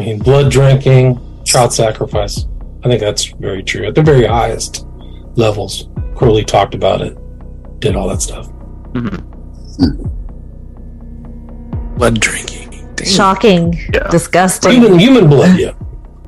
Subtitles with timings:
[0.00, 2.46] I mean, blood drinking, child sacrifice.
[2.84, 3.84] I think that's very true.
[3.84, 4.86] At the very highest
[5.34, 7.18] levels, Crowley talked about it,
[7.80, 8.46] did all that stuff.
[8.92, 9.16] Mm-hmm.
[11.96, 12.94] Blood drinking.
[12.94, 13.08] Damn.
[13.08, 13.72] Shocking.
[13.92, 14.06] Yeah.
[14.08, 14.70] Disgusting.
[14.70, 15.72] Even human blood, yeah.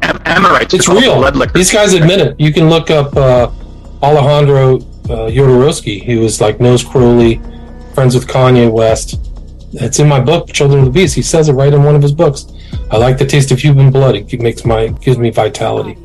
[0.02, 0.74] Am- Amorites.
[0.74, 1.14] It's real.
[1.14, 1.52] Blood liquor.
[1.52, 2.40] These guys admit it.
[2.40, 3.52] You can look up uh,
[4.02, 6.02] Alejandro uh, Jodorowsky.
[6.02, 7.40] He was like knows Crowley,
[7.94, 9.14] friends with Kanye West.
[9.74, 11.14] It's in my book, Children of the Beast.
[11.14, 12.46] He says it right in one of his books.
[12.92, 14.16] I like the taste of human blood.
[14.16, 15.96] It makes my gives me vitality.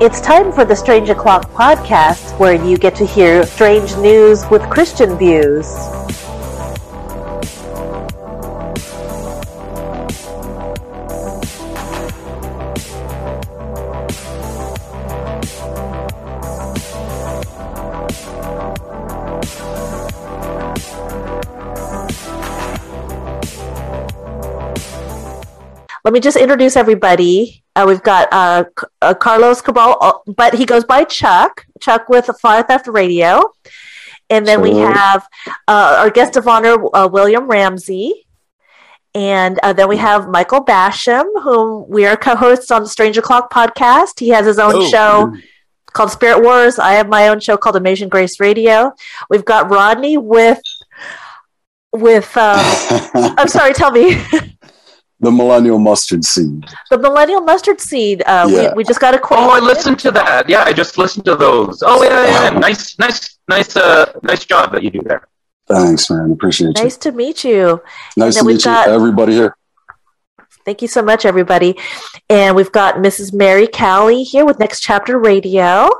[0.00, 4.62] It's time for the Strange O'Clock podcast, where you get to hear strange news with
[4.70, 5.66] Christian views.
[26.12, 27.64] Let me just introduce everybody.
[27.74, 28.64] Uh, we've got uh,
[29.00, 33.40] uh, Carlos Cabral, uh, but he goes by Chuck, Chuck with Fire Theft Radio.
[34.28, 35.26] And then we have
[35.66, 38.26] uh, our guest of honor, uh, William Ramsey.
[39.14, 43.16] And uh, then we have Michael Basham, whom we are co hosts on the Strange
[43.16, 44.20] O'Clock podcast.
[44.20, 45.34] He has his own Oh, show
[45.94, 46.78] called Spirit Wars.
[46.78, 48.92] I have my own show called Amasian Grace Radio.
[49.30, 50.60] We've got Rodney with,
[51.90, 52.60] with, um,
[53.14, 54.22] I'm sorry, tell me.
[55.22, 56.64] the millennial mustard seed.
[56.90, 58.22] The Millennial Mustard Seed.
[58.26, 58.70] Uh, Yeah.
[58.72, 59.38] we, we just got a quote.
[59.40, 60.48] Oh, I listened to that.
[60.48, 61.82] Yeah, I just listened to those.
[61.86, 62.52] Oh, yeah, yeah.
[62.52, 62.58] yeah.
[62.58, 65.28] Nice, nice, nice, uh, nice job that you do there.
[65.68, 66.32] Thanks, man.
[66.32, 66.82] Appreciate you.
[66.84, 67.80] Nice to meet you.
[68.16, 69.56] Nice to we've meet got- you, everybody here.
[70.64, 71.76] Thank you so much, everybody.
[72.30, 73.32] And we've got Mrs.
[73.32, 75.90] Mary Callie here with Next Chapter Radio.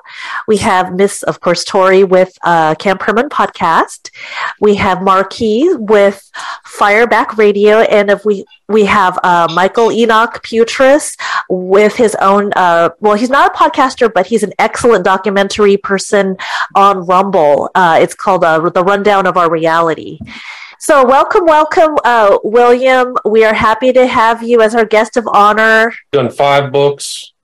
[0.46, 4.10] We have Miss, of course, Tori with uh, Camp Hermon Podcast.
[4.60, 6.30] We have Marquis with
[6.64, 11.16] Fireback Radio, and if we we have uh, Michael Enoch Putris
[11.50, 12.52] with his own.
[12.54, 16.36] Uh, well, he's not a podcaster, but he's an excellent documentary person
[16.76, 17.70] on Rumble.
[17.74, 20.20] Uh, it's called uh, "The Rundown of Our Reality."
[20.84, 23.16] So, welcome, welcome, uh, William.
[23.24, 25.94] We are happy to have you as our guest of honor.
[26.10, 27.34] Done five books,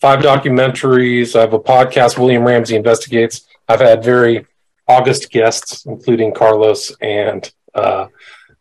[0.00, 1.36] five documentaries.
[1.36, 3.46] I have a podcast, William Ramsey Investigates.
[3.68, 4.46] I've had very
[4.88, 8.06] august guests, including Carlos and uh,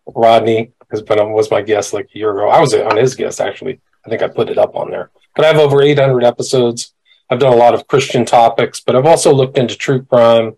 [0.06, 2.50] Rodney has been was my guest like a year ago.
[2.50, 3.80] I was on his guest actually.
[4.06, 5.12] I think I put it up on there.
[5.34, 6.94] But I have over 800 episodes.
[7.30, 10.58] I've done a lot of Christian topics, but I've also looked into true crime,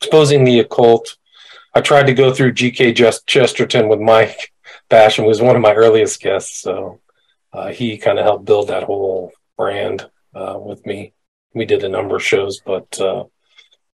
[0.00, 1.16] exposing the occult.
[1.76, 2.94] I tried to go through G.K.
[2.94, 4.50] Just- Chesterton with Mike
[4.90, 6.62] Basham, who was one of my earliest guests.
[6.62, 7.00] So
[7.52, 11.12] uh, he kind of helped build that whole brand uh, with me.
[11.52, 13.24] We did a number of shows, but uh,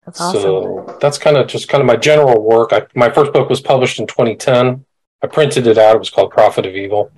[0.08, 0.42] That's awesome.
[0.42, 2.74] so that's kind of just kind of my general work.
[2.74, 4.84] I, my first book was published in 2010.
[5.24, 5.96] I printed it out.
[5.96, 7.12] It was called Prophet of Evil,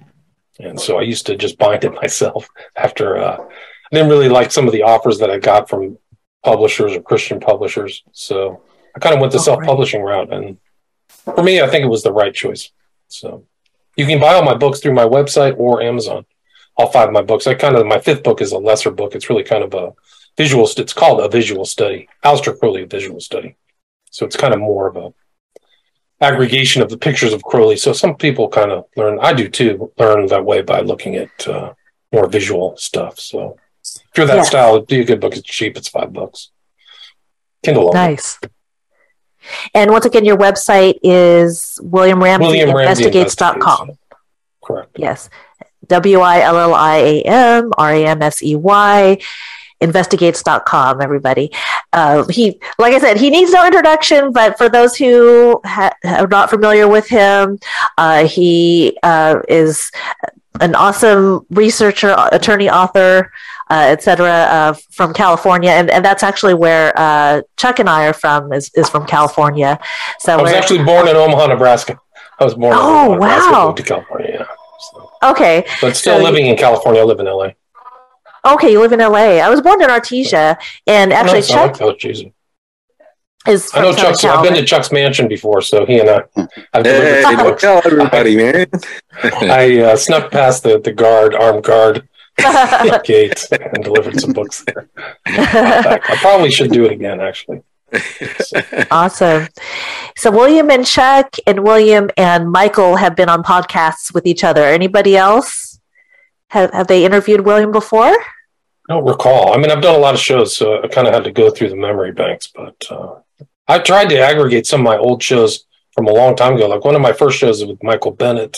[0.59, 2.49] and so I used to just bind it myself.
[2.75, 5.97] After uh, I didn't really like some of the offers that I got from
[6.43, 8.61] publishers or Christian publishers, so
[8.99, 10.57] I kind of went the Oh, self-publishing route, and
[11.23, 12.69] for me, I think it was the right choice.
[13.07, 13.45] So
[13.95, 16.25] you can buy all my books through my website or Amazon.
[16.75, 17.47] All five of my books.
[17.47, 19.15] I kind of my fifth book is a lesser book.
[19.15, 19.93] It's really kind of a
[20.37, 20.67] visual.
[20.77, 22.09] It's called a visual study.
[22.25, 23.55] Aleister Crowley, a visual study.
[24.11, 25.13] So it's kind of more of a
[26.21, 27.77] aggregation of the pictures of Crowley.
[27.77, 29.17] So some people kind of learn.
[29.21, 29.93] I do too.
[29.97, 31.73] Learn that way by looking at uh,
[32.11, 33.17] more visual stuff.
[33.19, 34.43] So if you're that Yeah.
[34.43, 35.35] style, it'd be a good book.
[35.37, 35.77] It's cheap.
[35.77, 36.51] It's five bucks.
[37.63, 37.91] Kindle.
[37.93, 38.39] Nice.
[39.73, 43.91] And once again, your website is William Ramsey WilliamRamseyInvestigates.com.
[44.63, 44.91] Correct.
[44.97, 45.29] Yes.
[45.87, 49.17] W I L L I A M R A M S E Y
[49.81, 51.49] investigates.com everybody
[51.93, 56.27] uh, he like i said he needs no introduction but for those who ha- are
[56.27, 57.57] not familiar with him
[57.97, 59.89] uh, he uh, is
[60.59, 63.31] an awesome researcher attorney author
[63.69, 68.13] uh, etc uh, from california and, and that's actually where uh, chuck and i are
[68.13, 69.79] from is, is from california
[70.19, 71.99] so I was actually born in Omaha, Nebraska.
[72.39, 73.65] I was born in Oh, Omaha, Nebraska, wow.
[73.67, 74.29] moved to California.
[74.39, 74.45] Yeah.
[74.91, 77.01] So, okay but still So- living in California.
[77.01, 77.49] I live in LA.
[78.45, 79.39] Okay, you live in LA.
[79.45, 80.57] I was born in Artesia,
[80.87, 82.23] and actually, Nice, I Chuck Coach is
[83.45, 84.23] I know Southern Chuck's.
[84.23, 86.21] I've been to Chuck's mansion before, so he and I.
[86.73, 88.67] I've Hey, don't tell everybody, man.
[89.23, 92.07] I uh, snuck past the, the guard, armed guard
[93.03, 94.89] gate, and delivered some books there.
[95.25, 97.19] I probably should do it again.
[97.19, 97.63] Actually,
[98.91, 99.47] Awesome.
[100.15, 104.63] So William and Chuck and William and Michael have been on podcasts with each other.
[104.63, 105.79] Anybody else?
[106.49, 108.15] Have have they interviewed William before?
[108.89, 109.53] I don't recall.
[109.53, 111.51] I mean, I've done a lot of shows, so I kind of had to go
[111.51, 112.47] through the memory banks.
[112.47, 113.19] But uh,
[113.67, 116.67] I tried to aggregate some of my old shows from a long time ago.
[116.67, 118.57] Like one of my first shows with Michael Bennett.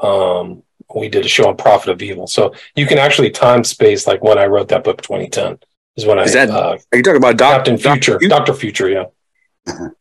[0.00, 0.62] Um,
[0.94, 4.22] we did a show on Prophet of Evil, so you can actually time space like
[4.22, 5.58] when I wrote that book, 2010
[5.96, 8.88] is when I Is that uh, Are you talking about Doc- Captain Future, Doctor Future,
[8.88, 9.04] yeah.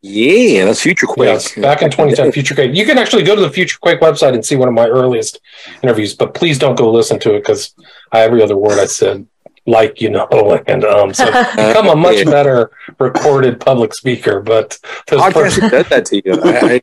[0.02, 1.28] Yeah, that's Future Quake.
[1.28, 2.76] Yes, back in 2010, Future Quake.
[2.76, 5.40] You can actually go to the Future Quake website and see one of my earliest
[5.84, 7.74] interviews, but please don't go listen to it because
[8.14, 9.28] every other word I said,
[9.68, 10.28] like you know,
[10.68, 11.26] and um, so
[11.56, 14.40] become a much better recorded public speaker.
[14.40, 16.42] But those Podcast first, does that to you.
[16.42, 16.82] I, I,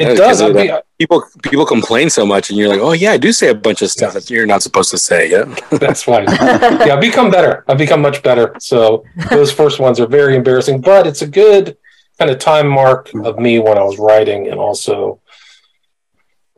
[0.00, 0.42] it because does.
[0.42, 3.48] I mean, people people complain so much, and you're like, oh yeah, I do say
[3.48, 5.30] a bunch of stuff that you're not supposed to say.
[5.30, 6.24] Yeah, that's fine.
[6.24, 7.64] yeah, I've become better.
[7.68, 8.54] I've become much better.
[8.60, 11.76] So those first ones are very embarrassing, but it's a good
[12.18, 15.20] kind of time mark of me when I was writing and also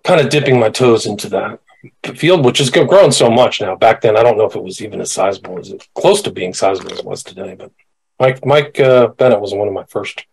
[0.04, 1.60] kind of dipping my toes into that
[2.16, 3.76] field, which has grown so much now.
[3.76, 6.32] Back then, I don't know if it was even as sizable as it close to
[6.32, 7.54] being sizable as it was today.
[7.58, 7.72] But
[8.18, 10.24] Mike Mike uh, Bennett was one of my first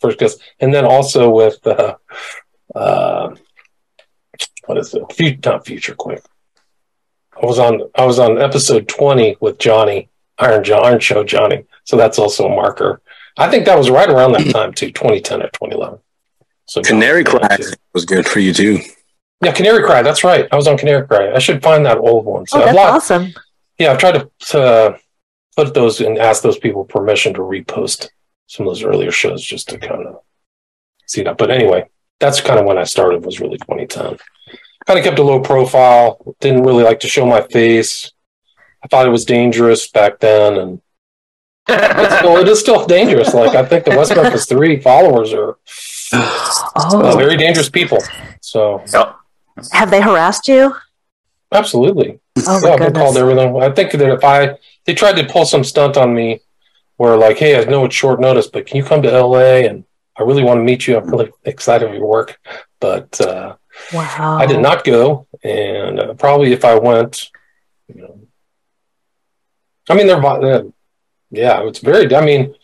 [0.00, 1.96] first guests, and then also with uh,
[2.74, 3.34] uh,
[4.66, 5.02] what is it?
[5.12, 6.20] Fu- not Future Quake.
[7.40, 11.64] I was on I was on episode twenty with Johnny Iron John Iron Show Johnny,
[11.84, 13.00] so that's also a marker.
[13.36, 16.00] I think that was right around that time too, 2010 or 2011.
[16.66, 17.56] So Canary Johnny Cry
[17.94, 18.80] was good for you too.
[19.44, 20.02] Yeah, Canary Cry.
[20.02, 20.48] That's right.
[20.50, 21.32] I was on Canary Cry.
[21.32, 22.48] I should find that old one.
[22.48, 23.32] So Oh, I've that's lost, awesome.
[23.78, 24.98] yeah, I've tried to, to
[25.56, 28.08] put those and ask those people permission to repost
[28.48, 30.20] some of those earlier shows just to kind of
[31.06, 31.38] see that.
[31.38, 31.84] But anyway,
[32.18, 33.24] that's kind of when I started.
[33.24, 34.18] Was really 2010.
[34.86, 36.34] Kind of kept a low profile.
[36.40, 38.10] Didn't really like to show my face.
[38.82, 40.80] I thought it was dangerous back then, and
[41.68, 43.34] it's still, it is still dangerous.
[43.34, 45.58] Like I think the West Memphis Three followers are
[46.12, 47.98] uh, Oh, very dangerous people.
[48.40, 48.82] So
[49.72, 50.74] have they harassed you?
[51.52, 52.20] absolutely.
[52.46, 53.60] Oh yeah, my I've been called everything.
[53.60, 54.56] I think that if I
[54.86, 56.40] they tried to pull some stunt on me,
[56.98, 59.84] where like, hey, I know it's short notice, but can you come to LA and
[60.16, 60.98] I really want to meet you.
[60.98, 62.38] I'm really excited for your work,
[62.80, 63.54] but uh,
[63.92, 64.38] Wow.
[64.38, 67.30] I did not go, and uh, probably if I went,
[67.86, 68.20] you know,
[69.88, 70.64] I mean, they're uh,
[71.30, 72.14] yeah, it's very.
[72.14, 72.54] I mean,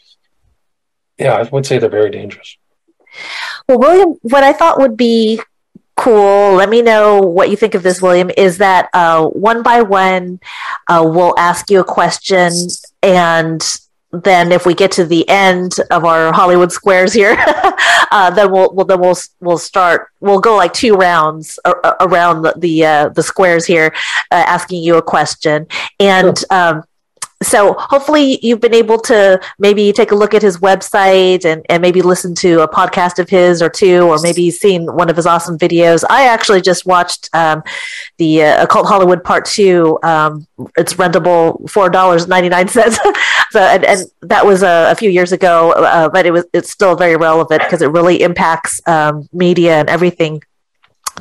[1.19, 2.57] yeah, I would say they're very dangerous.
[3.69, 5.41] Well, William, what I thought would be
[5.97, 9.81] cool, let me know what you think of this, William, is that uh, one by
[9.83, 10.41] one,
[10.89, 12.53] uh, we'll ask you a question.
[13.03, 13.63] And
[14.23, 17.37] then if we get to the end of our Hollywood squares here,
[18.13, 20.09] uh, then we'll, we'll then we'll we'll start.
[20.21, 23.93] We'll go like two rounds a- a- around the the, uh, the squares here,
[24.31, 25.67] uh, asking you a question.
[25.99, 26.85] And um,
[27.45, 31.83] so hopefully you've been able to maybe take a look at his website and, and
[31.83, 35.27] maybe listen to a podcast of his or two or maybe seen one of his
[35.27, 37.63] awesome videos i actually just watched um,
[38.19, 40.47] the uh, occult hollywood part two um,
[40.77, 42.99] it's rentable four dollars 99 cents
[43.55, 44.01] so and, and
[44.33, 47.61] that was a, a few years ago uh, but it was it's still very relevant
[47.65, 49.15] because it really impacts um,
[49.45, 50.33] media and everything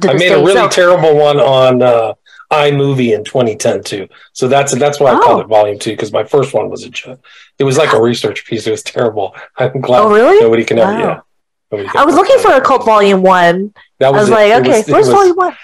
[0.01, 2.13] I made a really So- terrible one on uh,
[2.51, 4.03] iMovie in 2010 too.
[4.39, 5.21] So that's that's why I Oh.
[5.25, 7.19] called it Volume Two because my first one was a joke.
[7.59, 8.63] It was like a research piece.
[8.67, 9.27] It was terrible.
[9.57, 10.39] I'm glad Oh, really?
[10.39, 10.91] nobody can ever.
[10.93, 11.23] Wow.
[11.71, 14.31] Yeah, i was looking for a cult volume one That i was it.
[14.37, 15.55] like It okay was- where's was- volume one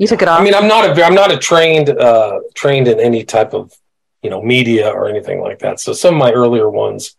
[0.00, 2.86] you took it off I mean, I'm not a I'm not a trained uh, trained
[2.92, 3.72] in any type of
[4.22, 5.80] you know media or anything like that.
[5.80, 7.16] So some of my earlier ones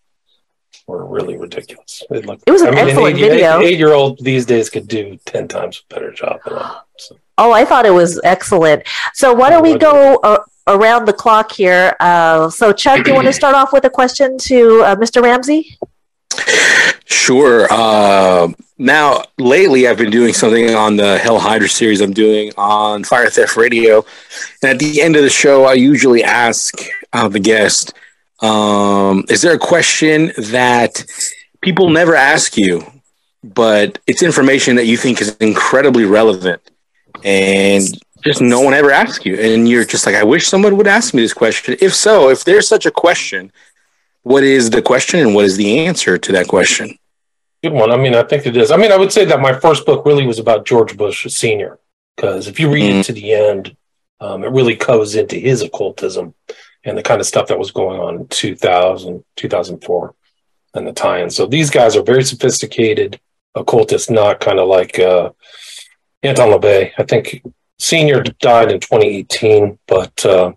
[0.88, 2.04] were really ridiculous.
[2.10, 3.60] It, looked, It was an I mean, excellent an eight, video.
[3.62, 6.82] Eight year old these days could do ten times a better job than I.
[7.00, 7.16] So.
[7.38, 8.82] Oh, I thought it was excellent.
[9.13, 11.96] So why don't we go uh, around the clock here?
[12.00, 15.22] Uh, so Chuck, do you want to start off with a question to uh, Mr.
[15.22, 15.77] Ramsey?
[17.06, 17.72] Sure.
[18.79, 23.27] Now, lately, I've been doing something on the Hell Hydra series I'm doing on Fire
[23.29, 24.05] Theft Radio.
[24.62, 26.75] And at the end of the show, I usually ask
[27.12, 27.93] uh, the guest,
[28.41, 31.03] um, is there a question that
[31.62, 32.86] people never ask you,
[33.43, 36.62] but it's information that you think is incredibly relevant?
[37.24, 37.84] And
[38.24, 39.39] just no one ever asks you.
[39.39, 41.77] And you're just like, I wish someone would ask me this question.
[41.81, 43.51] If so, if there's such a question,
[44.22, 47.00] what is the question and what is the answer to that question?
[47.64, 47.92] Good one.
[47.92, 48.72] I mean, I think it is.
[48.72, 51.80] I mean, I would say that my first book really was about George Bush Senior,
[52.16, 53.00] because if you read Mhm.
[53.00, 53.76] it to the end,
[54.20, 56.34] um, it really goes into his occultism
[56.84, 60.14] and the kind of stuff that was going on in 2000, 2004
[60.74, 61.30] and the tie-in.
[61.32, 63.20] So these guys are very sophisticated
[63.56, 65.32] occultists, not kind of like uh,
[66.24, 66.92] Anton LaVey.
[66.98, 67.42] I think
[67.80, 70.52] Senior died in 2018, but uh,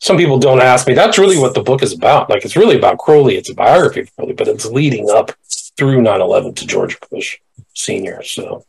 [0.00, 0.94] some people don't ask me.
[0.94, 2.28] That's really what the book is about.
[2.30, 3.36] Like it's really about Crowley.
[3.36, 5.32] It's a biography of Crowley, but it's leading up
[5.78, 7.38] through 9/11 to George Bush
[7.74, 8.22] Senior.
[8.22, 8.66] So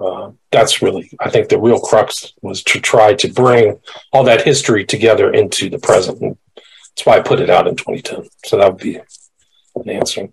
[0.00, 3.80] uh, that's really, I think, the real crux was to try to bring
[4.12, 6.20] all that history together into the present.
[6.20, 8.28] And that's why I put it out in 2010.
[8.44, 8.96] So that would be
[9.74, 10.28] an answer.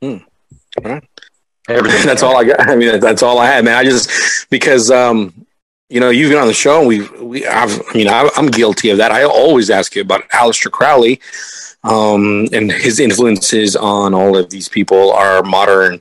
[0.00, 0.16] Hmm.
[0.84, 1.04] All right.
[1.68, 2.06] Everything.
[2.06, 2.60] that's all I got.
[2.68, 3.76] I mean, that's all I had, man.
[3.76, 5.46] I just because um,
[5.90, 8.46] you know you've been on the show, and we we I've you know, I, am
[8.46, 9.12] guilty of that.
[9.12, 11.20] I always ask you about Aleister Crowley,
[11.88, 16.00] um, and his influences on all of these people, are modern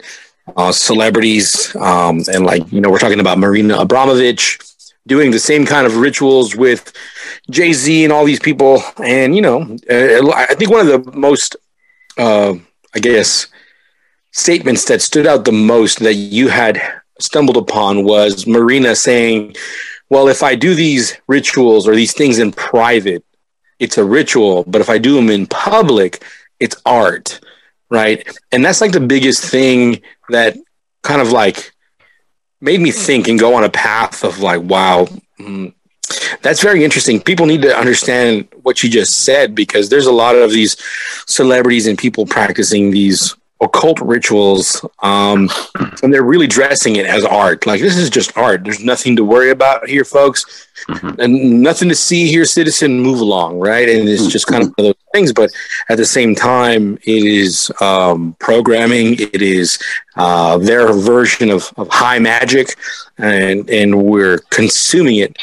[0.56, 4.60] uh, celebrities, um, and like you know we're talking about Marina Abramovich
[5.08, 6.92] doing the same kind of rituals with
[7.50, 11.12] Jay Z and all these people, and you know uh, I think one of the
[11.18, 11.56] most
[12.18, 12.54] uh,
[12.94, 13.48] I guess
[14.32, 16.82] statements that stood out the most that you had
[17.20, 19.56] stumbled upon was Marina saying,
[20.10, 23.24] Well, if I do these rituals or these things in private,
[23.80, 24.64] it's a ritual.
[24.66, 26.24] But if I do them in public,
[26.60, 27.40] it's art.
[27.90, 28.28] Right.
[28.52, 30.58] And that's like the biggest thing that
[31.04, 31.72] kind of like
[32.60, 35.08] made me think and go on a path of like, wow,
[35.40, 35.74] mm,
[36.42, 37.22] that's very interesting.
[37.22, 40.76] People need to understand what you just said because there's a lot of these
[41.28, 45.50] celebrities and people practicing these occult rituals um,
[46.04, 47.66] and they're really dressing it as art.
[47.66, 48.64] Like this is just art.
[48.64, 50.66] There's nothing to worry about here folks.
[50.88, 51.20] Mm-hmm.
[51.20, 53.90] and nothing to see here citizen move along right?
[53.90, 55.50] And it's just kind of one of those things but
[55.90, 59.14] at the same time it is um, programming.
[59.20, 59.80] It is
[60.16, 62.76] uh, their version of, of high magic
[63.18, 65.36] and and we're consuming it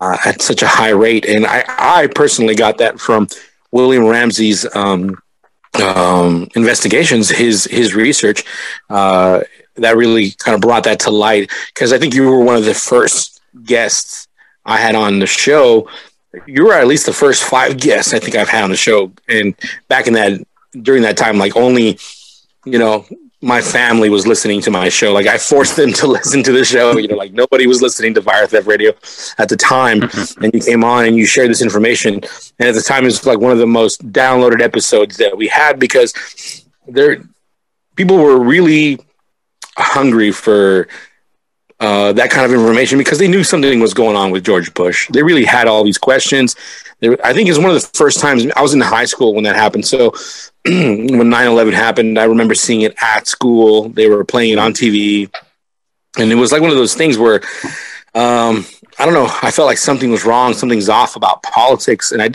[0.00, 1.26] uh, at such a high rate.
[1.26, 3.26] And i i personally got that from
[3.72, 5.18] william ramsey's um,
[5.80, 8.44] um, investigations, his his research,
[8.90, 9.40] uh,
[9.76, 11.50] that really kind of brought that to light.
[11.68, 14.28] Because I think you were one of the first guests
[14.64, 15.88] I had on the show.
[16.46, 19.12] You were at least the first five guests I think I've had on the show,
[19.28, 19.54] and
[19.88, 20.40] back in that
[20.82, 21.98] during that time, like only
[22.64, 23.06] you know
[23.46, 25.12] my family was listening to my show.
[25.12, 26.98] Like I forced them to listen to the show.
[26.98, 28.92] You know, like nobody was listening to Fire Theft Radio
[29.38, 30.00] at the time.
[30.00, 30.44] Mm-hmm.
[30.44, 32.14] and you came on and you shared this information.
[32.58, 35.46] And at the time, it was like one of the most downloaded episodes that we
[35.46, 36.12] had because
[36.88, 37.22] there,
[37.94, 38.98] people were really
[39.78, 40.88] hungry for
[41.80, 45.08] uh, that kind of information because they knew something was going on with George Bush.
[45.12, 46.56] They really had all these questions.
[47.00, 49.44] They, I think it's one of the first times I was in high school when
[49.44, 49.86] that happened.
[49.86, 50.10] So
[50.64, 53.90] when 9-11 happened, I remember seeing it at school.
[53.90, 55.30] They were playing it on TV.
[56.18, 57.42] And it was like one of those things where
[58.14, 58.64] um,
[58.98, 59.28] I don't know.
[59.42, 62.30] I felt like something was wrong, something's off about politics, and I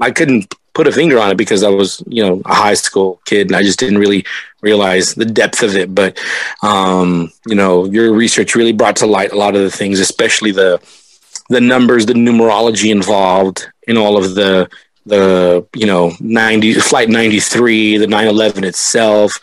[0.00, 3.20] I couldn't put a finger on it because I was you know a high school
[3.24, 4.24] kid and I just didn't really
[4.70, 5.94] realize the depth of it.
[5.94, 6.18] But
[6.62, 10.52] um, you know, your research really brought to light a lot of the things, especially
[10.52, 10.80] the
[11.48, 14.68] the numbers, the numerology involved in all of the
[15.06, 19.38] the you know 90 flight 93 the 911 itself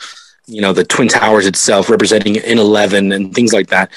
[0.45, 3.89] you know the twin towers itself representing in 11 and things like that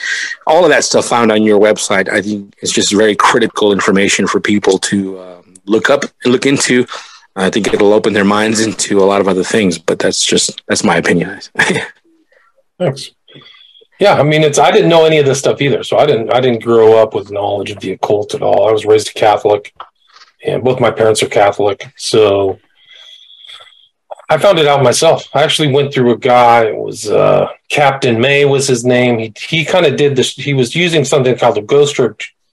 [0.47, 4.29] all of that stuff found on your website i think it's just very critical information
[4.29, 6.87] for people to um, look up and look into
[7.37, 10.63] i think it'll open their minds into a lot of other things but that's just
[10.67, 11.41] that's my opinion
[12.79, 13.11] thanks
[14.01, 16.33] yeah i mean it's i didn't know any of this stuff either so i didn't
[16.33, 19.13] i didn't grow up with knowledge of the occult at all i was raised a
[19.13, 19.73] catholic
[20.47, 21.93] and both my parents are Catholic.
[21.97, 22.59] So
[24.29, 25.29] I found it out myself.
[25.35, 26.67] I actually went through a guy.
[26.67, 29.19] It was uh, Captain May was his name.
[29.19, 30.35] He he kind of did this.
[30.35, 32.01] He was using something called the Ghost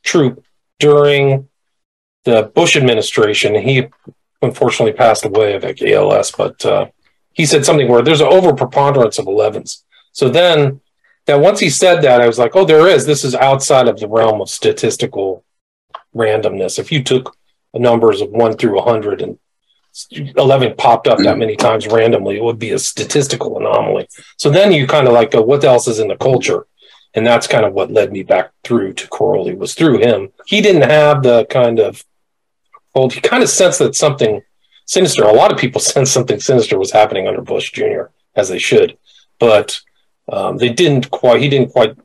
[0.03, 0.43] Troop
[0.79, 1.49] during
[2.25, 3.55] the Bush administration.
[3.55, 3.87] He
[4.43, 6.87] unfortunately passed away of ALS, but uh,
[7.31, 9.83] he said something where there's an over preponderance of 11s.
[10.11, 10.81] So then,
[11.25, 13.05] that once he said that, I was like, oh, there is.
[13.05, 15.43] This is outside of the realm of statistical
[16.15, 16.79] randomness.
[16.79, 17.35] If you took
[17.73, 19.39] numbers of one through 100 and
[20.11, 24.07] 11 popped up that many times randomly, it would be a statistical anomaly.
[24.37, 26.65] So then you kind of like go, what else is in the culture?
[27.13, 30.29] And that's kind of what led me back through to Crowley was through him.
[30.47, 32.03] He didn't have the kind of,
[32.93, 34.41] well, he kind of sensed that something
[34.85, 38.59] sinister, a lot of people sensed something sinister was happening under Bush Jr., as they
[38.59, 38.97] should,
[39.39, 39.79] but
[40.31, 41.95] um, they didn't quite, he didn't quite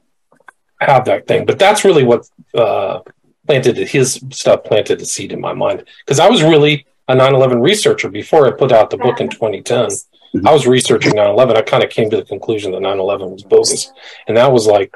[0.81, 1.47] have that thing.
[1.47, 3.01] But that's really what uh,
[3.47, 7.63] planted his stuff planted a seed in my mind because I was really a 9/11
[7.63, 9.87] researcher before I put out the book in 2010.
[9.87, 10.47] Mm-hmm.
[10.47, 11.57] I was researching 9/11.
[11.57, 13.91] I kind of came to the conclusion that 9/11 was bogus,
[14.27, 14.95] and that was like,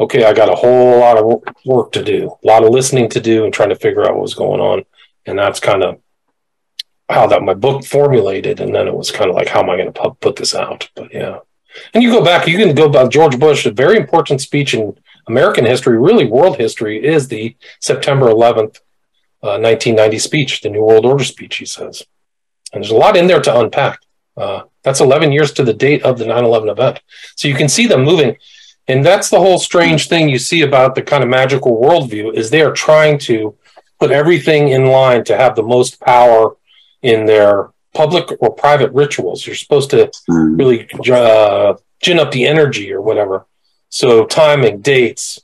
[0.00, 3.20] okay, I got a whole lot of work to do, a lot of listening to
[3.20, 4.84] do, and trying to figure out what was going on,
[5.28, 6.00] and that's kind of
[7.08, 8.60] how that my book formulated.
[8.60, 10.90] And then it was kind of like, how am I going to put this out?
[10.94, 11.38] But yeah,
[11.94, 14.96] and you go back, you can go about George Bush, a very important speech in
[15.26, 18.80] American history, really world history, is the September 11th
[19.42, 22.02] uh, 1990 speech, the New World Order speech, he says.
[22.72, 24.00] And there's a lot in there to unpack.
[24.36, 27.00] Uh, that's 11 years to the date of the 9 11 event.
[27.36, 28.36] So you can see them moving.
[28.86, 32.48] And that's the whole strange thing you see about the kind of magical worldview is
[32.48, 33.54] they are trying to
[34.00, 36.56] put everything in line to have the most power
[37.02, 39.46] in their public or private rituals.
[39.46, 40.58] You're supposed to Mm.
[40.58, 43.46] really uh, gin up the energy or whatever.
[43.88, 45.40] So timing, dates,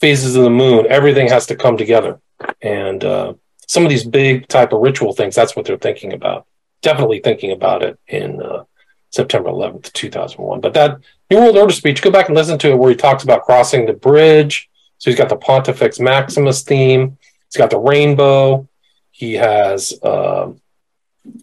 [0.00, 2.20] phases of the moon, everything has to come together.
[2.62, 3.34] And uh,
[3.66, 6.46] some of these big type of ritual things, that's what they're thinking about.
[6.82, 8.64] Definitely thinking about it in uh,
[9.10, 10.60] September 11th, 2001.
[10.60, 10.98] But that
[11.30, 13.86] New World Order speech, go back and listen to it where he talks about crossing
[13.86, 14.68] the bridge.
[14.98, 17.16] So he's got the Pontifex Maximus theme.
[17.50, 18.68] He's got the rainbow.
[19.10, 20.60] He has um,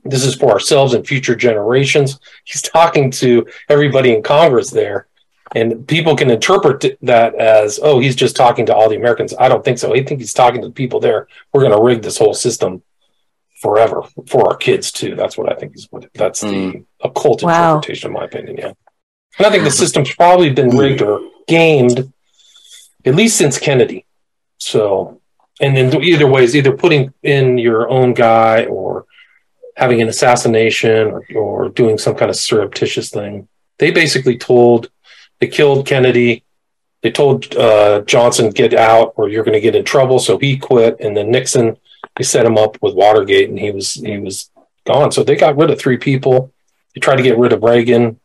[0.03, 2.19] this is for ourselves and future generations.
[2.43, 5.07] He's talking to everybody in Congress there,
[5.53, 9.33] and people can interpret that as, oh, he's just talking to all the Americans.
[9.37, 9.93] I don't think so.
[9.93, 11.27] I think he's talking to the people there.
[11.53, 12.81] We're going to rig this whole system
[13.61, 15.15] forever for our kids too.
[15.15, 17.75] That's what I think is what that's the occult Wow.
[17.75, 18.57] interpretation, in my opinion.
[18.57, 18.71] Yeah,
[19.37, 22.11] and I think the system's probably been rigged or gamed
[23.05, 24.05] at least since Kennedy.
[24.57, 25.16] So,
[25.59, 29.05] and then either ways, either putting in your own guy or
[29.75, 33.47] having an assassination or, or doing some kind of surreptitious thing.
[33.79, 34.89] They basically told,
[35.39, 36.43] they killed Kennedy.
[37.01, 40.19] They told uh, Johnson, get out or you're going to get in trouble.
[40.19, 40.99] So he quit.
[40.99, 41.77] And then Nixon,
[42.15, 44.49] they set him up with Watergate and he was, he was
[44.85, 45.11] gone.
[45.11, 46.51] So they got rid of three people.
[46.93, 48.19] They tried to get rid of Reagan.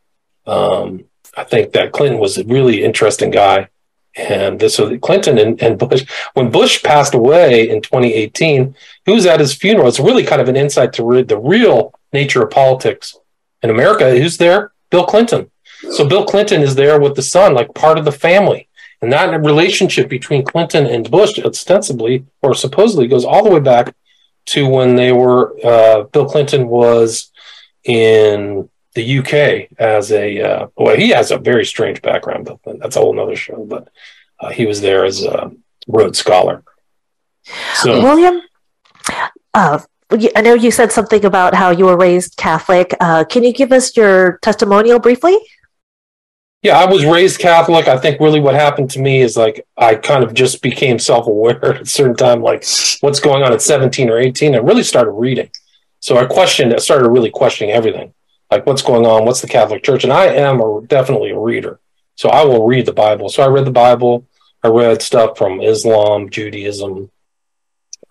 [0.46, 1.04] Um,
[1.36, 3.68] I think that Clinton was a really interesting guy.
[4.16, 6.04] And this, so Clinton and, and Bush,
[6.34, 8.74] when Bush passed away in 2018,
[9.06, 9.88] who was at his funeral?
[9.88, 13.16] It's really kind of an insight to re- the real nature of politics
[13.62, 14.10] in America.
[14.10, 14.72] Who's there?
[14.90, 15.50] Bill Clinton.
[15.92, 18.68] So Bill Clinton is there with the son, like part of the family.
[19.00, 23.94] And that relationship between Clinton and Bush ostensibly or supposedly goes all the way back
[24.46, 27.32] to when they were, uh, Bill Clinton was
[27.84, 32.96] in the UK as a, uh, well, he has a very strange background, but that's
[32.96, 33.64] a whole nother show.
[33.64, 33.88] But
[34.38, 35.50] uh, he was there as a
[35.86, 36.62] Rhodes Scholar.
[37.76, 38.40] So, William,
[39.54, 39.80] uh,
[40.36, 42.94] I know you said something about how you were raised Catholic.
[43.00, 45.38] Uh, can you give us your testimonial briefly?
[46.62, 47.88] Yeah, I was raised Catholic.
[47.88, 51.26] I think really what happened to me is like I kind of just became self
[51.26, 52.64] aware at a certain time, like
[53.00, 54.54] what's going on at 17 or 18.
[54.54, 55.50] I really started reading.
[55.98, 58.12] So I questioned, I started really questioning everything
[58.52, 60.04] like what's going on, what's the Catholic Church.
[60.04, 61.80] And I am a, definitely a reader.
[62.16, 63.28] So I will read the Bible.
[63.30, 64.26] So I read the Bible.
[64.62, 67.10] I read stuff from Islam, Judaism,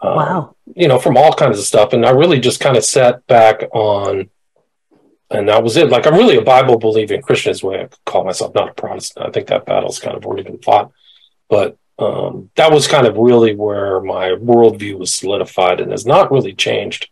[0.01, 0.55] um, Wow.
[0.75, 1.93] you know, from all kinds of stuff.
[1.93, 4.29] And I really just kind of sat back on,
[5.29, 5.89] and that was it.
[5.89, 8.69] Like I'm really a Bible believing Christian is the way I could call myself, not
[8.69, 9.27] a Protestant.
[9.27, 10.91] I think that battle's kind of already been fought.
[11.49, 16.31] But um, that was kind of really where my worldview was solidified and has not
[16.31, 17.09] really changed.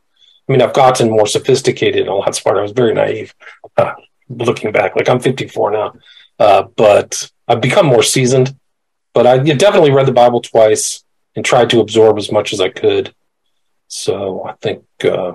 [0.50, 2.60] I mean, I've gotten more sophisticated and a lot smarter.
[2.60, 3.36] I was very naive
[3.78, 3.94] uh,
[4.30, 4.96] looking back.
[4.96, 5.94] Like I'm 54 now,
[6.40, 8.56] uh, but I've become more seasoned.
[9.14, 11.04] But I definitely read the Bible twice
[11.36, 13.14] and tried to absorb as much as I could.
[13.88, 15.34] So I think, uh,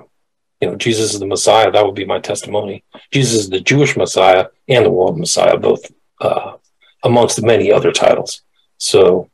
[0.59, 1.71] you know, Jesus is the Messiah.
[1.71, 2.83] That would be my testimony.
[3.11, 6.53] Jesus is the Jewish Messiah and the world Messiah, both uh,
[7.03, 8.41] amongst many other titles.
[8.77, 9.29] So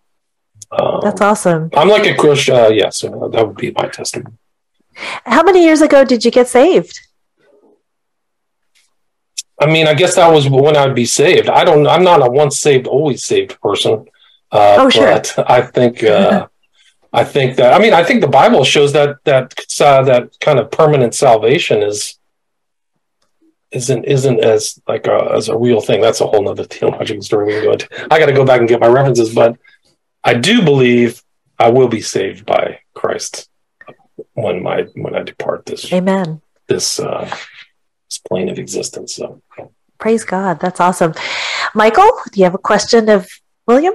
[0.72, 1.70] um, That's awesome.
[1.74, 2.56] I'm like a Christian.
[2.56, 4.38] Uh, yeah, so that would be my testimony.
[4.96, 7.00] How many years ago did you get saved?
[9.60, 11.48] I mean, I guess that was when I'd be saved.
[11.48, 11.88] I don't.
[11.88, 14.06] I'm not a once saved, always saved person.
[14.52, 15.06] Uh, Oh, sure.
[15.06, 16.04] But I think.
[16.04, 16.48] Uh,
[17.14, 17.74] I think that.
[17.74, 21.84] I mean, I think the Bible shows that that uh, that kind of permanent salvation
[21.84, 22.18] is
[23.72, 26.02] isn't isn't as like a, as a real thing.
[26.02, 27.88] That's a whole nother theological story we go into.
[28.10, 29.58] I got to go back and get my references, but
[30.24, 31.22] I do believe
[31.60, 33.50] I will be saved by Christ
[34.34, 36.42] when my when I depart this Amen.
[36.68, 37.30] this uh,
[38.10, 39.16] this plane of existence.
[39.16, 39.42] So.
[39.98, 40.60] Praise God.
[40.60, 41.14] That's awesome.
[41.76, 43.30] Michael, do you have a question of
[43.68, 43.94] William?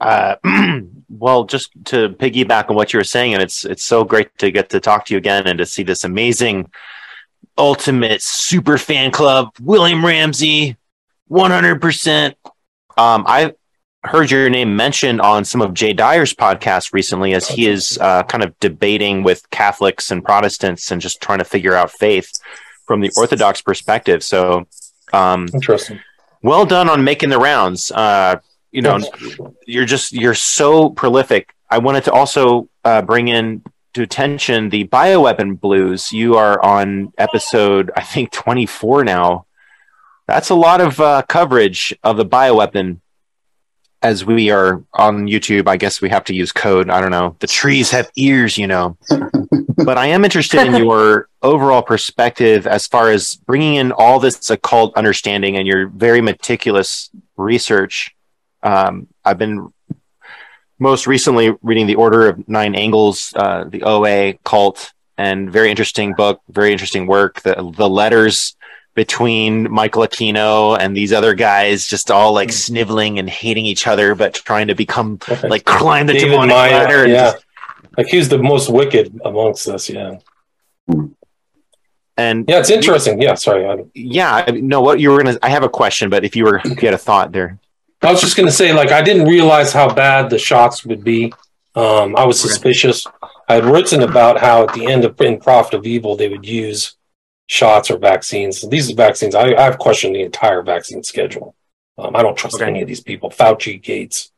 [0.00, 0.36] Uh,
[1.08, 4.50] well, just to piggyback on what you were saying, and it's it's so great to
[4.50, 6.70] get to talk to you again and to see this amazing
[7.58, 10.76] ultimate super fan club, William Ramsey,
[11.26, 12.36] one hundred percent.
[12.96, 13.54] Um, I
[14.04, 18.22] heard your name mentioned on some of Jay Dyer's podcasts recently, as he is uh,
[18.22, 22.30] kind of debating with Catholics and Protestants and just trying to figure out faith
[22.86, 24.22] from the Orthodox perspective.
[24.22, 24.66] So,
[25.12, 26.00] um, Interesting.
[26.42, 27.90] well done on making the rounds.
[27.90, 28.40] Uh,
[28.72, 29.00] you know,
[29.66, 31.52] you're just you're so prolific.
[31.68, 33.62] I wanted to also uh, bring in
[33.94, 36.12] to attention the bioweapon blues.
[36.12, 39.46] You are on episode I think 24 now.
[40.26, 43.00] That's a lot of uh, coverage of the bioweapon
[44.02, 46.88] as we are on YouTube, I guess we have to use code.
[46.88, 47.36] I don't know.
[47.40, 48.96] The trees have ears, you know.
[49.84, 54.48] but I am interested in your overall perspective as far as bringing in all this
[54.48, 58.14] occult understanding and your very meticulous research.
[58.62, 59.72] Um, I've been
[60.78, 66.14] most recently reading the Order of Nine Angles, uh, the OA cult, and very interesting
[66.14, 67.42] book, very interesting work.
[67.42, 68.56] The the letters
[69.04, 74.14] between Michael Aquino and these other guys, just all like sniveling and hating each other,
[74.14, 77.06] but trying to become like climb the David demonic Myatt, ladder.
[77.08, 77.32] yeah.
[77.32, 77.44] just-
[77.96, 79.88] Like he's the most wicked amongst us.
[79.88, 80.16] Yeah.
[82.18, 83.22] and Yeah, it's interesting.
[83.22, 83.66] Yeah, sorry.
[83.66, 85.38] I, yeah, I- no, what you were gonna?
[85.42, 87.58] I have a question, but if you were, if you had a thought there,
[88.02, 91.02] I was just going to say, like, I didn't realize how bad the shots would
[91.04, 91.32] be.
[91.74, 93.06] Um, I was suspicious.
[93.48, 96.46] I had written about how at the end of in Prophet of Evil they would
[96.46, 96.96] use
[97.50, 98.54] shots or vaccines.
[98.68, 101.56] These vaccines, I, I've questioned the entire vaccine schedule.
[101.98, 102.66] Um, I don't trust Okay.
[102.70, 103.28] any of these people.
[103.28, 104.30] Fauci, Gates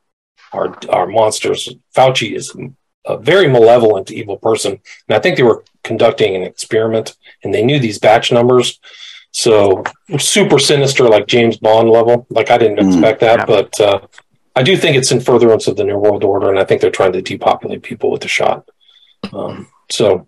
[0.53, 1.69] are are monsters.
[1.95, 2.57] Fauci is
[3.05, 4.73] a very malevolent, evil person,
[5.07, 8.81] and I think they were conducting an experiment, and they knew these batch numbers.
[9.33, 9.85] So
[10.19, 12.27] super sinister, like James Bond level.
[12.31, 12.89] Like I didn't Mm.
[12.93, 13.45] expect that, Yeah.
[13.55, 13.99] but uh,
[14.57, 16.99] I do think it's in furtherance of the New World Order, and I think they're
[17.01, 18.59] trying to depopulate people with the shot.
[19.33, 20.27] Um, so,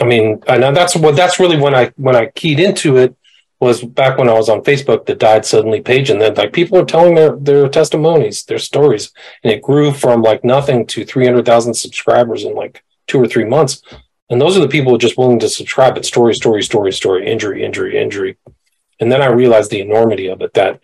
[0.00, 3.14] I mean, know that's what that's really when I when I keyed into it
[3.60, 6.78] was back when I was on Facebook, the died suddenly page, and then like people
[6.78, 9.12] are telling their their testimonies, their stories,
[9.44, 13.28] and it grew from like nothing to three hundred thousand subscribers in like two or
[13.28, 13.82] three months.
[14.30, 15.98] And those are the people just willing to subscribe.
[15.98, 18.38] It's story, story, story, story, injury, injury, injury.
[19.00, 20.80] And then I realized the enormity of it that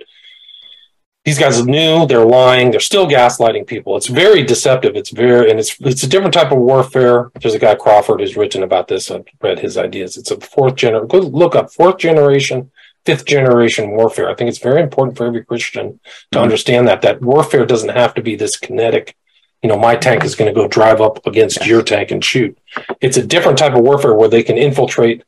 [1.27, 3.97] these guys knew they're lying, they're still gaslighting people.
[3.97, 4.95] It's very deceptive.
[4.95, 7.33] It's very and it's it's a different type of warfare.
[7.43, 9.11] There's a guy Crawford who's written about this.
[9.11, 10.17] I've read his ideas.
[10.17, 12.71] It's a fourth generation go look up fourth generation,
[13.05, 14.31] fifth generation warfare.
[14.31, 15.99] I think it's very important for every Christian
[16.31, 19.17] to understand that that warfare doesn't have to be this kinetic
[19.63, 22.57] you know, my tank is going to go drive up against your tank and shoot.
[23.01, 25.25] It's a different type of warfare where they can infiltrate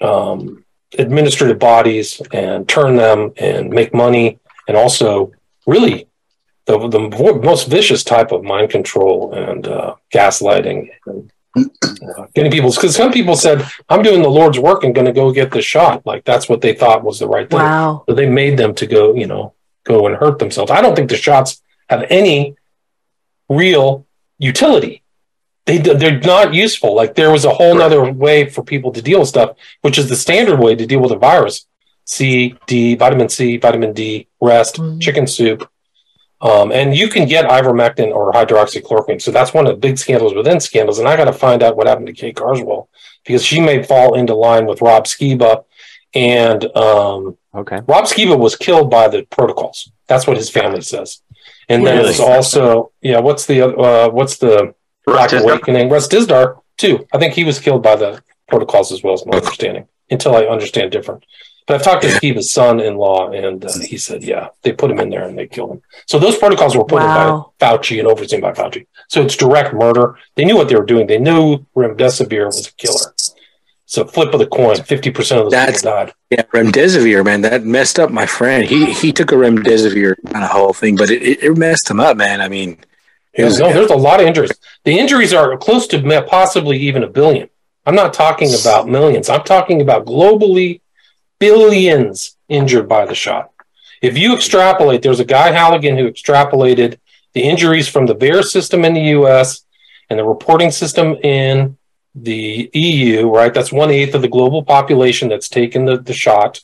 [0.00, 0.64] um,
[0.96, 5.32] administrative bodies and turn them and make money, and also
[5.66, 6.06] really
[6.66, 7.00] the the
[7.42, 10.90] most vicious type of mind control and uh, gaslighting.
[11.06, 15.06] And, uh, getting people because some people said I'm doing the Lord's work and going
[15.06, 16.06] to go get the shot.
[16.06, 17.58] Like that's what they thought was the right thing.
[17.58, 18.04] Wow.
[18.08, 19.54] So they made them to go, you know,
[19.84, 20.70] go and hurt themselves.
[20.70, 22.54] I don't think the shots have any
[23.48, 24.06] real
[24.38, 25.02] utility.
[25.64, 26.94] They they're not useful.
[26.94, 30.08] Like there was a whole other way for people to deal with stuff, which is
[30.08, 31.66] the standard way to deal with a virus:
[32.08, 35.00] C, D, vitamin C, vitamin D, rest, Mhm.
[35.00, 35.68] chicken soup.
[36.40, 39.20] Um, and you can get ivermectin or hydroxychloroquine.
[39.20, 40.98] So that's one of the big scandals within scandals.
[40.98, 42.88] And I got to find out what happened to Kate Carswell
[43.26, 45.64] because she may fall into line with Rob Skiba.
[46.14, 49.90] And um, okay, Rob Skiba was killed by the protocols.
[50.06, 51.20] That's what his family says.
[51.68, 53.18] And then it's also yeah.
[53.20, 55.90] What's the uh, what's the Black Russ Awakening?
[55.90, 57.06] Russ Dizdar too.
[57.12, 59.86] I think he was killed by the protocols as well as my understanding.
[60.10, 61.24] Until I understand different.
[61.68, 65.10] But I've talked to Skiba's son-in-law, and uh, he said, yeah, they put him in
[65.10, 65.82] there and they killed him.
[66.06, 67.52] So those protocols were put Wow.
[67.60, 68.86] in by Fauci and overseen by Fauci.
[69.08, 70.16] So it's direct murder.
[70.34, 71.06] They knew what they were doing.
[71.06, 73.12] They knew remdesivir was a killer.
[73.84, 76.12] So flip of the coin, fifty percent of those That's- people died.
[76.30, 78.66] Yeah, remdesivir, man, that messed up my friend.
[78.66, 82.00] He he took a remdesivir kind of whole thing, but it, it, it messed him
[82.00, 82.40] up, man.
[82.40, 82.78] I mean,
[83.34, 84.52] it was, no, there's a lot of injuries.
[84.84, 87.48] The injuries are close to possibly even a billion.
[87.86, 89.28] I'm not talking about millions.
[89.30, 90.80] I'm talking about globally
[91.38, 93.52] billions injured by the shot.
[94.00, 96.98] If you extrapolate, there's a guy Halligan who extrapolated
[97.32, 99.64] the injuries from the VAERS system in the US
[100.08, 101.76] and the reporting system in
[102.14, 103.52] the EU, right?
[103.52, 106.62] That's one eighth of the global population that's taken the, the shot.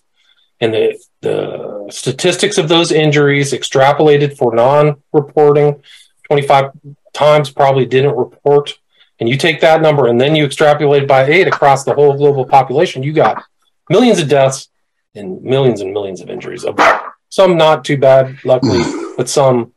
[0.60, 5.82] And the, the statistics of those injuries extrapolated for non reporting
[6.24, 6.70] 25
[7.12, 8.78] times probably didn't report.
[9.20, 12.44] And you take that number and then you extrapolate by eight across the whole global
[12.44, 13.44] population, you got
[13.90, 14.68] millions of deaths
[15.14, 16.64] and millions and millions of injuries.
[16.64, 16.78] Of
[17.28, 19.14] Some not too bad, luckily, hmm.
[19.16, 19.72] but some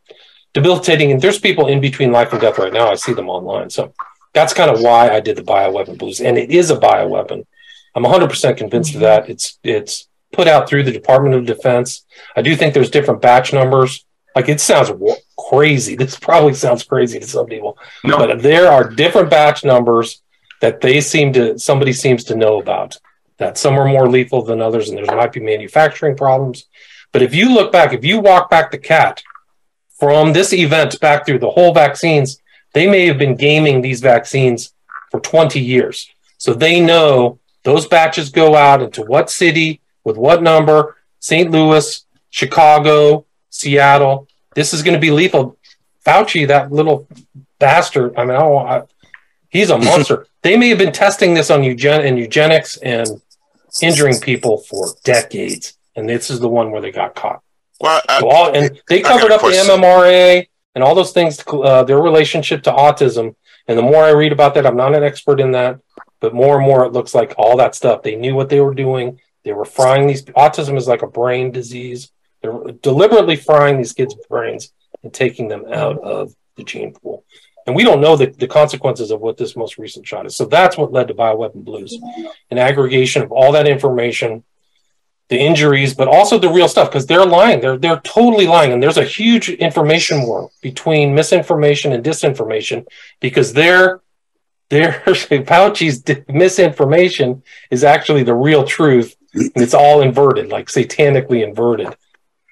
[0.54, 1.12] debilitating.
[1.12, 2.90] And there's people in between life and death right now.
[2.90, 3.70] I see them online.
[3.70, 3.94] So
[4.34, 6.22] that's kind of why I did the bioweapon blues.
[6.22, 7.46] And it is a bioweapon.
[7.96, 9.04] I'm 100% convinced of hmm.
[9.04, 9.30] that.
[9.30, 12.06] It's it's put out through the Department of Defense.
[12.36, 14.06] I do think there's different batch numbers.
[14.36, 14.92] Like it sounds
[15.50, 15.96] crazy.
[16.02, 20.22] This probably sounds crazy to some people, No, but there are different batch numbers
[20.62, 22.98] that they seem to somebody seems to know about.
[23.38, 26.66] That some are more lethal than others, and there might be manufacturing problems.
[27.12, 29.24] But if you look back, if you walk back the cat
[30.00, 32.42] from this event back through the whole vaccines,
[32.74, 34.74] they may have been gaming these vaccines
[35.12, 36.10] for 20 years.
[36.38, 41.52] So they know those batches go out into what city with what number, St.
[41.52, 44.28] Louis, Chicago, Seattle.
[44.56, 45.58] this is going to be lethal.
[46.06, 47.08] Fauci, that little
[47.60, 48.16] bastard.
[48.18, 48.84] I mean, I I,
[49.50, 50.28] he's a monster.
[50.44, 53.22] they may have been testing this on eugen and eugenics and
[53.82, 57.42] injuring people for decades, and this is the one where they got caught.
[57.80, 59.48] Well, I, So all, and they covered up the.
[59.48, 63.36] MMRA and all those things, uh, their relationship to autism.
[63.68, 65.80] And the more I read about that, I'm not an expert in that,
[66.20, 68.04] but more and more it looks like all that stuff.
[68.04, 69.20] They knew what they were doing.
[69.44, 70.24] They were frying these.
[70.24, 72.12] Autism is like a brain disease.
[72.42, 74.72] They're deliberately frying these kids' brains
[75.04, 77.24] and taking them out of the gene pool.
[77.68, 80.36] And we don't know the, the consequences of what this most recent shot is.
[80.36, 81.98] So that's what led to bioweapon blues,
[82.50, 84.44] an aggregation of all that information
[85.30, 87.60] the injuries, but also the real stuff because they're lying.
[87.60, 92.86] They're they're totally lying, and there's a huge information war between misinformation and disinformation
[93.20, 94.02] because their
[94.70, 101.96] their Fauci's misinformation is actually the real truth, it's all inverted, like satanically inverted.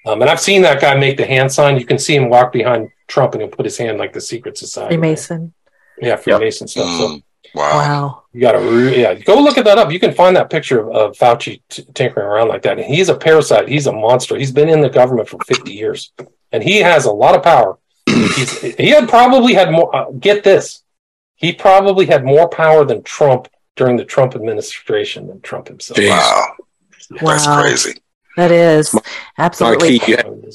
[0.04, 1.78] Um, and I've seen that guy make the hand sign.
[1.78, 4.58] You can see him walk behind Trump, and he'll put his hand like the secret
[4.58, 4.96] society.
[4.96, 5.52] Freemason.
[6.00, 6.98] Yeah, Freemason stuff.
[6.98, 7.22] So mm,
[7.54, 7.72] wow.
[7.72, 8.22] Wow.
[8.32, 9.90] you got to, re- yeah, go look at that up.
[9.92, 12.78] You can find that picture of, of Fauci t- tinkering around like that.
[12.78, 13.68] And he's a parasite.
[13.68, 14.36] He's a monster.
[14.36, 16.12] He's been in the government for 50 years
[16.52, 17.78] and he has a lot of power.
[18.06, 20.82] He's, he had probably had more, uh, get this,
[21.34, 25.98] he probably had more power than Trump during the Trump administration than Trump himself.
[25.98, 26.08] Jeez.
[26.08, 26.46] Wow.
[27.20, 28.00] That's crazy.
[28.36, 28.94] That is
[29.38, 29.98] absolutely.
[29.98, 30.54] Marquis, you have-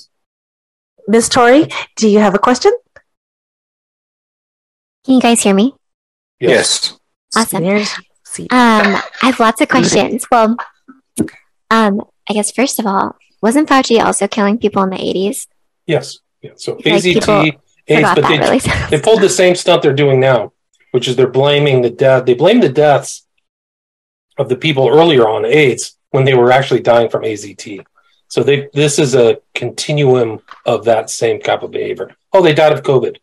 [1.12, 2.72] Miss Tori, do you have a question?
[5.04, 5.74] Can you guys hear me?
[6.40, 6.98] yes.
[7.36, 7.66] Awesome.
[7.66, 10.26] Um, I have lots of questions.
[10.32, 10.56] Well,
[11.70, 15.48] um, I guess first of all, wasn't Fauci also killing people in the 80s?
[15.86, 16.20] Yes.
[16.42, 16.52] Yeah.
[16.56, 20.22] So Like AZT, people AIDS, but they, really they pulled the same stunt they're doing
[20.22, 20.54] now,
[20.92, 22.26] which is they're blaming the death.
[22.26, 23.28] They blame the deaths
[24.38, 27.84] of the people earlier on AIDS when they were actually dying from AZT.
[28.32, 32.08] So they this is a continuum of that same type of behavior.
[32.34, 33.18] Oh, they died of COVID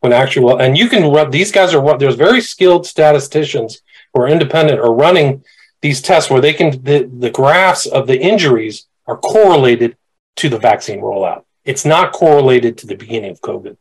[0.00, 4.28] when actual and you can run these guys are there's very skilled statisticians who are
[4.28, 5.44] independent are running
[5.82, 9.96] these tests where they can the, the graphs of the injuries are correlated
[10.36, 11.44] to the vaccine rollout.
[11.64, 13.76] It's not correlated to the beginning of COVID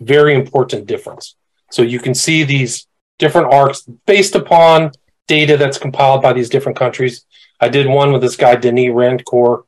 [0.00, 1.36] very important difference.
[1.70, 2.86] So you can see these
[3.18, 4.92] different arcs based upon
[5.28, 7.24] data that's compiled by these different countries.
[7.60, 9.64] I did one with this guy Denis Rancourt,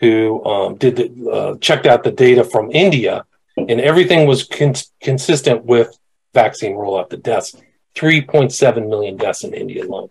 [0.00, 3.24] who um, did the, uh, checked out the data from India,
[3.56, 5.96] and everything was con- consistent with
[6.34, 7.08] vaccine rollout.
[7.10, 7.56] The deaths,
[7.94, 10.10] three point seven million deaths in India alone,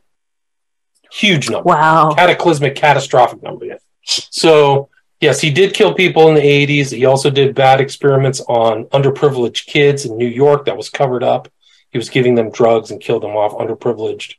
[1.12, 2.14] huge number Wow.
[2.16, 3.66] cataclysmic, catastrophic number.
[3.66, 3.78] Yeah.
[4.04, 4.90] So
[5.22, 6.92] yes, he did kill people in the 80s.
[6.92, 11.48] He also did bad experiments on underprivileged kids in New York that was covered up.
[11.92, 14.36] He was giving them drugs and killed them off, underprivileged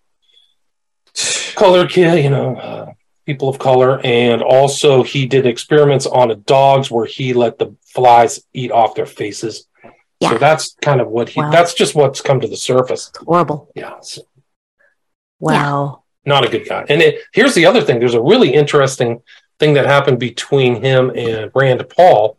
[1.55, 2.93] colored kid, you know, uh,
[3.25, 4.01] people of color.
[4.05, 9.07] And also he did experiments on dogs where he let the flies eat off their
[9.07, 9.67] faces.
[10.23, 11.51] So that's kind of what he, Wow.
[11.51, 13.11] that's just what's come to the surface.
[13.27, 13.71] Horrible.
[13.75, 13.95] Yeah.
[14.01, 14.23] So
[15.41, 16.03] Wow.
[16.25, 16.87] not a good guy.
[16.89, 19.21] And it, here's the other thing: there's a really interesting
[19.59, 22.39] thing that happened between him and Rand Paul.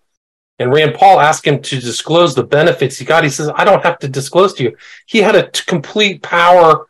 [0.60, 3.24] And Rand Paul asked him to disclose the benefits he got.
[3.24, 6.88] He says, "I don't have to disclose to you." He had a t- complete power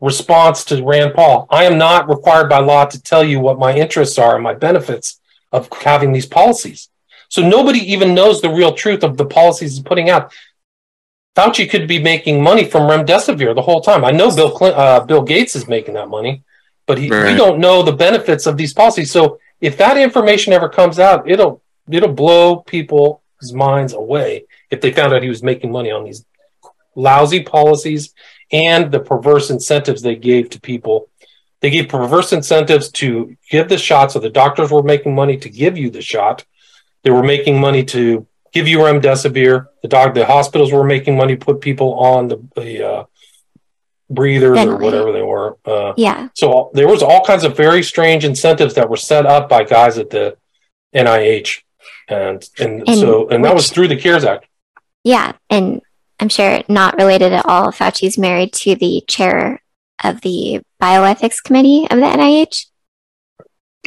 [0.00, 1.46] response to Rand Paul.
[1.50, 4.54] I am not required by law to tell you what my interests are and my
[4.54, 5.20] benefits
[5.52, 6.88] of having these policies.
[7.28, 10.32] So nobody even knows the real truth of the policies he's putting out.
[11.36, 14.04] Fauci could be making money from remdesivir the whole time.
[14.04, 16.42] I know Bill Clin- uh, Bill Gates is making that money,
[16.86, 19.12] but he, we don't know the benefits of these policies.
[19.12, 23.20] So if that information ever comes out, it'll it'll blow people's
[23.52, 26.24] minds away if they found out he was making money on these
[26.96, 28.12] lousy policies
[28.52, 31.08] and the perverse incentives they gave to people.
[31.60, 35.48] They gave perverse incentives to give the shot, so the doctors were making money to
[35.50, 36.44] give you the shot.
[37.02, 39.66] They were making money to give you remdesivir.
[39.82, 43.04] The dog, the hospitals were making money to put people on the, the uh,
[44.08, 45.56] breathers or whatever they were.
[45.64, 46.28] Uh, Yeah.
[46.34, 49.98] so there was all kinds of very strange incentives that were set up by guys
[49.98, 50.36] at the
[50.94, 51.62] NIH,
[52.08, 54.46] and and, And so and that was through the CARES Act.
[55.04, 55.32] Yeah.
[55.48, 55.80] And
[56.20, 57.72] I'm sure not related at all.
[57.72, 59.62] Fauci's married to the chair
[60.04, 62.66] of the bioethics committee of the NIH.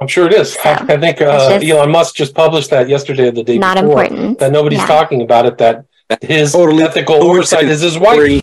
[0.00, 0.56] I'm sure it is.
[0.64, 3.58] I, I think uh, That's just- Elon Musk just published that yesterday or the day
[3.58, 4.04] Not before.
[4.04, 4.38] important.
[4.38, 4.86] That nobody's Yeah.
[4.86, 5.58] talking about it.
[5.58, 5.84] That
[6.22, 8.14] his Totally ethical oversight is his wife.
[8.14, 8.42] Story.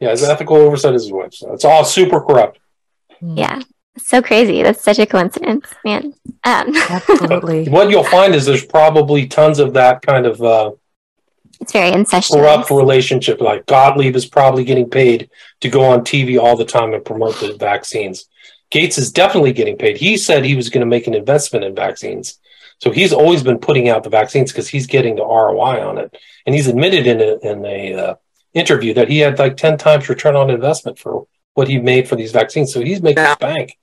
[0.00, 1.34] Yeah, his ethical oversight is his wife.
[1.34, 2.58] So it's all super corrupt.
[3.20, 3.60] Yeah.
[3.98, 4.62] So crazy.
[4.62, 6.14] That's such a coincidence, man.
[6.44, 7.68] Um, Absolutely.
[7.68, 10.70] What you'll find is there's probably tons of that kind of uh,
[11.60, 12.40] it's very incestuous.
[12.40, 13.40] corrupt relationship.
[13.40, 17.36] Like Gottlieb is probably getting paid to go on TV all the time and promote
[17.40, 18.26] the vaccines.
[18.70, 19.96] Gates is definitely getting paid.
[19.96, 22.38] He said he was going to make an investment in vaccines.
[22.80, 26.16] So he's always been putting out the vaccines because he's getting the ROI on it,
[26.46, 28.14] and he's admitted in a in a uh,
[28.54, 32.14] interview that he had like ten times return on investment for what he made for
[32.14, 32.72] these vaccines.
[32.72, 33.76] So he's making Now- bank.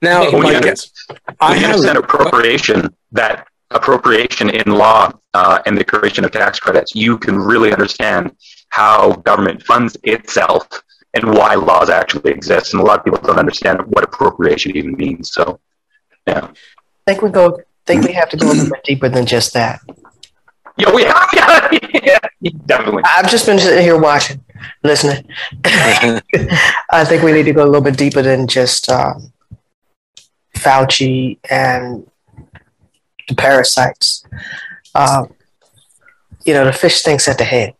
[0.00, 0.58] Now, Making well, yeah.
[0.60, 0.92] millions.
[1.40, 6.30] I When you have understand appropriation, that appropriation in law uh, and the creation of
[6.30, 8.36] tax credits, you can really understand
[8.68, 10.66] how government funds itself
[11.14, 12.72] and why laws actually exist.
[12.72, 15.32] And a lot of people don't understand what appropriation even means.
[15.32, 15.60] So,
[16.26, 16.48] yeah.
[17.06, 17.58] I think we go.
[17.86, 19.80] think we have to go a little bit deeper than just that.
[20.76, 21.28] Yeah, we have.
[21.34, 21.68] Yeah,
[22.40, 23.02] yeah, definitely.
[23.04, 24.42] I've just been sitting here watching,
[24.82, 25.26] listening.
[25.64, 29.32] I think we need to go a little bit deeper than just um,
[30.56, 32.08] Fauci and
[33.28, 34.24] the parasites.
[34.94, 35.32] Um,
[36.44, 37.74] you know, the fish thinks at the head.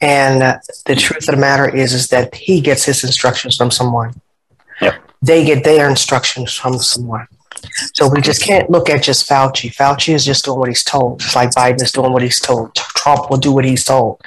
[0.00, 3.70] And uh, the truth of the matter is, is that he gets his instructions from
[3.70, 4.20] someone.
[4.80, 4.94] Yep.
[5.22, 7.26] They get their instructions from someone.
[7.94, 9.74] So we just can't look at just Fauci.
[9.74, 12.74] Fauci is just doing what he's told, just like Biden is doing what he's told.
[12.74, 14.20] Trump will do what he's told.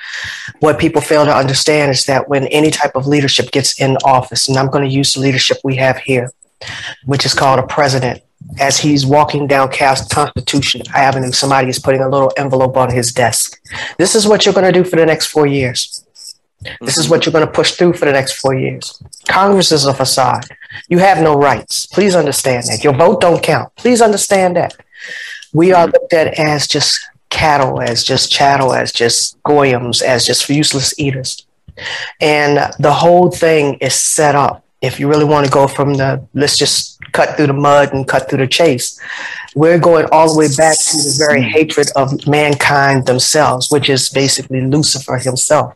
[0.59, 4.47] What people fail to understand is that when any type of leadership gets in office,
[4.47, 6.31] and I'm going to use the leadership we have here,
[7.05, 8.21] which is called a president,
[8.57, 13.11] as he's walking down Cast Constitution Avenue, somebody is putting a little envelope on his
[13.13, 13.61] desk.
[13.97, 16.05] This is what you're going to do for the next four years.
[16.81, 19.01] This is what you're going to push through for the next four years.
[19.27, 20.45] Congress is a facade.
[20.89, 21.85] You have no rights.
[21.85, 22.83] Please understand that.
[22.83, 23.73] Your vote don't count.
[23.75, 24.75] Please understand that.
[25.53, 30.49] We are looked at as just cattle, as just chattel, as just goyams, as just
[30.49, 31.45] useless eaters.
[32.19, 34.65] And the whole thing is set up.
[34.81, 38.07] If you really want to go from the let's just cut through the mud and
[38.07, 38.99] cut through the chase,
[39.55, 44.09] we're going all the way back to the very hatred of mankind themselves, which is
[44.09, 45.73] basically Lucifer himself,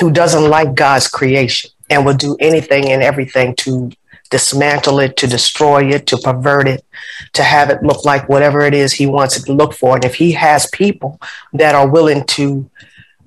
[0.00, 3.90] who doesn't like God's creation and will do anything and everything to
[4.30, 6.84] dismantle it, to destroy it, to pervert it,
[7.32, 9.94] to have it look like whatever it is he wants it to look for.
[9.94, 11.20] And if he has people
[11.52, 12.68] that are willing to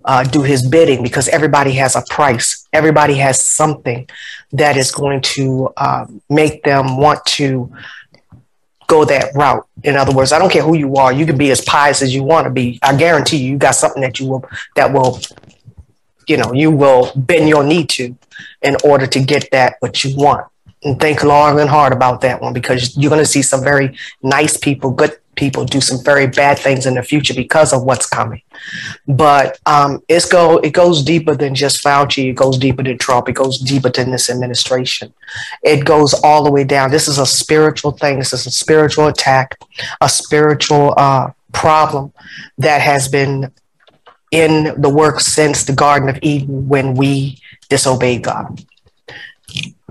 [0.06, 4.10] uh, do his bidding, because everybody has a price, everybody has something
[4.52, 7.72] that is going to uh, make them want to
[8.88, 9.66] go that route.
[9.84, 12.14] In other words, I don't care who you are, you can be as pious as
[12.14, 12.80] you want to be.
[12.82, 15.20] I guarantee you, you got something that you will that will,
[16.28, 18.16] you know, you will bend your knee to
[18.62, 20.48] in order to get that what you want.
[20.84, 23.98] And think long and hard about that one because you're going to see some very
[24.24, 28.06] nice people, good people do some very bad things in the future because of what's
[28.06, 28.42] coming.
[29.08, 32.30] But um, it's go it goes deeper than just Fauci.
[32.30, 33.30] It goes deeper than Trump.
[33.30, 35.14] It goes deeper than this administration.
[35.64, 36.92] It goes all the way down.
[36.92, 38.20] This is a spiritual thing.
[38.20, 39.58] This is a spiritual attack,
[40.02, 42.12] a spiritual uh, problem
[42.58, 43.52] that has been
[44.32, 48.66] in the works since the Garden of Eden when we disobeyed God.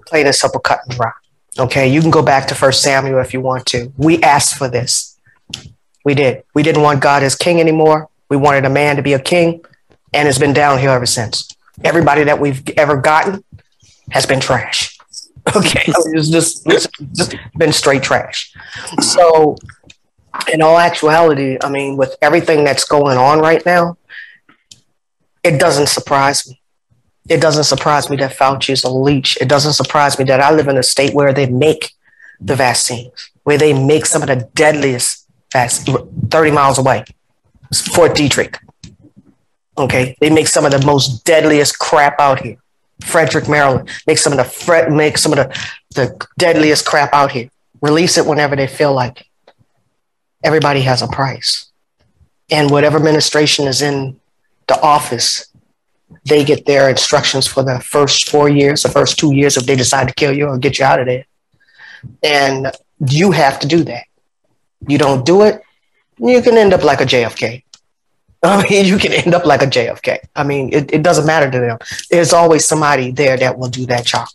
[0.06, 1.12] Plain and simple, cut and dry.
[1.58, 3.92] Okay, you can go back to First Samuel if you want to.
[3.96, 5.07] We asked for this.
[6.04, 6.44] We did.
[6.54, 8.08] We didn't want God as king anymore.
[8.28, 9.64] We wanted a man to be a king,
[10.12, 11.48] and it's been downhill ever since.
[11.84, 13.44] Everybody that we've ever gotten
[14.10, 14.94] has been trash.
[15.56, 18.52] Okay, it's just, it's just been straight trash.
[19.00, 19.56] So,
[20.52, 23.96] in all actuality, I mean, with everything that's going on right now,
[25.42, 26.60] it doesn't surprise me.
[27.30, 29.38] It doesn't surprise me that Fauci is a leech.
[29.40, 31.92] It doesn't surprise me that I live in a state where they make
[32.40, 35.98] the vaccines, where they make some of the deadliest vaccines
[36.30, 37.04] 30 miles away.
[37.92, 38.56] Fort Detrick.
[39.76, 42.56] Okay, they make some of the most deadliest crap out here.
[43.02, 47.48] Frederick, Maryland, make some of the make some of the, the deadliest crap out here.
[47.80, 49.26] Release it whenever they feel like it.
[50.42, 51.70] Everybody has a price.
[52.50, 54.18] And whatever administration is in
[54.66, 55.46] the office,
[56.24, 59.76] they get their instructions for the first four years, the first two years if they
[59.76, 61.26] decide to kill you or get you out of there.
[62.22, 62.72] And
[63.06, 64.04] you have to do that.
[64.86, 65.62] You don't do it,
[66.18, 67.62] you can end up like a JFK.
[68.42, 70.18] I mean, you can end up like a JFK.
[70.36, 71.78] I mean, it, it doesn't matter to them.
[72.10, 74.28] There's always somebody there that will do that job.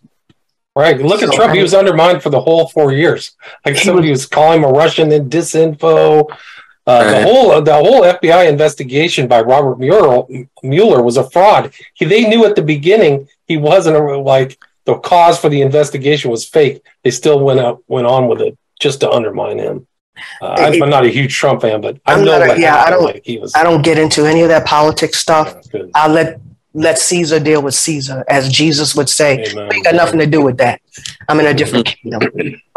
[0.76, 1.00] Right.
[1.00, 1.52] Look at So, Trump.
[1.52, 3.32] I He was undermined for the whole four years.
[3.66, 6.28] Like somebody was calling him a Russian in disinfo.
[6.86, 10.26] Uh, The whole the whole FBI investigation by Robert Mueller
[10.64, 11.72] Mueller was a fraud.
[11.94, 16.30] He, they knew at the beginning he wasn't a, like the cause for the investigation
[16.30, 16.82] was fake.
[17.04, 19.88] They still went out went on with it just to undermine him.
[20.42, 22.60] Uh, I'm, I'm not a huge Trump fan, but I I'm know not a- what
[22.60, 23.54] yeah, I don't- like he was.
[23.56, 25.56] I don't get into any of that politics stuff.
[25.72, 25.90] Good.
[25.96, 26.40] I'll let
[26.76, 29.44] let Caesar deal with Caesar, as Jesus would say.
[29.52, 29.70] Amen.
[29.72, 30.82] I ain't got nothing to do with that.
[31.30, 32.22] I'm in a different kingdom.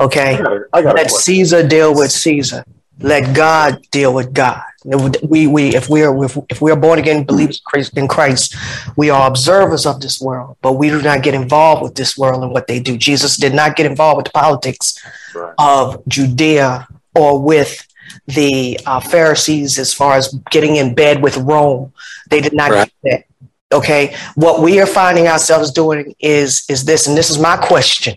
[0.01, 0.39] Okay.
[0.75, 2.63] I got Let Caesar deal with Caesar.
[3.01, 4.63] Let God deal with God.
[4.85, 7.61] We, we, if we're if, if we're born again believers
[7.97, 8.55] in Christ,
[8.97, 12.43] we are observers of this world, but we do not get involved with this world
[12.43, 12.97] and what they do.
[12.99, 14.99] Jesus did not get involved with the politics
[15.35, 15.55] Right.
[15.59, 17.87] of Judea or with
[18.27, 21.93] the uh, Pharisees as far as getting in bed with Rome.
[22.31, 22.93] They did not Right.
[23.05, 23.25] do that.
[23.73, 28.15] Okay, what we are finding ourselves doing is is this, and this is my question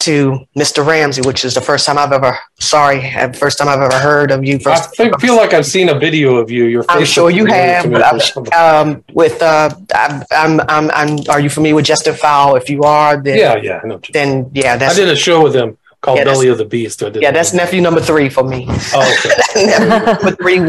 [0.00, 0.86] to Mr.
[0.86, 4.44] Ramsey, which is the first time I've ever sorry, first time I've ever heard of
[4.44, 4.54] you.
[4.54, 6.66] I First, think, feel like I've seen a video of you.
[6.66, 11.50] Your I'm sure you have, but um, with uh, I'm, I'm, I'm, I'm, are you
[11.50, 12.54] familiar with Justin Fowl?
[12.54, 13.80] If you are, then yeah, yeah.
[13.82, 14.00] I know.
[14.12, 17.02] then yeah, I did a show with him called Yeah, Belly of the Beast.
[17.14, 18.66] Yeah, that's nephew number three for me.
[18.68, 19.66] Oh, okay.
[19.66, 20.60] nephew number three,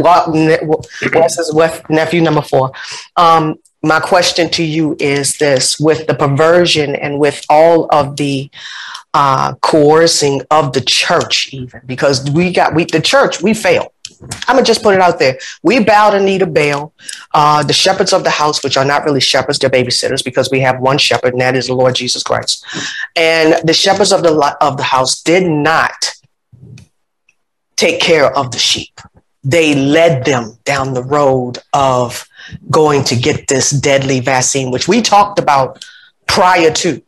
[1.13, 1.53] Wes is
[1.89, 2.71] nephew number four.
[3.15, 8.49] Um, my question to you is this: with the perversion and with all of the
[9.13, 13.91] uh, coercing of the church, even because we got we the church we failed.
[14.21, 15.37] I'm gonna just put it out there.
[15.63, 16.93] We bow to need a Baal.
[17.33, 20.59] Uh, the shepherds of the house, which are not really shepherds, they're babysitters because we
[20.59, 22.65] have one shepherd, and that is the Lord Jesus Christ.
[23.15, 26.13] And the shepherds of the of the house did not
[27.75, 28.99] take care of the sheep.
[29.43, 32.27] They led them down the road of
[32.69, 35.85] going to get this deadly vaccine, which we talked about
[36.27, 37.01] prior to.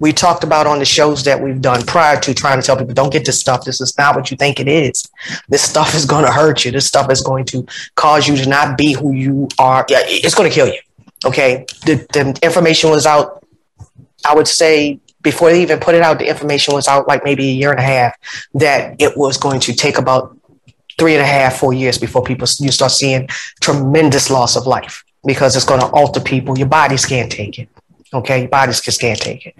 [0.00, 2.94] We talked about on the shows that we've done prior to trying to tell people
[2.94, 3.64] don't get this stuff.
[3.64, 5.08] This is not what you think it is.
[5.48, 6.72] This stuff is going to hurt you.
[6.72, 9.86] This stuff is going to cause you to not be who you are.
[9.88, 10.80] Yeah, it's going to kill you.
[11.24, 11.66] Okay.
[11.84, 13.46] The, the information was out,
[14.26, 17.48] I would say, before they even put it out, the information was out like maybe
[17.48, 18.16] a year and a half
[18.54, 20.36] that it was going to take about
[20.98, 23.28] three and a half, four years before people you start seeing
[23.60, 26.58] tremendous loss of life because it's going to alter people.
[26.58, 27.68] Your bodies can't take it.
[28.12, 29.54] Okay, your bodies just can't take it.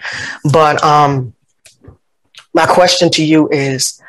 [0.53, 1.35] But um,
[2.53, 4.01] my question to you is,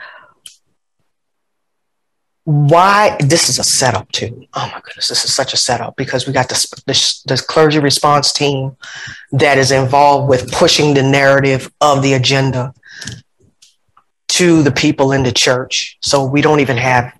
[2.44, 6.26] why this is a setup too oh my goodness this is such a setup because
[6.26, 8.76] we got this this, this clergy response team
[9.32, 12.74] that is involved with pushing the narrative of the agenda
[14.28, 17.14] to the people in the church so we don't even have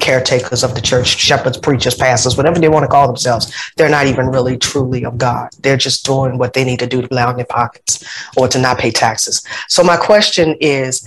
[0.00, 4.06] caretakers of the church shepherds preachers pastors whatever they want to call themselves they're not
[4.06, 7.24] even really truly of god they're just doing what they need to do to blow
[7.24, 8.04] line their pockets
[8.36, 11.06] or to not pay taxes so my question is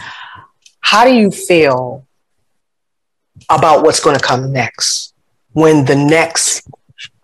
[0.80, 2.06] how do you feel
[3.50, 5.14] about what's going to come next
[5.54, 6.68] when the next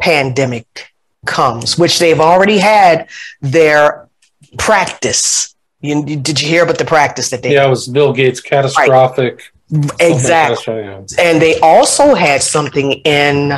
[0.02, 0.92] pandemic
[1.26, 3.10] comes, which they've already had
[3.42, 4.10] their
[4.58, 5.56] practice.
[5.82, 9.53] You, did you hear about the practice that they Yeah, it was Bill Gates catastrophic.
[10.00, 10.82] Exactly?
[11.20, 13.54] And they also had something in,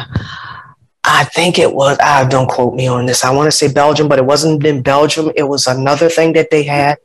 [1.03, 3.24] I think it was, I don't quote me on this.
[3.24, 5.32] I want to say Belgium, but it wasn't in Belgium.
[5.36, 6.97] It was another thing that they had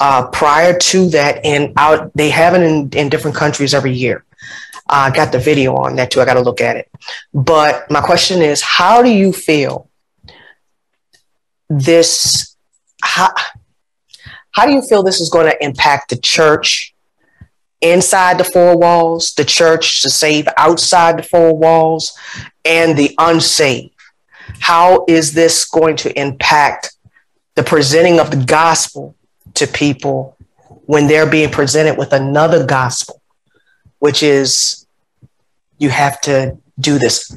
[0.00, 1.44] uh, prior to that.
[1.44, 4.24] And out, they have it in, in different countries every year.
[4.88, 6.20] I got the video on that too.
[6.20, 6.90] I got to look at it.
[7.32, 9.88] But my question is, how do you feel
[11.68, 12.54] this?
[13.02, 13.32] How,
[14.52, 16.93] how do you feel this is going to impact the church
[17.84, 22.16] inside the four walls, the church to save outside the four walls,
[22.64, 23.90] and the unsaved?
[24.60, 26.94] How is this going to impact
[27.54, 29.14] the presenting of the gospel
[29.54, 30.36] to people
[30.86, 33.20] when they're being presented with another gospel?
[34.00, 34.84] which is
[35.78, 37.34] you have to do this.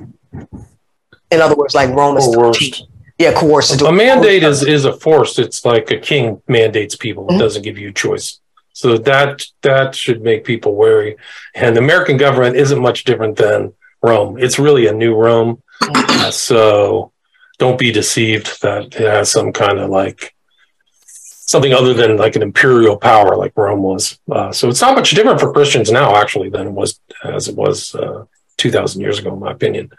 [1.32, 2.60] In other words, like Romans Coerced.
[2.60, 2.88] 13.
[3.18, 5.40] Yeah, coerced do A mandate is is a force.
[5.40, 7.26] It's like a king mandates people.
[7.30, 7.40] It Mhm.
[7.40, 8.40] doesn't give you a choice.
[8.78, 11.16] So that that should make people wary.
[11.56, 13.74] And the American government isn't much different than
[14.04, 14.38] Rome.
[14.38, 15.64] It's really a new Rome.
[15.82, 17.12] Uh, so
[17.58, 20.36] don't be deceived that it has some kind of like
[20.68, 24.20] something other than like an imperial power like Rome was.
[24.32, 27.56] Uh, so it's not much different for Christians now, actually, than it was as it
[27.56, 28.26] was uh,
[28.58, 29.90] 2,000 years ago, in my opinion.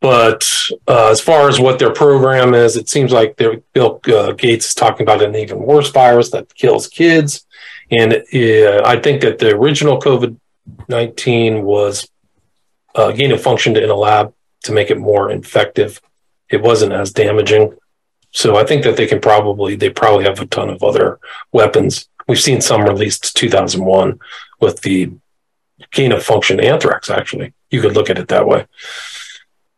[0.00, 0.44] But
[0.88, 4.74] uh, as far as what their program is, it seems like Bill uh, Gates is
[4.74, 7.46] talking about an even worse virus that kills kids.
[7.92, 10.38] And uh, I think that the original COVID
[10.88, 12.08] 19 was
[12.94, 14.32] uh, gain of function in a lab
[14.64, 16.00] to make it more infective.
[16.48, 17.76] It wasn't as damaging.
[18.30, 21.20] So I think that they can probably, they probably have a ton of other
[21.52, 22.08] weapons.
[22.26, 24.18] We've seen some released 2001
[24.60, 25.12] with the
[25.90, 27.52] gain of function anthrax, actually.
[27.70, 28.66] You could look at it that way.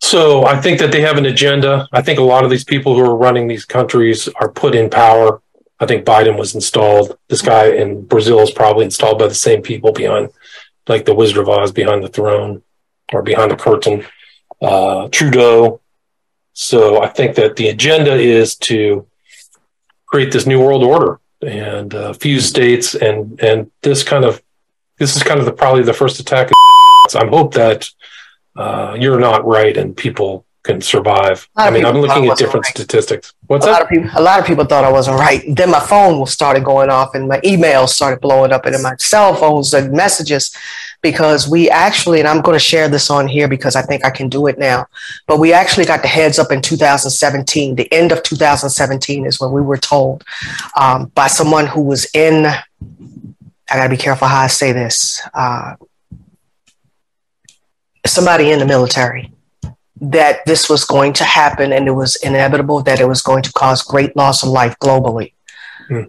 [0.00, 1.88] So I think that they have an agenda.
[1.92, 4.90] I think a lot of these people who are running these countries are put in
[4.90, 5.40] power.
[5.84, 7.18] I think Biden was installed.
[7.28, 10.30] This guy in Brazil is probably installed by the same people behind,
[10.88, 12.62] like the Wizard of Oz behind the throne
[13.12, 14.06] or behind the curtain.
[14.62, 15.82] Uh, Trudeau.
[16.54, 19.06] So I think that the agenda is to
[20.06, 24.42] create this new world order and uh, fuse states, and and this kind of
[24.98, 26.50] this is kind of the probably the first attack.
[27.14, 27.90] I hope that
[28.56, 31.48] uh, you're not right and people can survive.
[31.54, 32.74] I mean, I'm looking at different right.
[32.74, 33.34] statistics.
[33.46, 33.82] What's a lot that?
[33.82, 35.44] of people a lot of people thought I wasn't right.
[35.46, 38.96] Then my phone started going off and my emails started blowing up and then my
[38.96, 40.56] cell phones and messages.
[41.02, 44.10] because we actually, and I'm going to share this on here because I think I
[44.10, 44.86] can do it now,
[45.26, 47.74] but we actually got the heads up in 2017.
[47.76, 50.24] The end of 2017 is when we were told
[50.80, 52.64] um, by someone who was in, I
[53.68, 55.74] got to be careful how I say this, uh,
[58.06, 59.33] somebody in the military
[60.10, 63.52] that this was going to happen and it was inevitable that it was going to
[63.52, 65.32] cause great loss of life globally.
[65.88, 66.02] Hmm.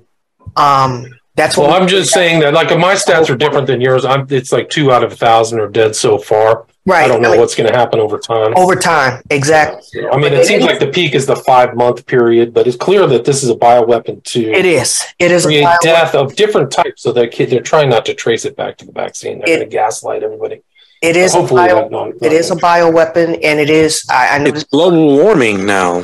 [0.55, 3.81] Um, that's what Well, we- I'm just saying that, like, my stats are different than
[3.81, 4.05] yours.
[4.05, 6.65] I'm, it's like two out of a thousand are dead so far.
[6.85, 7.03] right.
[7.03, 8.53] I don't know what's going to happen over time.
[8.55, 9.21] over time.
[9.29, 10.07] Exactly.
[10.09, 13.05] I mean, it seems like the peak is the five month period, but it's clear
[13.07, 15.03] that this is a bioweapon to It is.
[15.19, 17.01] It is a create bio- death of different types.
[17.01, 19.39] So that kid, they're trying not to trace it back to the vaccine.
[19.39, 20.61] They're going to gaslight everybody.
[21.09, 24.03] It is a bio, that not, it is a bioweapon, and it is.
[24.09, 26.03] I, I know It's global warming now.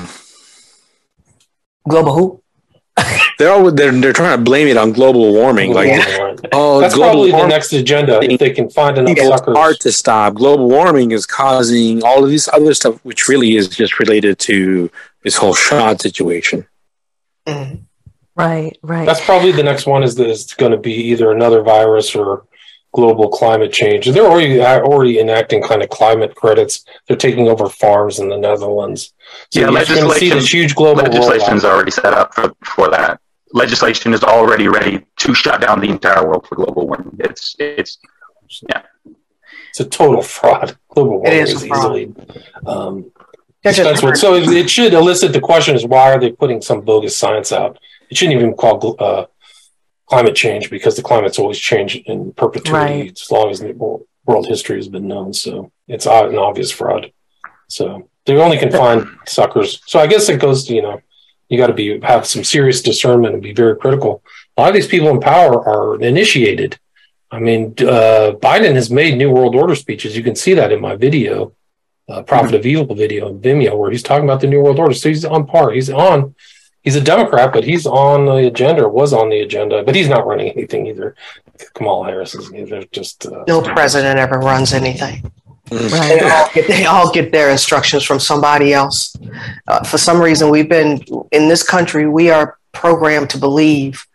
[1.87, 2.43] global who?
[3.39, 5.73] They're all, they're they're trying to blame it on global warming.
[5.73, 5.89] Like,
[6.53, 9.57] oh, That's global probably the next agenda if they can find enough It's suckers.
[9.57, 10.35] hard to stop.
[10.35, 14.91] Global warming is causing all of this other stuff, which really is just related to
[15.23, 16.67] this whole shot situation.
[17.47, 17.85] Mhm.
[18.35, 19.05] Right, right.
[19.07, 20.03] That's probably the next one.
[20.03, 22.43] Is that it's going to be either another virus or
[22.93, 24.07] global climate change.
[24.07, 26.83] And they're already uh, already enacting kind of climate credits.
[27.07, 29.13] They're taking over farms in the Netherlands.
[29.51, 31.71] So Yeah, you're going to see legislation- this huge global Legislation is rollout.
[31.73, 33.19] already set up for, for that.
[33.53, 37.17] Legislation is already ready to shut down the entire world for global warming.
[37.19, 37.97] It's it's
[38.69, 38.83] yeah.
[39.69, 40.77] It's a total fraud.
[40.89, 42.13] Global warming is is, easily
[42.65, 43.11] um,
[43.63, 44.17] That's just- dispensed with.
[44.17, 47.51] So it, it should elicit the question: Is why are they putting some bogus science
[47.51, 47.77] out?
[48.09, 49.25] It shouldn't even be called uh,
[50.11, 53.21] climate change because the climate's always changed in perpetuity Right.
[53.23, 53.73] as long as the
[54.27, 55.29] world history has been known.
[55.33, 57.03] So it's an obvious fraud.
[57.77, 57.83] So
[58.25, 58.99] they only can find
[59.37, 59.69] suckers.
[59.91, 60.97] So I guess it goes to you know
[61.47, 64.11] you got to be have some serious discernment and be very critical.
[64.57, 66.71] A lot of these people in power are initiated.
[67.37, 67.61] I mean,
[67.95, 70.17] uh, Biden has made New World Order speeches.
[70.17, 71.53] You can see that in my video,
[72.09, 74.93] uh, Prophet of Evil video on Vimeo, where he's talking about the New World Order.
[75.01, 75.71] So he's on par.
[75.77, 76.35] He's on.
[76.81, 78.87] He's a Democrat, but he's on the agenda.
[78.87, 81.15] Was on the agenda, but he's not running anything either.
[81.73, 82.83] Kamala Harris is either.
[82.91, 85.31] Just uh, no president ever runs anything.
[85.69, 89.15] They all, get, they all get their instructions from somebody else.
[89.67, 91.01] Uh, for some reason, we've been
[91.31, 92.09] in this country.
[92.09, 94.05] We are programmed to believe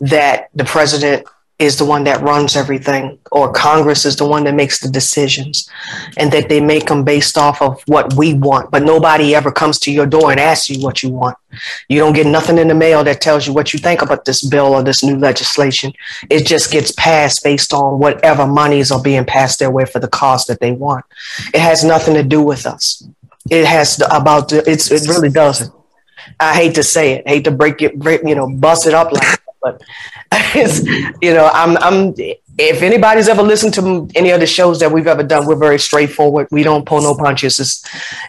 [0.00, 1.26] that the president
[1.58, 5.68] is the one that runs everything, or Congress is the one that makes the decisions,
[6.16, 8.70] and that they make them based off of what we want.
[8.70, 11.36] But nobody ever comes to your door and asks you what you want.
[11.88, 14.44] You don't get nothing in the mail that tells you what you think about this
[14.44, 15.92] bill or this new legislation.
[16.30, 20.08] It just gets passed based on whatever monies are being passed their way for the
[20.08, 21.04] cause that they want.
[21.52, 23.02] It has nothing to do with us.
[23.50, 25.72] It has about the, it's it really doesn't.
[26.38, 29.10] I hate to say it, hate to break it, break, you know, bust it up
[29.12, 29.82] like that, but
[30.54, 32.14] you know, I'm, I'm,
[32.58, 35.78] if anybody's ever listened to any of the shows that we've ever done, we're very
[35.78, 36.48] straightforward.
[36.50, 37.60] We don't pull no punches.
[37.60, 37.84] It's,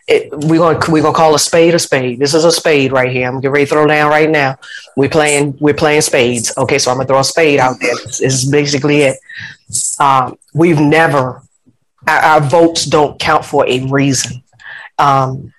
[0.08, 2.20] it, we're to, we're to call a spade a spade.
[2.20, 3.28] This is a spade right here.
[3.28, 4.58] I'm getting ready to throw down right now.
[4.96, 6.54] We're playing, we're playing spades.
[6.58, 6.78] Okay.
[6.78, 7.96] So I'm to throw a spade out there.
[8.06, 9.18] This is basically it.
[10.00, 11.42] Um, we've never,
[12.08, 14.44] our, our votes don't count for a reason.
[15.00, 15.54] Um,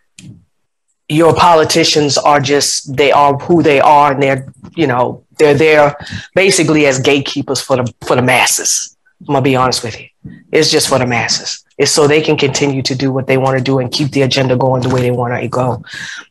[1.11, 5.97] your politicians are just they are who they are and they're you know they're there
[6.37, 8.97] basically as gatekeepers for the for the masses.
[9.23, 10.07] I'm gonna be honest with you.
[10.53, 11.65] It's just for the masses.
[11.77, 14.23] It's so they can continue to do what they want to do and keep the
[14.23, 15.83] agenda going the way they want it to go.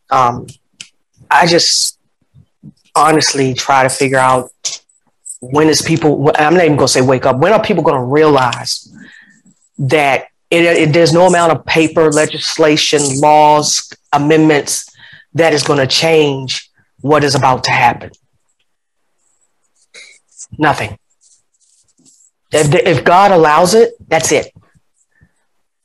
[0.09, 0.47] Um,
[1.31, 1.99] i just
[2.95, 4.51] honestly try to figure out
[5.39, 8.93] when is people i'm not even gonna say wake up when are people gonna realize
[9.77, 14.89] that it, it, there's no amount of paper legislation laws amendments
[15.35, 16.69] that is going to change
[17.01, 18.09] what is about to happen
[20.57, 20.97] nothing.
[22.51, 24.51] If, if god allows it that's it.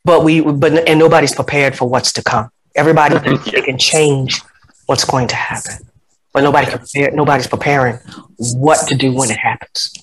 [0.04, 2.50] But we but and nobody's prepared for what's to come.
[2.74, 4.42] Everybody thinks they can change
[4.86, 5.88] what's going to happen.
[6.32, 7.98] But nobody can prepare, nobody's preparing
[8.36, 9.94] what to do when it happens.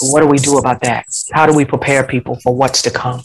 [0.00, 1.04] What do we do about that?
[1.32, 3.22] How do we prepare people for what's to come?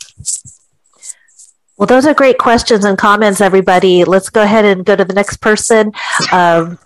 [1.77, 4.03] Well, those are great questions and comments, everybody.
[4.03, 5.93] Let's go ahead and go to the next person.
[6.31, 6.77] Um,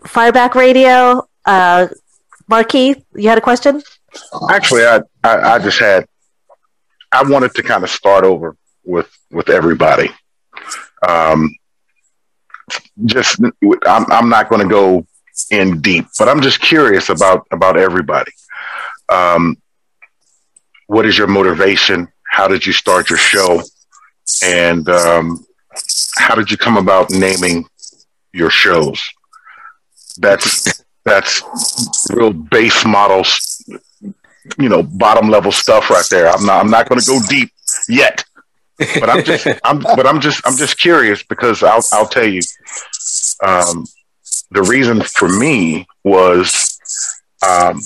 [0.00, 1.86] Fireback Radio, uh,
[2.52, 3.82] Marquis, you had a question?
[4.50, 6.06] Actually, I, I, I just had,
[7.10, 10.10] I wanted to kind of start over with, with everybody.
[11.08, 11.56] Um,
[13.06, 13.40] just,
[13.86, 15.06] I'm, I'm not going to go
[15.50, 18.32] in deep, but I'm just curious about, about everybody.
[19.08, 19.56] Um,
[20.88, 22.06] what is your motivation?
[22.24, 23.62] How did you start your show?
[24.44, 25.46] And um,
[26.16, 27.64] how did you come about naming
[28.34, 29.02] your shows?
[30.18, 31.42] That's that's
[32.10, 33.62] real base models
[34.58, 36.28] you know, bottom level stuff right there.
[36.28, 37.50] I'm not I'm not going to go deep
[37.88, 38.24] yet.
[38.78, 42.40] But I'm just I'm but I'm just I'm just curious because I'll I'll tell you
[43.44, 43.86] um,
[44.50, 46.78] the reason for me was
[47.46, 47.80] um,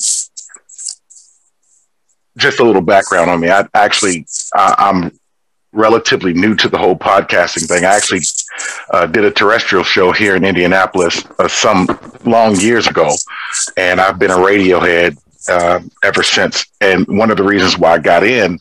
[2.37, 3.51] just a little background on me.
[3.51, 5.19] I actually uh, I'm
[5.77, 7.85] relatively new to the whole podcasting thing.
[7.85, 8.23] I actually
[8.91, 11.87] uh, did a terrestrial show here in Indianapolis uh, some
[12.25, 13.11] long years ago,
[13.77, 15.19] and I've been a Radiohead
[15.49, 16.67] uh, ever since.
[16.81, 18.59] And one of the reasons why I got in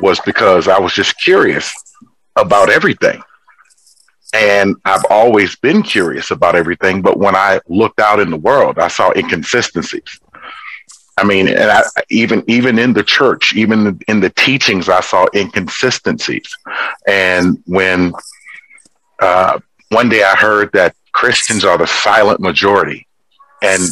[0.00, 1.72] was because I was just curious
[2.36, 3.22] about everything.
[4.32, 8.80] And I've always been curious about everything, but when I looked out in the world,
[8.80, 10.18] I saw inconsistencies.
[11.16, 15.26] I mean, and I, even even in the church, even in the teachings, I saw
[15.34, 16.56] inconsistencies.
[17.06, 18.12] And when
[19.20, 19.60] uh,
[19.90, 23.06] one day I heard that Christians are the silent majority,
[23.62, 23.82] and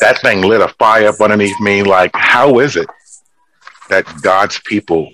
[0.00, 1.82] that thing lit a fire up underneath me.
[1.82, 2.88] Like, how is it
[3.90, 5.10] that God's people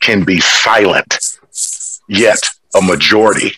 [0.00, 1.38] can be silent
[2.08, 3.52] yet a majority?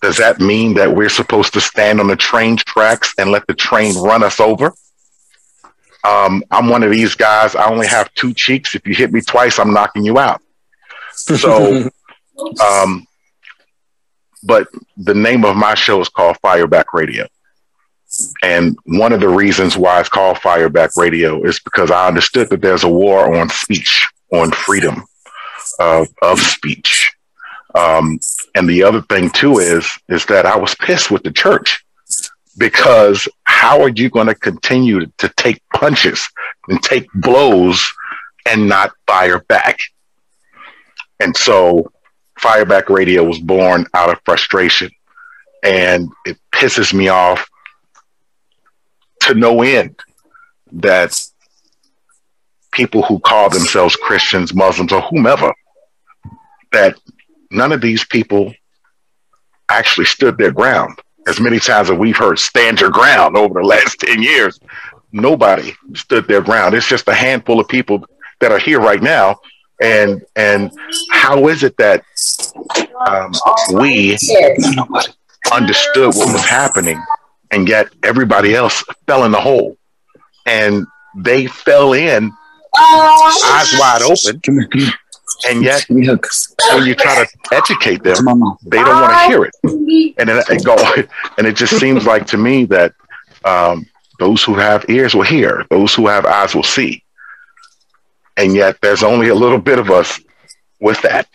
[0.00, 3.54] Does that mean that we're supposed to stand on the train tracks and let the
[3.54, 4.72] train run us over?
[6.04, 7.54] Um, I'm one of these guys.
[7.54, 8.74] I only have two cheeks.
[8.74, 10.42] If you hit me twice, I'm knocking you out.
[11.12, 11.90] So,
[12.64, 13.06] um,
[14.42, 17.26] but the name of my show is called Fireback Radio.
[18.42, 22.60] And one of the reasons why it's called Fireback Radio is because I understood that
[22.60, 25.04] there's a war on speech, on freedom
[25.80, 27.12] of, of speech.
[27.74, 28.20] Um,
[28.54, 31.84] and the other thing too is is that I was pissed with the church
[32.56, 36.28] because how are you going to continue to take punches
[36.68, 37.92] and take blows
[38.46, 39.78] and not fire back?
[41.20, 41.90] And so
[42.38, 44.90] Fireback Radio was born out of frustration
[45.62, 47.48] and it pisses me off
[49.20, 49.98] to no end
[50.72, 51.18] that
[52.72, 55.54] people who call themselves Christians, Muslims, or whomever,
[56.72, 56.98] that
[57.50, 58.52] none of these people
[59.68, 60.98] actually stood their ground.
[61.26, 64.60] As many times as we've heard stand your ground over the last 10 years,
[65.12, 66.74] nobody stood their ground.
[66.74, 68.04] It's just a handful of people
[68.40, 69.38] that are here right now.
[69.80, 70.70] And and
[71.10, 72.04] how is it that
[73.08, 73.32] um,
[73.72, 74.16] we
[75.52, 77.02] understood what was happening
[77.50, 79.76] and yet everybody else fell in the hole
[80.46, 82.32] and they fell in
[82.76, 84.40] eyes wide open
[85.48, 88.24] and yet when you try to educate them
[88.64, 89.54] they don't want to hear it.
[90.18, 90.76] And then it go
[91.38, 92.94] and it just seems like to me that
[93.44, 93.86] um,
[94.18, 97.02] those who have ears will hear those who have eyes will see.
[98.36, 100.20] And yet there's only a little bit of us
[100.80, 101.28] with that.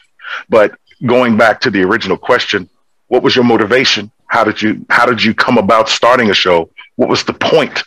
[0.50, 2.70] But going back to the original question
[3.10, 4.12] what was your motivation?
[4.28, 6.70] How did you how did you come about starting a show?
[6.96, 7.84] What was the point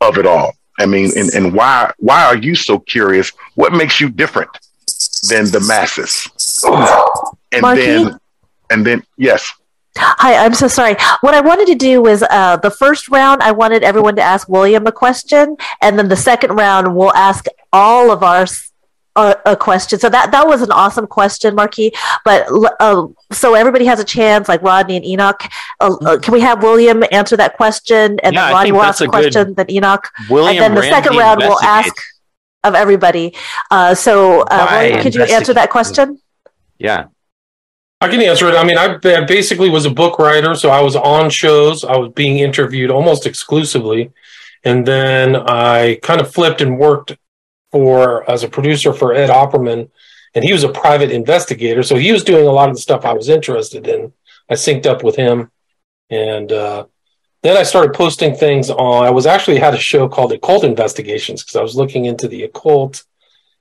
[0.00, 0.54] of it all?
[0.78, 3.32] I mean, and, and why why are you so curious?
[3.54, 4.50] What makes you different
[5.28, 6.28] than the masses?
[7.52, 7.80] And Marky?
[7.86, 8.18] then
[8.70, 9.52] and then yes.
[9.98, 10.94] Hi, I'm so sorry.
[11.22, 14.46] What I wanted to do was uh, the first round, I wanted everyone to ask
[14.46, 18.44] William a question, and then the second round, we'll ask all of our
[19.16, 19.98] a, a question.
[19.98, 21.92] So that that was an awesome question, Marquis.
[22.26, 22.46] But
[22.78, 25.42] uh, so everybody has a chance, like Rodney and Enoch.
[25.80, 29.00] Uh, uh, can we have William answer that question, and Yeah, then Rodney will ask
[29.00, 32.12] a a good- question, then Enoch, William and then the second round we'll ask investigates.
[32.64, 33.34] Of everybody.
[33.70, 36.20] Uh, so, uh, Why William, could you answer that question?
[36.78, 37.06] Yeah.
[38.00, 38.54] I can answer it.
[38.54, 41.82] I mean, I I basically was a book writer, so I was on shows.
[41.82, 44.12] I was being interviewed almost exclusively,
[44.64, 47.16] and then I kind of flipped and worked
[47.72, 49.88] for as a producer for Ed Opperman,
[50.34, 53.06] and he was a private investigator, so he was doing a lot of the stuff
[53.06, 54.12] I was interested in.
[54.50, 55.50] I synced up with him,
[56.10, 56.86] and uh,
[57.42, 59.04] then I started posting things on.
[59.04, 62.44] I was actually had a show called Occult Investigations because I was looking into the
[62.44, 63.04] occult,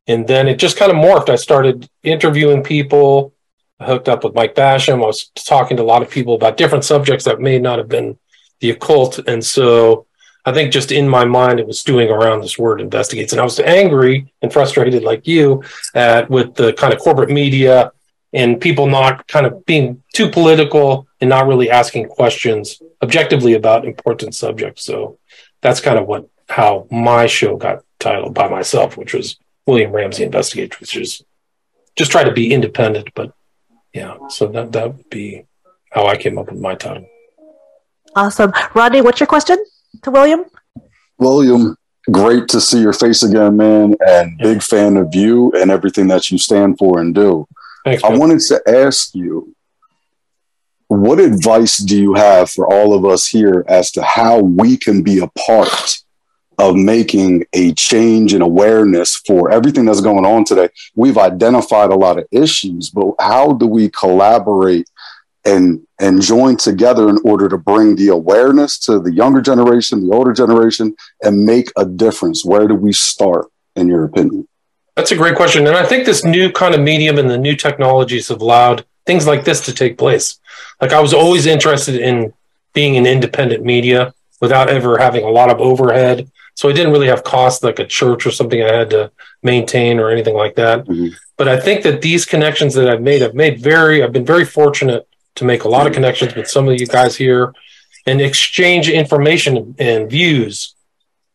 [0.07, 1.29] and then it just kind of morphed.
[1.29, 3.33] I started interviewing people.
[3.79, 5.03] I hooked up with Mike Basham.
[5.03, 7.89] I was talking to a lot of people about different subjects that may not have
[7.89, 8.17] been
[8.61, 9.19] the occult.
[9.27, 10.05] And so
[10.45, 13.33] I think just in my mind, it was stewing around this word investigates.
[13.33, 15.63] And I was angry and frustrated, like you,
[15.93, 17.91] at with the kind of corporate media
[18.31, 23.85] and people not kind of being too political and not really asking questions objectively about
[23.85, 24.83] important subjects.
[24.83, 25.19] So
[25.61, 30.23] that's kind of what how my show got titled by myself, which was William Ramsey
[30.23, 31.23] Investigates, which is
[31.95, 33.31] just try to be independent, but
[33.93, 35.45] yeah, so that that would be
[35.91, 37.07] how I came up with my title.
[38.15, 39.01] Awesome, Rodney.
[39.01, 39.57] What's your question
[40.03, 40.45] to William?
[41.17, 41.77] William,
[42.11, 46.29] great to see your face again, man, and big fan of you and everything that
[46.29, 47.47] you stand for and do.
[47.85, 48.03] Thanks.
[48.03, 49.54] I wanted to ask you,
[50.87, 55.01] what advice do you have for all of us here as to how we can
[55.01, 55.99] be a part
[56.57, 60.69] of making a change in awareness for everything that's going on today.
[60.95, 64.89] We've identified a lot of issues, but how do we collaborate
[65.43, 70.15] and and join together in order to bring the awareness to the younger generation, the
[70.15, 72.43] older generation, and make a difference?
[72.43, 74.47] Where do we start, in your opinion?
[74.95, 75.67] That's a great question.
[75.67, 79.27] And I think this new kind of medium and the new technologies have allowed things
[79.27, 80.39] like this to take place.
[80.81, 82.33] Like I was always interested in
[82.73, 86.29] being an independent media without ever having a lot of overhead.
[86.55, 89.11] So I didn't really have costs like a church or something I had to
[89.43, 90.85] maintain or anything like that.
[90.85, 91.07] Mm-hmm.
[91.37, 94.45] But I think that these connections that I've made, I've made very, I've been very
[94.45, 97.53] fortunate to make a lot of connections with some of you guys here
[98.05, 100.75] and exchange information and views.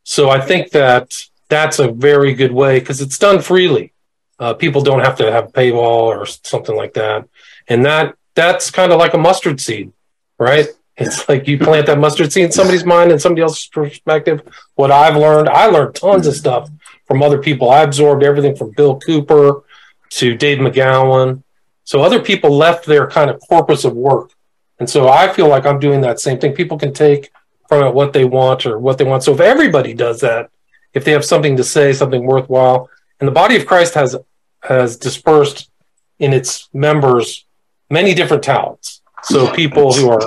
[0.04, 1.12] So I think that
[1.48, 3.92] that's a very good way because it's done freely.
[4.38, 7.28] Uh, people don't have to have a paywall or something like that,
[7.68, 9.92] and that that's kind of like a mustard seed,
[10.38, 10.68] right?
[10.96, 14.42] It's like you plant that mustard seed in somebody's mind and somebody else's perspective.
[14.74, 16.68] What I've learned, I learned tons of stuff
[17.06, 17.70] from other people.
[17.70, 19.64] I absorbed everything from Bill Cooper
[20.10, 21.42] to Dave McGowan.
[21.84, 24.32] So other people left their kind of corpus of work.
[24.78, 26.52] And so I feel like I'm doing that same thing.
[26.52, 27.30] People can take
[27.68, 29.22] from it what they want or what they want.
[29.22, 30.50] So if everybody does that,
[30.92, 32.90] if they have something to say, something worthwhile.
[33.20, 34.16] And the body of Christ has
[34.62, 35.70] has dispersed
[36.18, 37.46] in its members
[37.90, 39.02] many different talents.
[39.24, 40.22] So people who are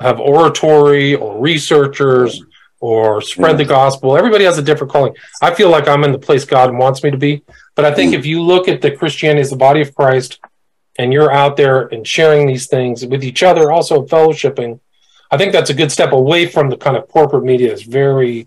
[0.00, 2.42] have oratory or researchers
[2.80, 4.16] or spread the gospel.
[4.16, 5.14] Everybody has a different calling.
[5.40, 7.42] I feel like I'm in the place God wants me to be.
[7.74, 10.38] But I think if you look at the Christianity as the body of Christ
[10.98, 14.80] and you're out there and sharing these things with each other, also fellowshipping,
[15.30, 18.46] I think that's a good step away from the kind of corporate media that's very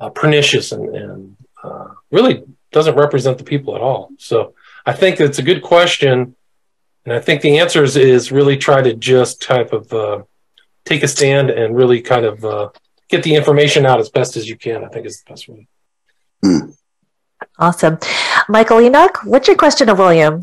[0.00, 4.10] uh, pernicious and, and uh, really doesn't represent the people at all.
[4.18, 4.54] So
[4.86, 6.36] I think it's a good question,
[7.08, 10.24] and I think the answer is, is really try to just type of uh,
[10.84, 12.68] take a stand and really kind of uh,
[13.08, 14.84] get the information out as best as you can.
[14.84, 15.66] I think is the best way.
[16.44, 16.76] Mm.
[17.58, 17.96] Awesome,
[18.50, 19.24] Michael Enoch.
[19.24, 20.42] What's your question of William?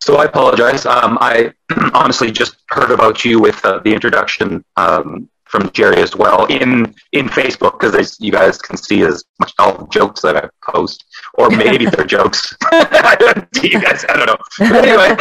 [0.00, 0.86] So I apologize.
[0.86, 1.52] Um, I
[1.92, 6.94] honestly just heard about you with uh, the introduction um, from Jeri as well in
[7.12, 11.04] in Facebook because you guys can see as much all the jokes that I post,
[11.34, 12.56] or maybe they're jokes.
[12.70, 14.04] Do you guys?
[14.08, 14.38] I don't know.
[14.58, 15.16] But anyway,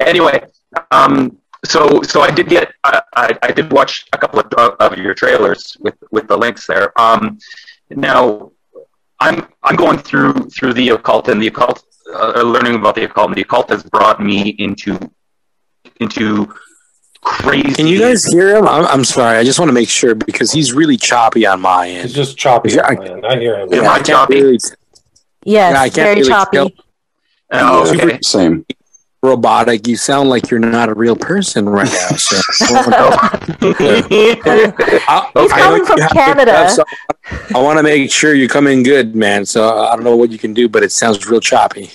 [0.00, 0.46] anyway,
[0.90, 4.98] um, so so I did get I, I, I, did watch a couple of, of
[4.98, 6.98] your trailers with with the links there.
[7.00, 7.38] Um,
[7.90, 8.52] now
[9.18, 11.82] I'm I'm going through through the occult and the occult,
[12.14, 14.98] uh, learning about the occult, and the occult has brought me into
[16.00, 16.52] into
[17.22, 17.74] crazy.
[17.74, 18.66] Can you guys hear him?
[18.66, 19.38] I'm, I'm, sorry.
[19.38, 22.02] I just want to make sure because he's really choppy on my end.
[22.02, 22.78] He's just choppy.
[22.80, 23.72] I, I, hear him.
[23.72, 24.42] Am I choppy?
[24.42, 24.76] Really, yes,
[25.44, 26.56] yeah, very really choppy.
[26.56, 26.70] Tell.
[27.52, 28.18] Oh, okay.
[28.22, 28.64] Same.
[29.22, 29.86] Robotic.
[29.86, 32.16] You sound like you're not a real person right now.
[32.16, 32.36] So.
[34.08, 36.70] He's coming from Canada.
[36.70, 36.84] so
[37.54, 39.44] I want to make sure you come in good, man.
[39.44, 41.90] So I don't know what you can do, but it sounds real choppy.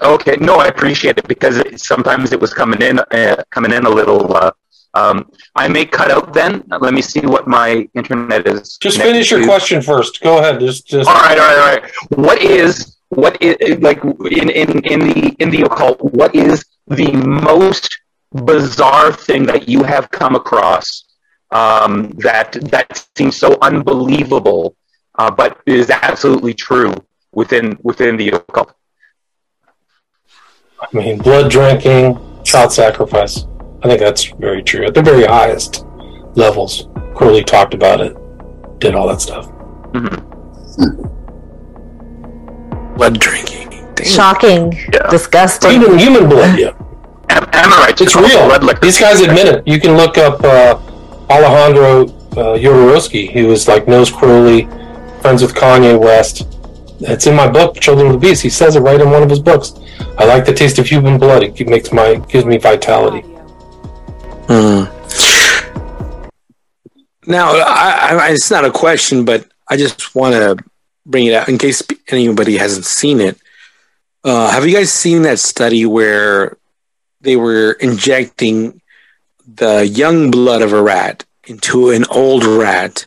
[0.00, 3.84] Okay, no, I appreciate it because it, sometimes it was coming in, uh, coming in
[3.84, 4.34] a little.
[4.34, 4.52] Uh,
[4.94, 6.64] um, I may cut out then.
[6.80, 8.76] Let me see what my internet is.
[8.78, 9.46] Just finish your to.
[9.46, 10.20] question first.
[10.20, 10.60] Go ahead.
[10.60, 11.08] Just, just.
[11.08, 11.92] All right, all right, all right.
[12.10, 16.02] What is what is like in in in the in the occult?
[16.02, 17.98] What is the most
[18.32, 21.04] bizarre thing that you have come across
[21.50, 24.76] um, that that seems so unbelievable,
[25.18, 26.94] uh, but is absolutely true
[27.32, 28.74] within within the occult?
[30.82, 33.46] I mean, blood drinking, child sacrifice.
[33.82, 34.84] I think that's very true.
[34.86, 35.84] At the very highest
[36.34, 38.16] levels, Crowley talked about it,
[38.80, 39.46] did all that stuff.
[39.92, 40.28] Mm-hmm.
[42.96, 43.70] Blood drinking.
[43.94, 44.06] Damn.
[44.06, 44.72] Shocking.
[44.92, 45.08] Yeah.
[45.10, 45.72] Disgusting.
[45.72, 46.72] Even human blood, yeah.
[47.30, 48.00] Am- Amorite.
[48.00, 48.74] It's real.
[48.80, 49.66] These guys admit it.
[49.66, 50.78] You can look up uh,
[51.30, 54.68] Alejandro uh, Jodorowsky, who was like knows Crowley,
[55.20, 56.48] friends with Kanye West.
[57.04, 58.42] It's in my book, Children of the Beast.
[58.42, 59.74] He says it right in one of his books.
[60.18, 61.42] I like the taste of human blood.
[61.42, 63.20] It makes my gives me vitality.
[64.48, 64.84] Hmm.
[67.26, 70.64] Now, I, I, it's not a question, but I just want to
[71.06, 73.38] bring it out in case anybody hasn't seen it.
[74.24, 76.56] Uh, have you guys seen that study where
[77.20, 78.80] they were injecting
[79.46, 83.06] the young blood of a rat into an old rat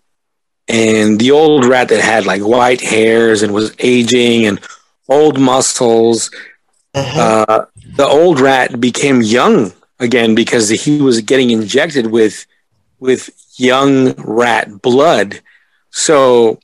[0.67, 4.59] and the old rat that had like white hairs and was aging and
[5.07, 6.31] old muscles
[6.93, 7.45] uh-huh.
[7.47, 12.45] uh, the old rat became young again because he was getting injected with
[12.99, 15.39] with young rat blood
[15.91, 16.59] so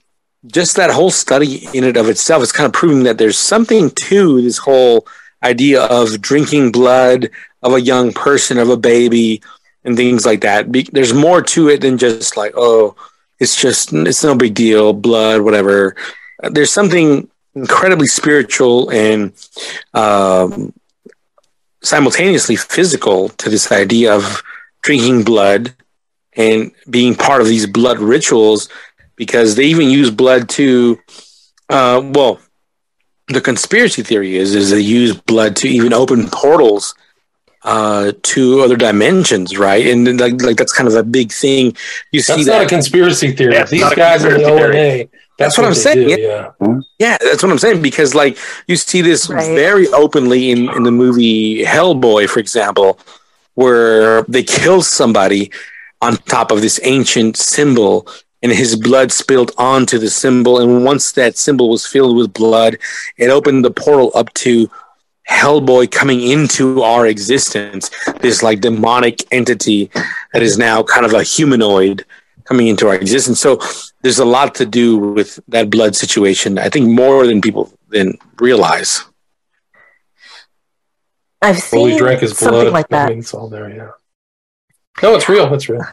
[0.48, 3.92] just that whole study in and of itself is kind of proving that there's something
[3.92, 5.06] to this whole
[5.44, 7.30] idea of drinking blood
[7.62, 9.42] of a young person of a baby
[9.84, 12.96] and things like that Be- there's more to it than just like oh
[13.42, 15.96] it's just it's no big deal, blood, whatever.
[16.44, 19.34] There's something incredibly spiritual and
[19.96, 20.72] um,
[21.82, 24.44] simultaneously physical to this idea of
[24.84, 25.74] drinking blood
[26.34, 28.70] and being part of these blood rituals
[29.16, 31.00] because they even use blood to
[31.70, 32.40] uh, well
[33.28, 36.96] the conspiracy theory is is they use blood to even open portals
[37.64, 39.86] uh, to other dimensions, right?
[39.86, 41.76] And like like that's kind of a big thing.
[42.12, 43.54] You see That's that not a conspiracy theory.
[43.54, 44.78] Yeah, These guys are the conspiracy O theory.
[44.78, 45.10] and A.
[45.38, 46.52] That's what I'm saying, do, yeah.
[46.62, 46.80] yeah.
[47.00, 48.38] Yeah, that's what I'm saying because like
[48.68, 49.56] you see this Right.
[49.56, 53.00] very openly in, in the movie Hellboy, for example,
[53.56, 55.52] where they kill somebody
[56.02, 58.08] on top of this ancient symbol
[58.44, 60.60] and his blood spilled onto the symbol.
[60.60, 62.78] And once that symbol was filled with blood,
[63.18, 64.70] it opened the portal up to
[65.30, 69.90] Hellboy coming into our existence, this like demonic entity
[70.34, 72.06] that is now kind of a humanoid
[72.46, 73.40] coming into our existence.
[73.40, 73.60] So
[74.02, 76.58] there's a lot to do with that blood situation.
[76.58, 79.04] I think more than people than realize.
[81.42, 82.74] I've Well, we seen drank his something blood.
[82.74, 83.12] like that.
[83.12, 83.92] it's all there, yeah.
[85.02, 85.52] No, it's real.
[85.54, 85.84] It's real.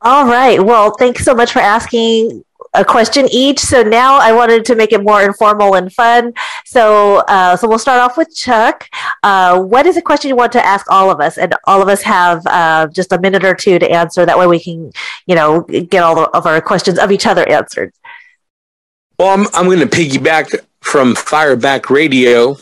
[0.00, 0.60] All right.
[0.64, 2.44] Well, thanks so much for asking
[2.74, 3.58] a question each.
[3.60, 6.32] So now I wanted to make it more informal and fun.
[6.64, 8.88] So, uh, so we'll start off with Chuck.
[9.22, 11.38] Uh, what is a question you want to ask all of us?
[11.38, 14.24] And all of us have uh, just a minute or two to answer.
[14.24, 14.90] That way we can,
[15.26, 17.92] you know, get all of our questions of each other answered.
[19.18, 22.56] Well, I'm I'm going to piggyback from Fireback Radio,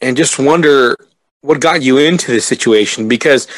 [0.00, 0.96] and just wonder
[1.40, 3.48] what got you into this situation because.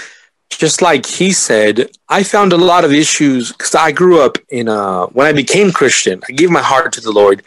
[0.50, 4.68] Just like he said, I found a lot of issues because I grew up in
[4.68, 7.42] a, when I became Christian, I gave my heart to the Lord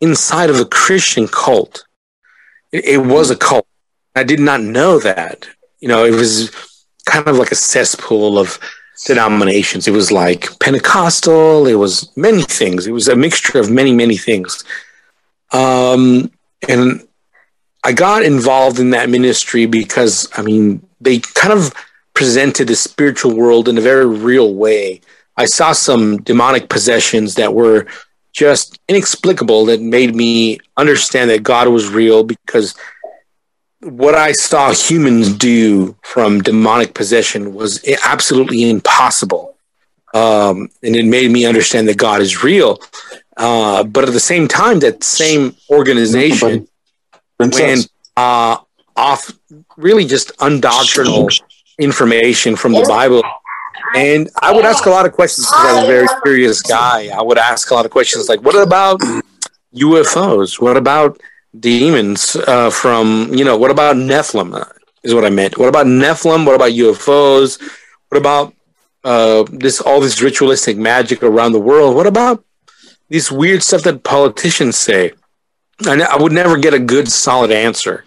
[0.00, 1.84] inside of a Christian cult.
[2.70, 3.66] It, it was a cult.
[4.14, 5.48] I did not know that.
[5.80, 6.50] You know, it was
[7.06, 8.58] kind of like a cesspool of
[9.06, 9.88] denominations.
[9.88, 11.66] It was like Pentecostal.
[11.66, 12.86] It was many things.
[12.86, 14.64] It was a mixture of many, many things.
[15.52, 16.30] Um,
[16.68, 17.06] and
[17.82, 21.72] I got involved in that ministry because, I mean, they kind of
[22.14, 25.00] presented the spiritual world in a very real way.
[25.36, 27.86] I saw some demonic possessions that were
[28.32, 32.74] just inexplicable that made me understand that God was real because
[33.80, 39.56] what I saw humans do from demonic possession was absolutely impossible.
[40.14, 42.80] Um, and it made me understand that God is real.
[43.36, 46.68] Uh, but at the same time, that same organization
[47.38, 48.56] went uh,
[48.96, 49.32] off
[49.76, 51.28] really just undoctrinal
[51.78, 53.22] information from the Bible.
[53.96, 57.08] And I would ask a lot of questions because I'm a very curious guy.
[57.08, 59.00] I would ask a lot of questions like, what about
[59.74, 60.60] UFOs?
[60.60, 61.20] What about
[61.58, 64.64] demons uh, from, you know, what about Nephilim uh,
[65.04, 65.58] is what I meant.
[65.58, 66.46] What about Nephilim?
[66.46, 67.60] What about UFOs?
[68.08, 68.54] What about
[69.04, 71.94] uh, this all this ritualistic magic around the world?
[71.94, 72.44] What about
[73.10, 75.12] this weird stuff that politicians say?
[75.86, 78.04] And I would never get a good solid answer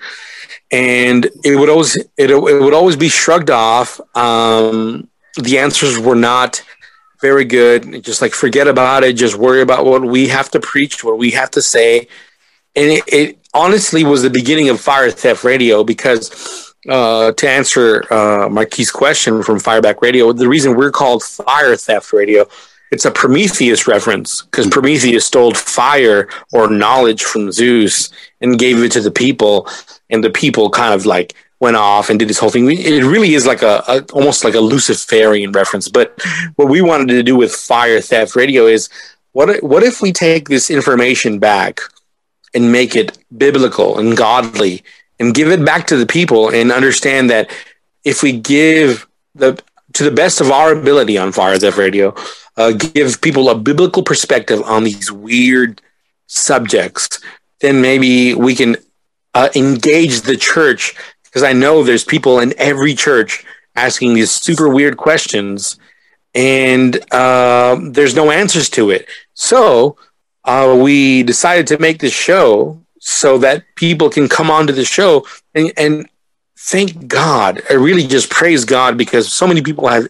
[0.72, 3.99] and it would always it, it would always be shrugged off.
[4.15, 6.63] Um, the answers were not
[7.22, 8.03] very good.
[8.03, 9.13] Just like forget about it.
[9.13, 12.07] Just worry about what we have to preach, what we have to say.
[12.76, 18.03] And it, it honestly was the beginning of Fire Theft Radio because uh, to answer
[18.13, 22.47] uh, Marquis' question from Fireback Radio, the reason we're called Fire Theft Radio,
[22.91, 24.71] it's a Prometheus reference because hmm.
[24.71, 28.09] Prometheus stole fire or knowledge from Zeus
[28.41, 29.67] and gave it to the people,
[30.09, 32.69] and the people kind of like went off and did this whole thing.
[32.69, 35.89] It really is like a, a almost like a Luciferian reference.
[35.89, 36.19] But
[36.55, 38.89] what we wanted to do with Fire Theft Radio is
[39.31, 41.79] what if- what if we take this information back
[42.53, 44.83] and make it biblical and godly
[45.19, 47.51] and give it back to the people and understand that
[48.03, 49.61] if we give the
[49.93, 52.13] to the best of our ability on Fire Theft Radio,
[52.58, 55.82] uh, give people a biblical perspective on these weird
[56.26, 57.22] subjects,
[57.62, 58.76] then maybe we can
[59.34, 63.45] uh, engage the church because I know there's people in every church
[63.76, 65.78] asking these super weird questions
[66.34, 69.08] and uh, there's no answers to it.
[69.34, 69.97] So
[70.43, 75.26] uh, we decided to make this show so that people can come onto the show
[75.53, 76.10] and, and
[76.58, 77.62] thank God.
[77.70, 80.08] I really just praise God because so many people have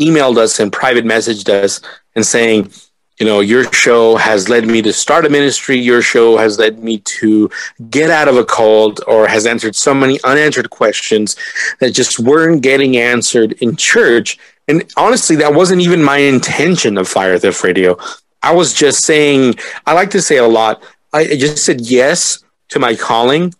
[0.00, 1.80] emailed us and private messaged us
[2.14, 2.72] and saying,
[3.18, 5.76] you know, your show has led me to start a ministry.
[5.76, 7.50] Your show has led me to
[7.90, 11.36] get out of a cult or has answered so many unanswered questions
[11.80, 14.38] that just weren't getting answered in church.
[14.68, 17.98] And honestly, that wasn't even my intention of Fire Theft Radio.
[18.42, 20.82] I was just saying, I like to say a lot.
[21.12, 23.52] I just said yes to my calling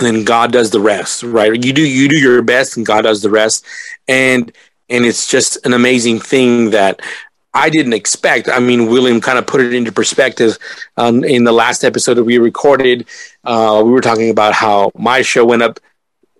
[0.00, 1.52] and then God does the rest, right?
[1.52, 3.66] You do you do your best and God does the rest.
[4.08, 4.50] And
[4.90, 7.00] and it's just an amazing thing that
[7.54, 8.48] I didn't expect.
[8.48, 10.58] I mean, William kind of put it into perspective
[10.96, 13.06] um, in the last episode that we recorded.
[13.44, 15.80] Uh, we were talking about how my show went up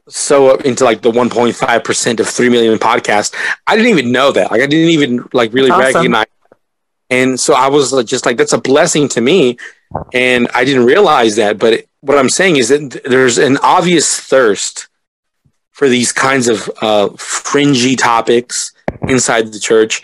[0.08, 3.34] so up into like the 1.5% of 3 million podcasts.
[3.66, 4.50] I didn't even know that.
[4.50, 5.94] Like, I didn't even like really Awesome.
[5.94, 6.26] recognize.
[7.10, 9.56] And so I was just like, that's a blessing to me.
[10.12, 11.58] And I didn't realize that.
[11.58, 14.88] But it, what I'm saying is that th- there's an obvious thirst
[15.80, 18.72] for these kinds of uh, fringy topics
[19.08, 20.02] inside the church.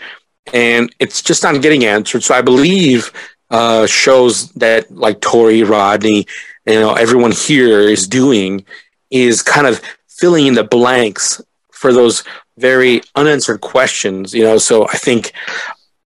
[0.51, 2.23] And it's just not getting answered.
[2.23, 3.13] So I believe
[3.51, 6.25] uh, shows that like Tori, Rodney,
[6.65, 8.65] you know, everyone here is doing
[9.11, 12.23] is kind of filling in the blanks for those
[12.57, 14.57] very unanswered questions, you know.
[14.57, 15.31] So I think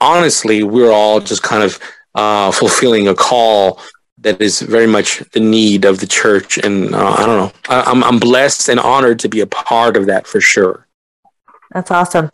[0.01, 1.79] honestly, we're all just kind of
[2.13, 3.79] uh, fulfilling a call
[4.21, 6.57] that is very much the need of the church.
[6.57, 9.97] And uh, I don't know, I, I'm, I'm blessed and honored to be a part
[9.97, 10.87] of that for sure.
[11.73, 12.29] That's awesome.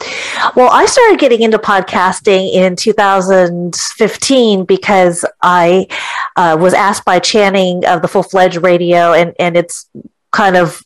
[0.56, 5.88] Well, I started getting into podcasting in 2015 because I
[6.36, 9.88] uh, was asked by Channing of the Full Fledged Radio, and and it's
[10.32, 10.82] kind of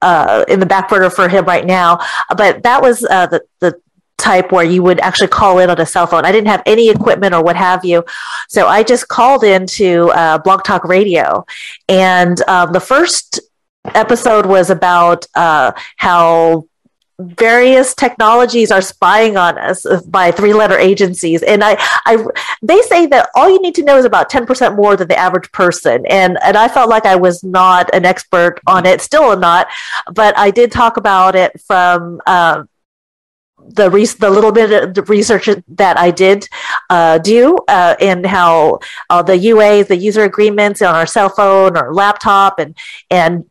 [0.00, 1.98] uh, in the back burner for him right now.
[2.36, 3.80] But that was uh, the the
[4.26, 6.24] type where you would actually call in on a cell phone.
[6.24, 8.04] I didn't have any equipment or what have you,
[8.48, 11.44] so I just called into uh, Blog Talk Radio,
[11.88, 13.40] and um, the first
[13.94, 16.66] episode was about uh, how
[17.18, 21.42] various technologies are spying on us by three letter agencies.
[21.42, 22.22] And I, I
[22.60, 25.50] they say that all you need to know is about 10% more than the average
[25.52, 26.04] person.
[26.06, 29.68] And and i felt like i was not an expert on it still not
[30.12, 32.64] but i did talk about it from uh,
[33.68, 36.48] the re- the little bit of the research that I did
[36.90, 41.76] uh, do uh, and how uh, the UAs, the user agreements on our cell phone
[41.76, 42.76] or laptop, and
[43.10, 43.44] and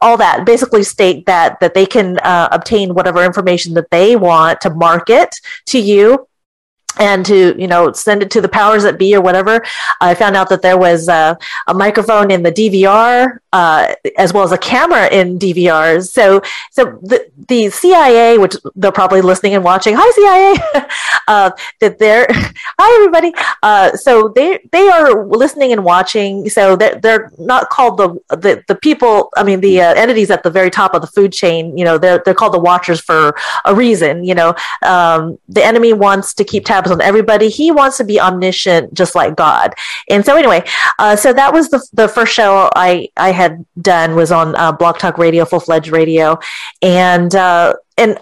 [0.00, 4.60] all that basically state that that they can uh, obtain whatever information that they want
[4.60, 5.34] to market
[5.66, 6.26] to you
[6.98, 9.64] and to you know send it to the powers that be or whatever.
[10.00, 14.44] I found out that there was a, a microphone in the dvr uh, as well
[14.44, 19.64] as a camera in dvrs so so the, the cia which they're probably listening and
[19.64, 20.86] watching hi cia
[21.28, 22.26] uh, that they're
[22.78, 23.32] hi everybody.
[23.62, 26.48] Uh, so they they are listening and watching.
[26.48, 30.42] So they're, they're not called the, the the people i mean the uh, entities at
[30.42, 31.76] the very top of the food chain.
[31.76, 33.34] You know they're, they're called the watchers for
[33.64, 34.54] a reason you know.
[34.82, 37.48] Um, the enemy wants to keep tabs on everybody.
[37.48, 39.74] He wants to be omniscient just like god.
[40.08, 40.64] And so anyway
[40.98, 44.72] uh, so that was the, the first show i i had done was on uh,
[44.72, 46.38] blog talk radio full-fledged radio.
[46.82, 48.18] And uh, and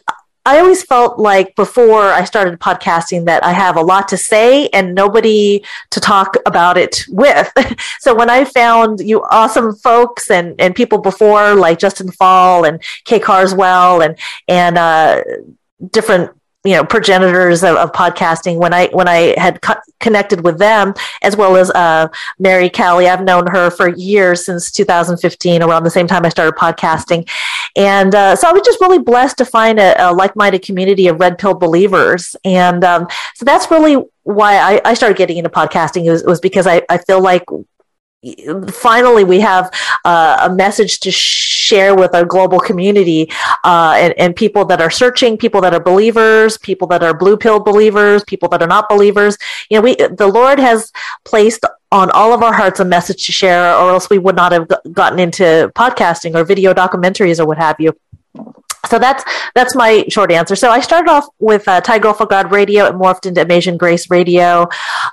[0.46, 4.68] I always felt like before I started podcasting that I have a lot to say
[4.68, 7.52] and nobody to talk about it with.
[7.98, 12.80] so when I found you awesome folks and, and people before like Justin Fall and
[13.04, 15.24] Kay Carswell and and uh,
[15.90, 16.30] different
[16.66, 20.92] you know progenitors of, of, podcasting when i when i had co- connected with them
[21.22, 22.08] as well as uh,
[22.38, 26.56] mary callie i've known her for years since 2015 around the same time i started
[26.56, 27.28] podcasting.
[27.76, 31.20] And uh, so i was just really blessed to find a, a like-minded community of
[31.20, 32.36] red pill believers.
[32.44, 36.66] And um, so that's really why I, I, started getting into podcasting was, was because
[36.66, 37.44] I, I feel like
[38.72, 39.70] finally we have
[40.04, 43.30] uh, a message to share with our global community
[43.62, 47.36] uh, and, and, people that are searching people that are believers people that are blue
[47.36, 49.36] pill believers people that are not believers
[49.70, 50.90] you know we the lord has
[51.24, 54.50] placed on all of our hearts a message to share or else we would not
[54.50, 57.92] have gotten into podcasting or video documentaries or what have you
[58.88, 60.54] so that's that's my short answer.
[60.54, 62.84] So I started off with uh, Thai Girl for God Radio.
[62.86, 64.68] It morphed into Amasian Grace Radio,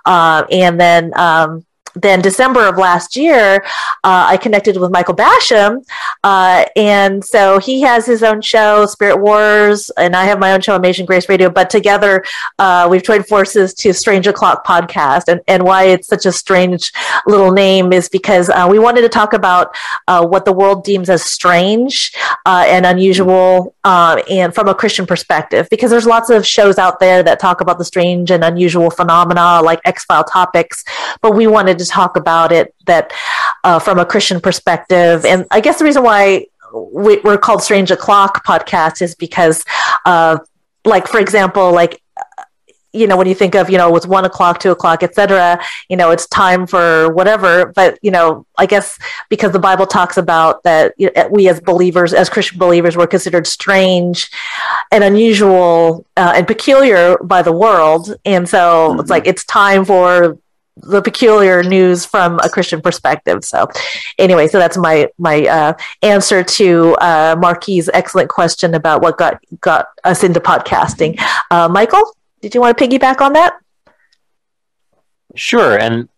[0.05, 1.65] uh, and then um,
[1.95, 3.63] then December of last year,
[4.03, 5.85] uh, I connected with Michael Basham,
[6.23, 10.61] uh, and so he has his own show, Spirit Wars, and I have my own
[10.61, 11.49] show, Amasian Grace Radio.
[11.49, 12.23] But together,
[12.59, 16.91] uh, we've joined forces to Strange O'clock podcast, and and why it's such a strange
[17.27, 19.75] little name is because uh, we wanted to talk about
[20.07, 22.13] uh, what the world deems as strange
[22.45, 27.23] uh, and unusual, and from a Christian perspective, because there's lots of shows out there
[27.23, 30.83] that talk about the strange and unusual phenomena like X File topics,
[31.21, 33.11] but we wanted to talk about it that
[33.63, 35.25] uh, from a Christian perspective.
[35.25, 39.63] And I guess the reason why we, are called Strange O'Clock podcast is because,
[40.05, 40.38] uh,
[40.86, 42.01] like for example, like
[42.93, 45.59] you know when you think of you know it's one o'clock two o'clock etc
[45.89, 48.97] you know it's time for whatever but you know i guess
[49.29, 50.93] because the bible talks about that
[51.31, 54.29] we as believers as christian believers were considered strange
[54.91, 58.99] and unusual uh, and peculiar by the world and so mm-hmm.
[58.99, 60.38] it's like it's time for
[60.78, 63.43] the peculiar news from a Christian perspective.
[63.45, 63.67] So,
[64.17, 69.39] anyway, so that's my my uh, answer to uh, Marquis' excellent question about what got
[69.61, 71.19] got us into podcasting.
[71.51, 72.03] Uh, Michael.
[72.41, 73.53] Did you want to piggyback on that?
[75.36, 75.78] Sure.
[75.78, 76.09] And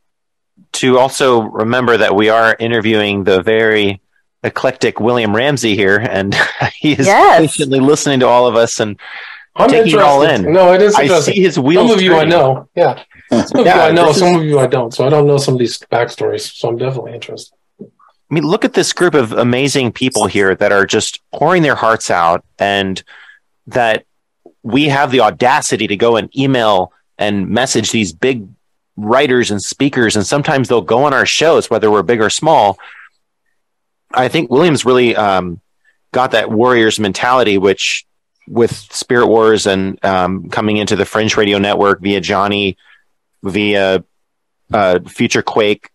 [0.74, 4.02] to also remember that we are interviewing the very
[4.44, 6.36] eclectic William Ramsey here, and
[6.76, 7.40] he is Yes.
[7.40, 9.00] patiently listening to all of us and
[9.56, 10.52] I'm taking it all in.
[10.52, 11.36] No, it is I interesting.
[11.36, 11.90] see his wheels.
[11.90, 12.68] Some of you I know.
[12.76, 13.02] Yeah.
[13.44, 14.94] Some of Yeah, you I know, this is- some of you I don't.
[14.94, 16.54] So I don't know some of these backstories.
[16.56, 17.56] So I'm definitely interested.
[17.82, 21.76] I mean, look at this group of amazing people here that are just pouring their
[21.76, 23.02] hearts out, and
[23.68, 24.06] that
[24.64, 28.48] we have the audacity to go and email and message these big
[28.98, 32.80] writers and speakers, and sometimes they'll go on our shows, whether we're big or small.
[34.12, 35.62] I think Williams really um,
[36.12, 38.06] got that Warriors mentality, which
[38.48, 42.78] with Spirit Wars and um, coming into the Fringe Radio Network via Johnny,
[43.46, 44.04] via
[44.74, 45.90] uh, Future Quake,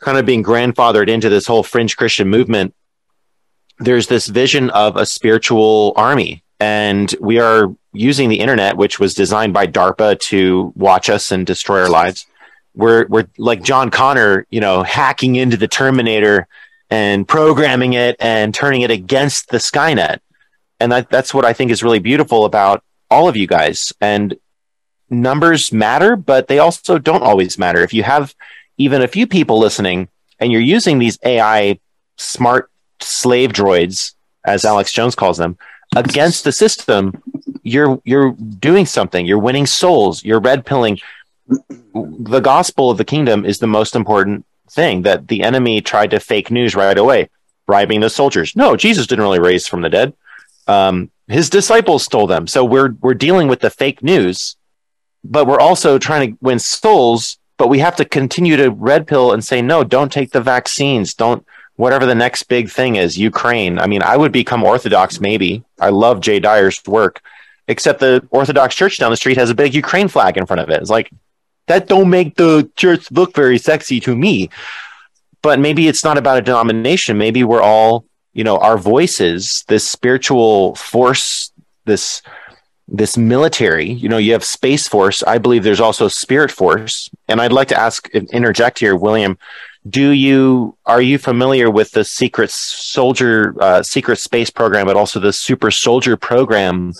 [0.00, 2.74] kind of being grandfathered into this whole fringe Christian movement,
[3.78, 6.42] there's this vision of a spiritual army.
[6.58, 11.46] And we are using the internet, which was designed by DARPA to watch us and
[11.46, 12.26] destroy our lives.
[12.74, 16.46] We're, we're like John Connor, you know, hacking into the Terminator
[16.90, 20.18] and programming it and turning it against the Skynet.
[20.78, 23.92] And that, that's what I think is really beautiful about all of you guys.
[24.00, 24.36] And
[25.10, 27.82] numbers matter, but they also don't always matter.
[27.82, 28.34] If you have
[28.78, 30.08] even a few people listening
[30.38, 31.78] and you're using these AI
[32.16, 35.58] smart slave droids, as Alex Jones calls them,
[35.96, 37.22] against the system,
[37.62, 39.26] you're you're doing something.
[39.26, 40.24] You're winning souls.
[40.24, 41.00] You're red pilling.
[41.92, 46.20] The gospel of the kingdom is the most important thing that the enemy tried to
[46.20, 47.28] fake news right away,
[47.66, 48.54] bribing the soldiers.
[48.54, 50.14] No, Jesus didn't really raise from the dead.
[50.68, 52.46] Um, his disciples stole them.
[52.46, 54.56] So we're we're dealing with the fake news,
[55.24, 57.38] but we're also trying to win souls.
[57.56, 59.84] But we have to continue to red pill and say no.
[59.84, 61.12] Don't take the vaccines.
[61.12, 61.44] Don't
[61.76, 63.18] whatever the next big thing is.
[63.18, 63.78] Ukraine.
[63.78, 65.64] I mean, I would become Orthodox maybe.
[65.78, 67.20] I love Jay Dyer's work,
[67.68, 70.70] except the Orthodox Church down the street has a big Ukraine flag in front of
[70.70, 70.80] it.
[70.80, 71.10] It's like
[71.66, 74.50] that don't make the church look very sexy to me.
[75.42, 77.16] But maybe it's not about a denomination.
[77.16, 78.04] Maybe we're all,
[78.34, 81.50] you know, our voices, this spiritual force,
[81.86, 82.22] this
[82.90, 85.22] this military, you know, you have space force.
[85.22, 87.08] I believe there's also spirit force.
[87.28, 89.38] And I'd like to ask interject here, William,
[89.88, 95.20] do you are you familiar with the secret soldier uh, secret space program, but also
[95.20, 96.92] the super soldier program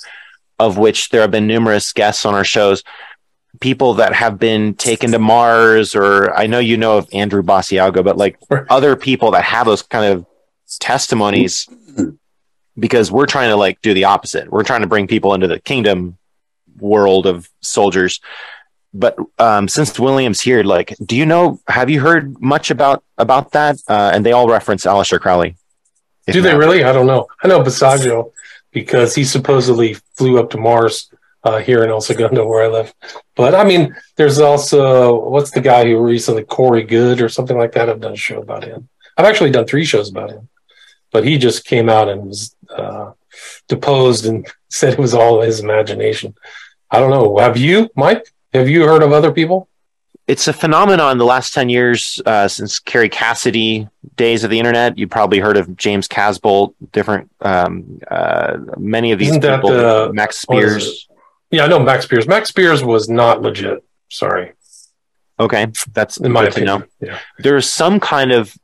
[0.59, 2.83] of which there have been numerous guests on our shows?
[3.61, 8.03] people that have been taken to Mars, or I know you know of Andrew Basiago,
[8.05, 8.39] but like
[8.71, 10.27] other people that have those kind of
[10.79, 11.69] testimonies,
[12.81, 14.51] because we're trying to like do the opposite.
[14.51, 16.17] We're trying to bring people into the kingdom
[16.79, 18.21] world of soldiers.
[18.93, 21.61] But um, since William's here, like, do you know?
[21.69, 23.77] Have you heard much about about that?
[23.87, 25.55] Uh, and they all reference Aleister Crowley.
[26.27, 26.83] Do they not- really?
[26.83, 27.29] I don't know.
[27.43, 28.33] I know Basiago
[28.73, 31.11] because he supposedly flew up to Mars
[31.45, 32.93] uh, here in El Segundo, where I live.
[33.37, 37.73] But I mean, there's also what's the guy who recently Corey Goode or something like
[37.73, 37.89] that.
[37.89, 38.89] I've done a show about him.
[39.17, 40.49] I've actually done three shows about him,
[41.13, 43.13] but he just came out and was uh,
[43.69, 46.35] deposed and said it was all his imagination.
[46.91, 47.39] I don't know.
[47.39, 48.27] Have you, Mike?
[48.53, 49.69] Have you heard of other people?
[50.27, 54.97] it's a phenomenon the last 10 years uh, since Kerry Cassidy days of the internet.
[54.97, 59.71] You probably heard of James Casbolt, different, um, uh, many of these Isn't that people,
[59.71, 61.09] the- Max Spiers.
[61.51, 62.29] Yeah, I know Max Spiers.
[62.29, 63.83] Max Spiers was not legit.
[64.09, 64.53] Sorry,
[65.41, 66.77] Okay, that's in my good to know.
[66.77, 66.91] opinion.
[67.01, 67.19] Yeah.
[67.39, 68.55] There's some kind of,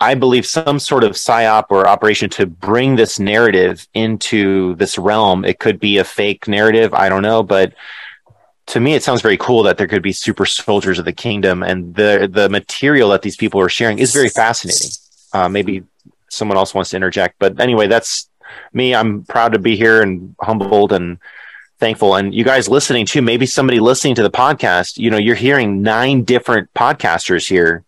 [0.00, 5.44] I believe, some sort of psyop or operation to bring this narrative into this realm.
[5.44, 6.94] It could be a fake narrative.
[6.94, 7.74] I don't know, but
[8.68, 11.62] to me, it sounds very cool that there could be super soldiers of the kingdom,
[11.62, 14.90] and the the material that these people are sharing is very fascinating.
[15.32, 15.82] Uh, maybe
[16.28, 18.28] someone else wants to interject, but anyway, that's
[18.72, 18.94] me.
[18.94, 21.18] I'm proud to be here and humbled and
[21.78, 22.14] thankful.
[22.14, 25.82] And you guys listening too, maybe somebody listening to the podcast, you know, you're hearing
[25.82, 27.84] nine different podcasters here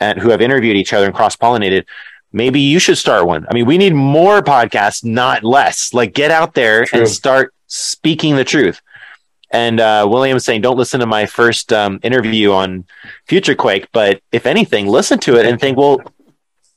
[0.00, 1.84] and who have interviewed each other and cross pollinated.
[2.32, 3.46] Maybe you should start one.
[3.48, 5.94] I mean, we need more podcasts, not less.
[5.94, 7.00] Like get out there True.
[7.00, 8.80] and start speaking the truth.
[9.50, 12.84] And uh, saying, don't listen to my first um, interview on
[13.26, 16.00] Future Quake, but if anything, listen to it and think, well,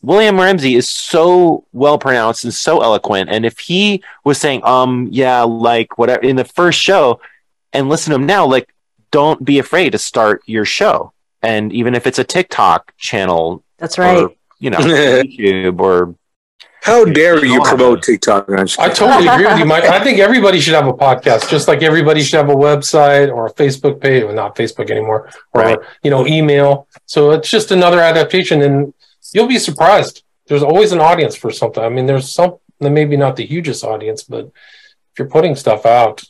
[0.02, 3.30] William Ramsey is so well pronounced and so eloquent.
[3.30, 7.20] And if he was saying, um, yeah, like whatever in the first show,
[7.74, 8.74] and listen to him now, like,
[9.12, 11.12] don't be afraid to start your show.
[11.42, 14.18] And even if it's a TikTok channel, That's right.
[14.24, 16.16] or, you know, YouTube or
[16.82, 18.50] How dare you promote TikTok?
[18.50, 18.96] I'm just I kidding.
[19.08, 19.84] totally agree with you, Mike.
[19.86, 23.46] I think everybody should have a podcast, just like everybody should have a website or
[23.48, 24.24] a Facebook page.
[24.24, 25.80] Well, not Facebook anymore, or Right.
[26.04, 26.88] you know, email.
[27.06, 28.94] So it's just another adaptation, and
[29.34, 30.24] you'll be surprised.
[30.48, 31.84] There's always an audience for something.
[31.84, 36.24] I mean, there's some maybe not the hugest audience, but if you're putting stuff out,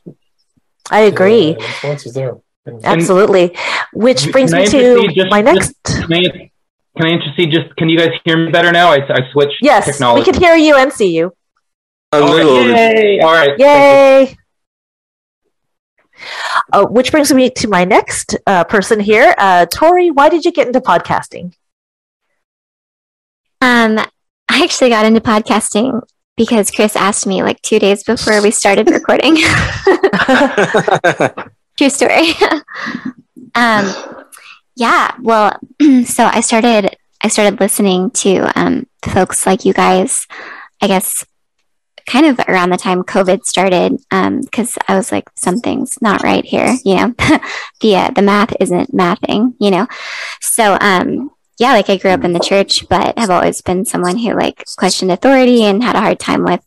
[0.91, 1.55] I agree.
[1.59, 2.37] Yeah, influence is there.
[2.83, 3.55] Absolutely.
[3.93, 5.75] Which brings me to just- my next.
[5.83, 6.51] Can I,
[6.97, 7.51] can I intercede?
[7.51, 8.91] Just can you guys hear me better now?
[8.91, 10.21] I, I switched Yes, technology.
[10.21, 11.33] we can hear you and see you.
[12.11, 13.19] A All right, little yay!
[13.19, 13.57] All right.
[13.59, 14.35] Yay!
[16.73, 20.09] Uh, which brings me to my next uh, person here, uh, Tori.
[20.11, 21.53] Why did you get into podcasting?
[23.61, 23.99] Um,
[24.49, 26.01] I actually got into podcasting
[26.35, 29.37] because Chris asked me like two days before we started recording.
[31.79, 32.33] True story.
[33.55, 34.25] um,
[34.75, 35.15] yeah.
[35.21, 35.57] Well,
[36.03, 36.97] so I started.
[37.23, 40.27] I started listening to um, folks like you guys.
[40.81, 41.25] I guess
[42.05, 46.75] kind of around the time COVID started, because I was like, something's not right here.
[46.83, 47.13] You know,
[47.79, 49.53] the uh, the math isn't mathing.
[49.61, 49.87] You know,
[50.41, 54.17] so um, yeah, like I grew up in the church, but have always been someone
[54.17, 56.61] who like questioned authority and had a hard time with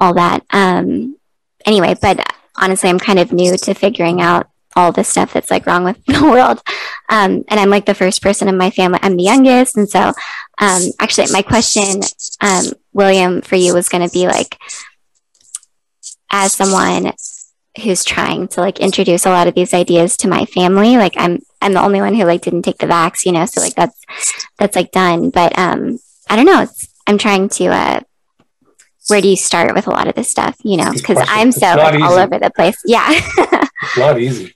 [0.00, 0.42] all that.
[0.50, 1.16] Um,
[1.64, 2.18] anyway, but
[2.56, 6.04] honestly, I'm kind of new to figuring out all the stuff that's like wrong with
[6.06, 6.62] the world.
[7.08, 8.98] Um, and I'm like the first person in my family.
[9.02, 10.12] I'm the youngest, and so
[10.58, 12.02] um, actually, my question,
[12.40, 14.58] um, William, for you was going to be like,
[16.30, 17.12] as someone
[17.82, 21.40] who's trying to like introduce a lot of these ideas to my family, like I'm
[21.60, 24.00] I'm the only one who like didn't take the vax, you know, so like that's
[24.58, 25.30] that's like done.
[25.30, 25.98] But um,
[26.28, 26.62] I don't know.
[26.62, 28.00] It's, I'm trying to uh,
[29.08, 31.18] where do you start with a lot of this stuff, you know, because.
[31.28, 32.78] I'm so like, all over the place.
[32.84, 33.08] Yeah.
[33.82, 34.54] It's not easy.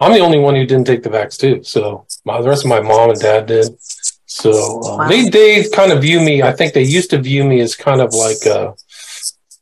[0.00, 1.64] I'm the only one who didn't take the vax too.
[1.64, 3.76] So my, the rest of my mom and dad did.
[4.26, 4.52] So
[4.82, 5.08] um, Wow.
[5.08, 6.42] they they kind of view me.
[6.42, 8.74] I think they used to view me as kind of like a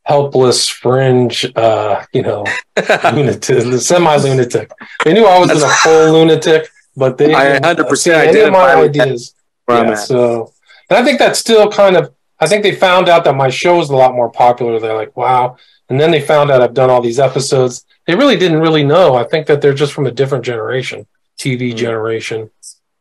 [0.04, 2.44] helpless fringe, uh, you know,
[3.12, 4.70] lunatic, semi lunatic.
[5.04, 8.40] They knew I wasn't a full lunatic, but they I didn't, uh, 100% see any
[8.40, 9.02] of my identify with that.
[9.02, 9.34] ideas.
[9.64, 9.98] where I'm Yeah, at.
[9.98, 10.52] so
[10.90, 13.80] and I think that's still kind of I think they found out that my show
[13.80, 14.78] is a lot more popular.
[14.78, 15.56] They're like, wow.
[15.88, 17.84] And then they found out I've done all these episodes.
[18.06, 19.14] They really didn't really know.
[19.14, 21.06] I think that they're just from a different generation,
[21.38, 21.76] TV Mm.
[21.76, 22.50] generation,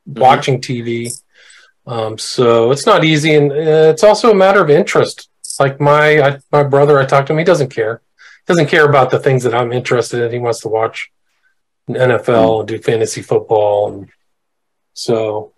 [0.06, 1.12] watching TV.
[1.88, 5.30] Um, so it's not easy, and uh, it's also a matter of interest.
[5.60, 7.40] Like my I, my brother, I talked to him.
[7.40, 8.02] He doesn't care.
[8.18, 10.32] He Doesn't care about the things that I'm interested in.
[10.32, 11.12] He wants to watch
[11.90, 14.10] NFL and do fantasy football, and
[14.94, 15.54] so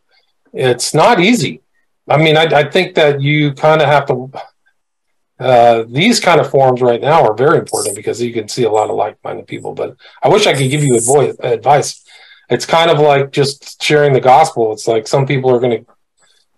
[0.54, 1.62] it's not easy.
[2.10, 4.32] I mean, I, I think that you kind of have to.
[5.40, 8.72] Uh, these kind of forums right now are very important because you can see a
[8.72, 9.74] lot of like-minded people.
[9.74, 12.04] But I wish I could give you advice.
[12.50, 14.72] It's kind of like just sharing the gospel.
[14.74, 15.92] It's like some people are going to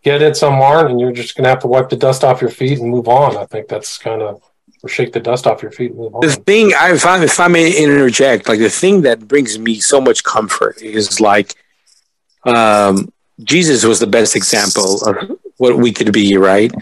[0.02, 2.40] get it, some aren't, and you're just going to have to wipe the dust off
[2.40, 3.36] your feet and move on.
[3.36, 4.42] I think that's kind of
[4.82, 6.22] or shake the dust off your feet and move on.
[6.22, 10.24] The thing, I, if I may interject, like the thing that brings me so much
[10.24, 11.56] comfort is like
[12.46, 13.12] um,
[13.44, 16.74] Jesus was the best example of what we could be, right?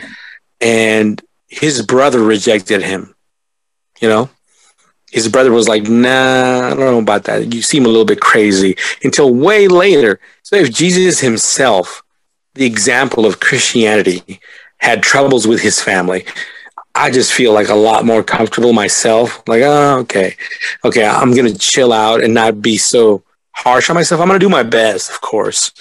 [0.62, 3.16] And his brother rejected him.
[4.02, 4.30] You know,
[5.12, 7.54] his brother was like, "Nah, I don't know about that.
[7.54, 12.04] You seem a little bit crazy." Until way later, so if Jesus himself,
[12.56, 14.40] the example of Christianity,
[14.78, 16.26] had troubles with his family,
[16.94, 19.42] I just feel like a lot more comfortable myself.
[19.48, 20.36] Like, oh, okay,
[20.84, 24.20] okay, I'm gonna chill out and not be so harsh on myself.
[24.20, 25.72] I'm gonna do my best, of course,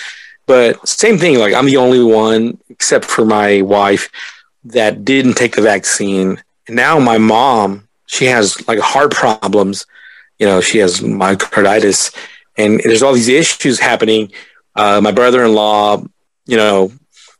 [0.46, 1.38] but same thing.
[1.38, 4.10] Like, I'm the only one, except for my wife,
[4.64, 6.42] that didn't take the vaccine.
[6.66, 9.86] And now my mom, she has like heart problems.
[10.38, 12.14] You know, she has myocarditis,
[12.58, 14.32] and there's all these issues happening.
[14.74, 16.04] Uh, my brother-in-law,
[16.46, 16.92] you know,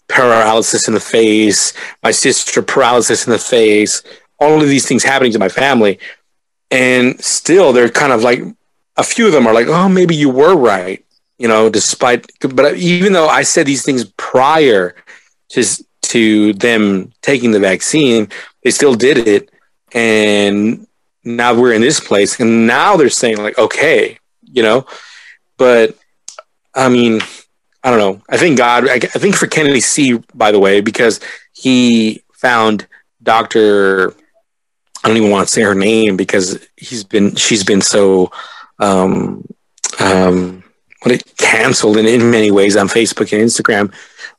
[0.09, 1.73] paralysis in the face,
[2.03, 4.03] my sister paralysis in the face,
[4.39, 5.99] all of these things happening to my family.
[6.71, 8.41] And still they're kind of like
[8.97, 11.05] a few of them are like, oh, maybe you were right,
[11.39, 14.95] you know, despite but even though I said these things prior
[15.51, 15.65] to
[16.03, 18.29] to them taking the vaccine,
[18.63, 19.51] they still did it.
[19.93, 20.87] And
[21.25, 22.39] now we're in this place.
[22.41, 24.87] And now they're saying, like, okay, you know,
[25.57, 25.97] but
[26.75, 27.21] I mean,
[27.83, 28.23] I don't know.
[28.29, 28.89] I think God.
[28.89, 30.19] I, I think for Kennedy C.
[30.35, 31.21] By the way, because
[31.53, 32.87] he found
[33.23, 34.15] Doctor.
[35.05, 37.37] I don't even want to say her name because he's been.
[37.37, 38.33] She's been so.
[38.79, 39.47] Um,
[40.01, 40.65] um,
[41.13, 43.93] it canceled in, in many ways on Facebook and Instagram,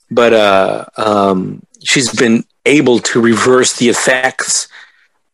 [0.10, 4.68] but uh, um, she's been able to reverse the effects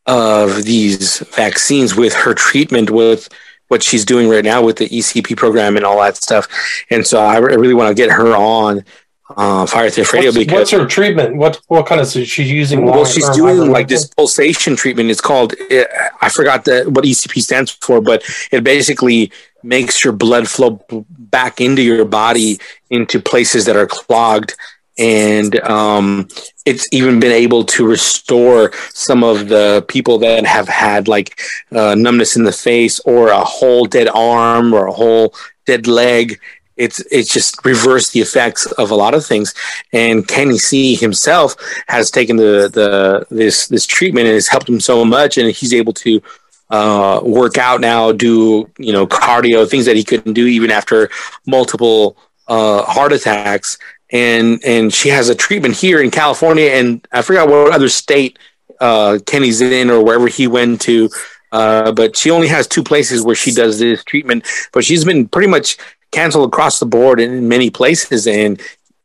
[0.05, 3.29] of these vaccines with her treatment with
[3.69, 6.47] what she's doing right now with the ECP program and all that stuff.
[6.89, 8.83] And so I, I really want to get her on
[9.29, 11.35] uh, Radio What's, because what's her treatment?
[11.37, 12.85] What what kind of so she's using?
[12.85, 15.09] well, she's doing like this pulsation treatment.
[15.09, 15.85] It's called eh,
[16.21, 19.31] I forgot the what ECP stands for, but it basically
[19.63, 22.59] makes your blood flow back into your body
[22.89, 24.55] into places that are clogged
[24.97, 26.27] and um,
[26.65, 31.39] it's even been able to restore some of the people that have had like
[31.71, 35.33] uh, numbness in the face or a whole dead arm or a whole
[35.65, 36.39] dead leg.
[36.75, 39.53] It's it's just reversed the effects of a lot of things.
[39.91, 41.55] And Kenny C himself
[41.87, 45.73] has taken the the this this treatment and has helped him so much, and he's
[45.73, 46.21] able to
[46.69, 51.09] uh, work out now, do you know cardio, things that he couldn't do even after
[51.45, 52.17] multiple
[52.47, 53.77] uh, heart attacks.
[54.11, 58.39] And and she has a treatment here in California, and I forgot what other state
[58.79, 61.09] uh, Kenny's in or wherever he went to.
[61.51, 64.45] Uh, but she only has two places where she does this treatment.
[64.71, 65.77] But she's been pretty much
[66.13, 68.61] canceled across the board in many places, and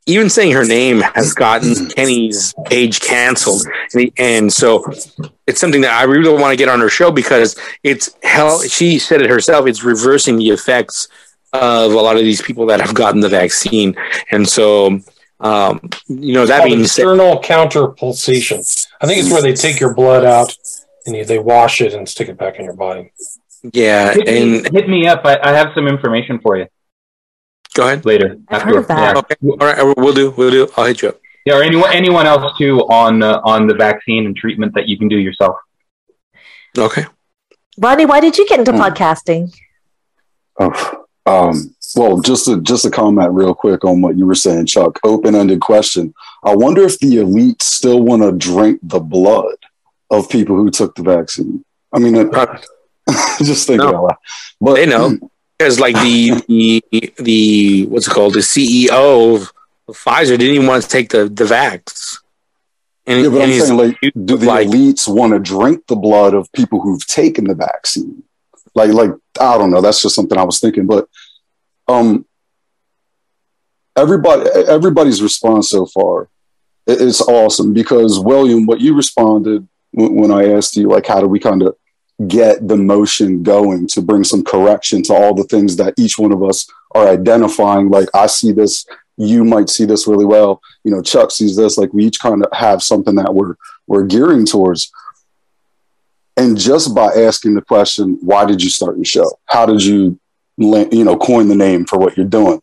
[0.08, 3.66] even saying her name has gotten Kenny's page canceled.
[3.92, 4.84] And, he, and, so
[5.46, 8.62] it's something that I really want to get on her show because it's hell.
[8.62, 9.66] She said it herself.
[9.66, 11.08] It's reversing the effects
[11.52, 13.96] of a lot of these people that have gotten the vaccine.
[14.30, 15.00] And so,
[15.40, 18.58] um, you know, that means external counter pulsation.
[19.00, 20.56] I think it's where they take your blood out
[21.06, 23.12] and you, they wash it and stick it back in your body.
[23.72, 24.14] Yeah.
[24.14, 25.20] Hit, and me, hit me up.
[25.24, 26.66] I, I have some information for you.
[27.78, 28.04] Go ahead.
[28.04, 28.36] Later.
[28.48, 29.14] I've heard of that.
[29.14, 29.18] Yeah.
[29.20, 29.36] Okay.
[29.44, 29.96] All right.
[29.96, 30.30] We'll do.
[30.36, 30.68] We'll do.
[30.76, 31.20] I'll hit you up.
[31.46, 34.98] yeah, or anyone anyone else too on uh, on the vaccine and treatment that you
[34.98, 35.54] can do yourself.
[36.76, 37.04] Okay.
[37.78, 38.80] Rodney, why did you get into Hmm.
[38.80, 39.54] podcasting?
[40.58, 44.66] Oh, um, well, just to just to comment real quick on what you were saying,
[44.66, 44.98] Chuck.
[45.04, 46.12] Open ended question.
[46.42, 49.54] I wonder if the elite still want to drink the blood
[50.10, 51.64] of people who took the vaccine.
[51.94, 52.28] I mean, it,
[53.38, 53.88] just think No.
[53.88, 54.16] out loud.
[54.60, 55.16] But They know.
[55.58, 58.34] Because like the, the the what's it called?
[58.34, 59.52] The CEO of
[59.90, 62.18] Pfizer didn't even want to take the the vax.
[63.06, 65.96] And, Yeah, but I'm he's- saying, like, do the like- elites want to drink the
[65.96, 68.22] blood of people who've taken the vaccine?
[68.74, 69.10] Like, like
[69.40, 69.80] I don't know.
[69.80, 70.86] That's just something I was thinking.
[70.86, 71.08] But
[71.88, 72.26] um,
[73.96, 76.28] everybody, everybody's response so far
[76.90, 81.26] it's awesome because William, what you responded when, when I asked you, like, how do
[81.26, 81.76] we kind of
[82.26, 86.32] get the motion going to bring some correction to all the things that each one
[86.32, 87.88] of us are identifying?
[87.90, 88.86] Like, I see this
[89.18, 90.62] you might see this really well.
[90.84, 91.76] You know, Chuck sees this.
[91.76, 94.90] Like we each kind of have something that we're we're gearing towards.
[96.36, 99.28] And just by asking the question, why did you start your show?
[99.46, 100.20] How did you,
[100.56, 102.62] you know, coin the name for what you're doing?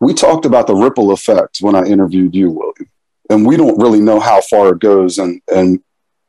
[0.00, 2.90] We talked about the ripple effect when I interviewed you, William,
[3.28, 5.18] and we don't really know how far it goes.
[5.18, 5.82] And and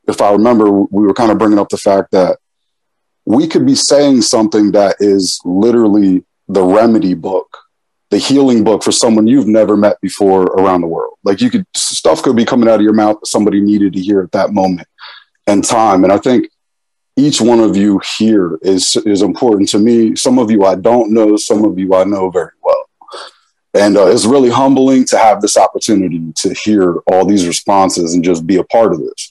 [0.07, 2.37] if I remember, we were kind of bringing up the fact that
[3.25, 7.57] we could be saying something that is literally the remedy book
[8.09, 11.17] the healing book for someone you've never met before around the world.
[11.23, 14.01] Like you could stuff could be coming out of your mouth that somebody needed to
[14.01, 14.87] hear at that moment
[15.45, 16.03] and time.
[16.03, 16.49] And I think
[17.17, 20.15] each one of you here is is important to me.
[20.15, 22.89] Some of you I don't know, some of you I know very well.
[23.73, 28.23] And uh, it's really humbling to have this opportunity to hear all these responses and
[28.23, 29.29] just be a part of this.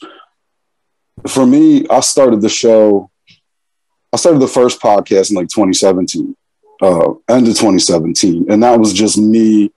[1.28, 3.10] For me, I started the show.
[4.12, 6.36] I started the first podcast in like 2017
[6.80, 9.72] uh, end of 2017, and that was just me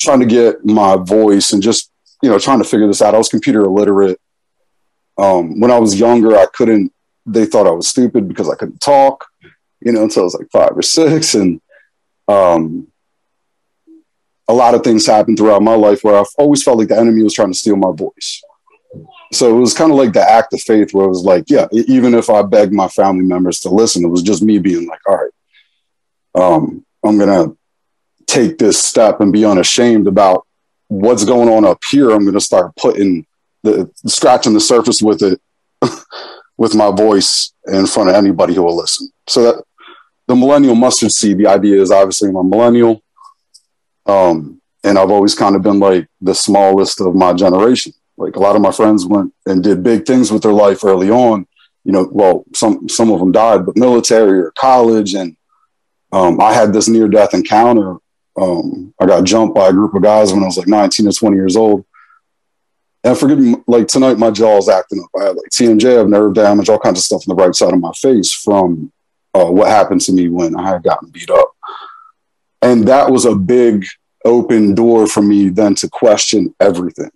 [0.00, 1.90] trying to get my voice and just
[2.22, 3.14] you know trying to figure this out.
[3.14, 4.20] I was computer illiterate.
[5.16, 6.92] Um, when I was younger, I couldn't.
[7.26, 9.26] They thought I was stupid because I couldn't talk,
[9.80, 11.60] you know, until I was like five or six, and
[12.26, 12.88] um,
[14.46, 17.22] a lot of things happened throughout my life where I've always felt like the enemy
[17.22, 18.42] was trying to steal my voice.
[19.32, 21.66] So it was kind of like the act of faith where it was like, yeah,
[21.72, 25.00] even if I begged my family members to listen, it was just me being like,
[25.06, 25.32] all right,
[26.34, 27.56] um, I'm going to
[28.26, 30.46] take this step and be unashamed about
[30.88, 32.10] what's going on up here.
[32.10, 33.26] I'm going to start putting
[33.62, 35.40] the scratching the surface with it,
[36.56, 39.10] with my voice in front of anybody who will listen.
[39.26, 39.64] So that
[40.26, 43.02] the millennial mustard seed, the idea is obviously I'm a millennial.
[44.06, 47.92] Um, and I've always kind of been like the smallest of my generation.
[48.18, 51.10] Like a lot of my friends went and did big things with their life early
[51.10, 51.46] on.
[51.84, 55.36] You know, well, some some of them died, but military or college, and
[56.12, 57.96] um, I had this near death encounter.
[58.40, 61.12] Um, I got jumped by a group of guys when I was like 19 or
[61.12, 61.84] 20 years old.
[63.04, 65.20] And forgive me, like tonight, my jaw's acting up.
[65.20, 67.54] I had like TMJ, I have nerve damage, all kinds of stuff on the right
[67.54, 68.92] side of my face from
[69.34, 71.52] uh, what happened to me when I had gotten beat up.
[72.60, 73.86] And that was a big
[74.24, 77.10] open door for me then to question everything.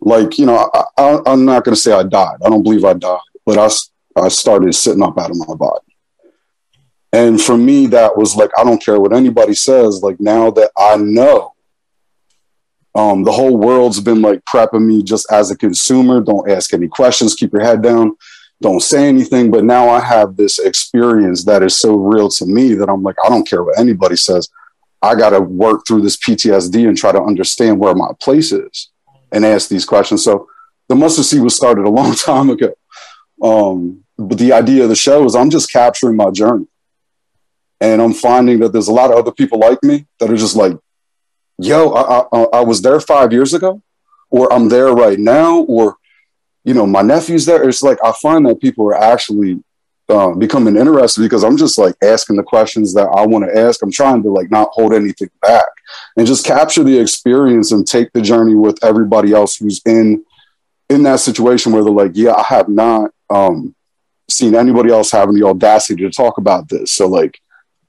[0.00, 2.36] Like, you know, I, I, I'm not going to say I died.
[2.44, 3.68] I don't believe I died, but i
[4.20, 5.84] i started sitting up out of my body.
[7.12, 10.02] And for me, that was like, I don't care what anybody says.
[10.02, 11.54] Like now that I know,
[12.94, 16.20] um, the whole world's been like prepping me just as a consumer.
[16.20, 17.34] Don't ask any questions.
[17.34, 18.16] Keep your head down.
[18.60, 19.50] Don't say anything.
[19.50, 23.16] But now I have this experience that is so real to me that I'm like,
[23.24, 24.48] I don't care what anybody says.
[25.00, 28.90] I got to work through this PTSD and try to understand where my place is
[29.32, 30.24] and ask these questions.
[30.24, 30.48] So
[30.88, 32.74] the mustard seed was started a long time ago.
[33.42, 36.66] Um, but the idea of the show is I'm just capturing my journey.
[37.80, 40.56] And I'm finding that there's a lot of other people like me that are just
[40.56, 40.76] like,
[41.58, 43.80] yo, I, I, I was there five years ago,
[44.30, 45.96] or I'm there right now, or,
[46.64, 47.68] you know, my nephew's there.
[47.68, 49.62] It's like I find that people are actually
[50.08, 53.80] uh, becoming interested because I'm just like asking the questions that I want to ask.
[53.80, 55.64] I'm trying to like not hold anything back
[56.16, 60.24] and just capture the experience and take the journey with everybody else who's in
[60.88, 63.74] in that situation where they're like, yeah, I have not um,
[64.28, 66.92] seen anybody else having the audacity to talk about this.
[66.92, 67.40] So like,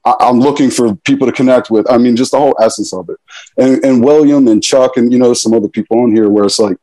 [0.04, 1.90] I, am looking for people to connect with.
[1.90, 3.18] I mean, just the whole essence of it.
[3.56, 6.58] And, and William and Chuck and you know some other people on here where it's
[6.58, 6.76] like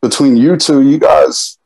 [0.00, 1.58] between you two, you guys,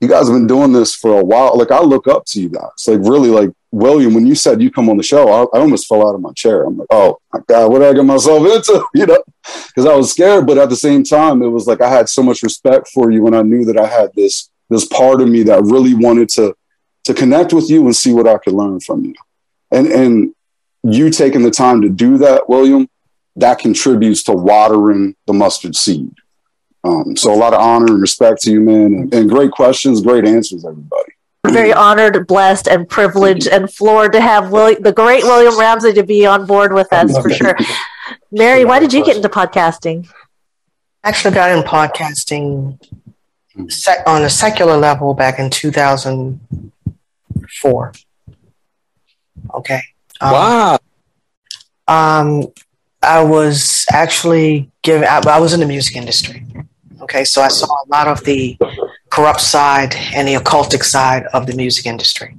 [0.00, 1.56] you guys have been doing this for a while.
[1.56, 2.86] Like I look up to you guys.
[2.86, 5.86] Like really, like William, when you said you come on the show, I, I almost
[5.86, 6.64] fell out of my chair.
[6.64, 8.84] I'm like, oh my god, what did I get myself into?
[8.94, 9.22] You know,
[9.66, 12.22] because I was scared, but at the same time, it was like I had so
[12.22, 15.42] much respect for you, and I knew that I had this this part of me
[15.44, 16.54] that really wanted to
[17.04, 19.14] to connect with you and see what I could learn from you.
[19.70, 20.34] And and
[20.82, 22.88] you taking the time to do that, William,
[23.36, 26.12] that contributes to watering the mustard seed.
[26.84, 30.00] Um, so a lot of honor and respect to you, man, and, and great questions,
[30.00, 31.12] great answers, everybody.
[31.48, 35.94] We're very honored, blessed, and privileged, and floored to have William, the great William Ramsey
[35.94, 37.56] to be on board with us for sure.
[38.30, 40.06] Mary, why did you get into podcasting?
[41.04, 42.78] Actually, got in podcasting
[43.68, 47.92] sec- on a secular level back in 2004.
[49.54, 49.80] Okay.
[50.20, 50.78] Um, wow.
[51.86, 52.48] Um,
[53.02, 56.44] I was actually given, I, I was in the music industry.
[57.00, 57.24] Okay.
[57.24, 58.58] So I saw a lot of the
[59.18, 62.36] corrupt side and the occultic side of the music industry.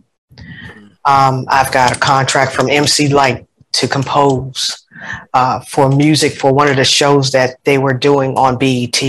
[1.03, 4.85] Um, I've got a contract from MC Lyte to compose
[5.33, 9.03] uh, for music for one of the shows that they were doing on BET.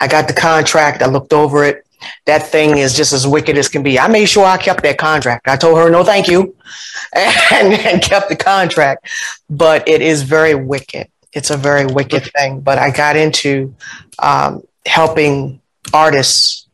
[0.00, 1.00] I got the contract.
[1.00, 1.86] I looked over it.
[2.24, 4.00] That thing is just as wicked as can be.
[4.00, 5.46] I made sure I kept that contract.
[5.46, 6.56] I told her no, thank you,
[7.14, 9.08] and, and kept the contract.
[9.48, 11.06] But it is very wicked.
[11.32, 12.62] It's a very wicked thing.
[12.62, 13.76] But I got into
[14.18, 15.60] um, helping
[15.94, 16.65] artists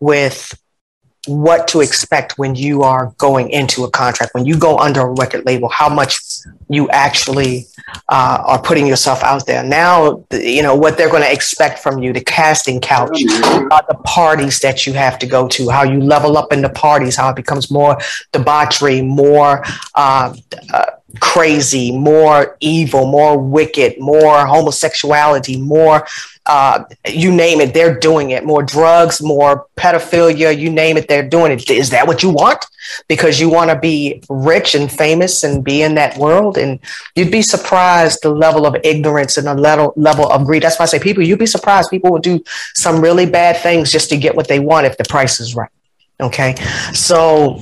[0.00, 0.54] with
[1.26, 5.12] what to expect when you are going into a contract, when you go under a
[5.12, 6.18] record label, how much
[6.68, 7.66] you actually
[8.08, 9.62] uh, are putting yourself out there.
[9.62, 13.98] Now, you know, what they're going to expect from you, the casting couch, uh, the
[14.04, 17.30] parties that you have to go to, how you level up in the parties, how
[17.30, 17.98] it becomes more
[18.32, 19.64] debauchery, more
[19.94, 20.34] uh,
[20.72, 20.84] uh
[21.20, 26.06] crazy, more evil, more wicked, more homosexuality, more
[26.48, 28.42] uh, you name it, they're doing it.
[28.42, 31.70] More drugs, more pedophilia, you name it, they're doing it.
[31.70, 32.64] Is that what you want?
[33.06, 36.56] Because you want to be rich and famous and be in that world?
[36.56, 36.80] And
[37.14, 40.62] you'd be surprised the level of ignorance and the level, level of greed.
[40.62, 41.90] That's why I say people, you'd be surprised.
[41.90, 42.42] People will do
[42.74, 45.70] some really bad things just to get what they want if the price is right.
[46.18, 46.54] Okay.
[46.94, 47.60] So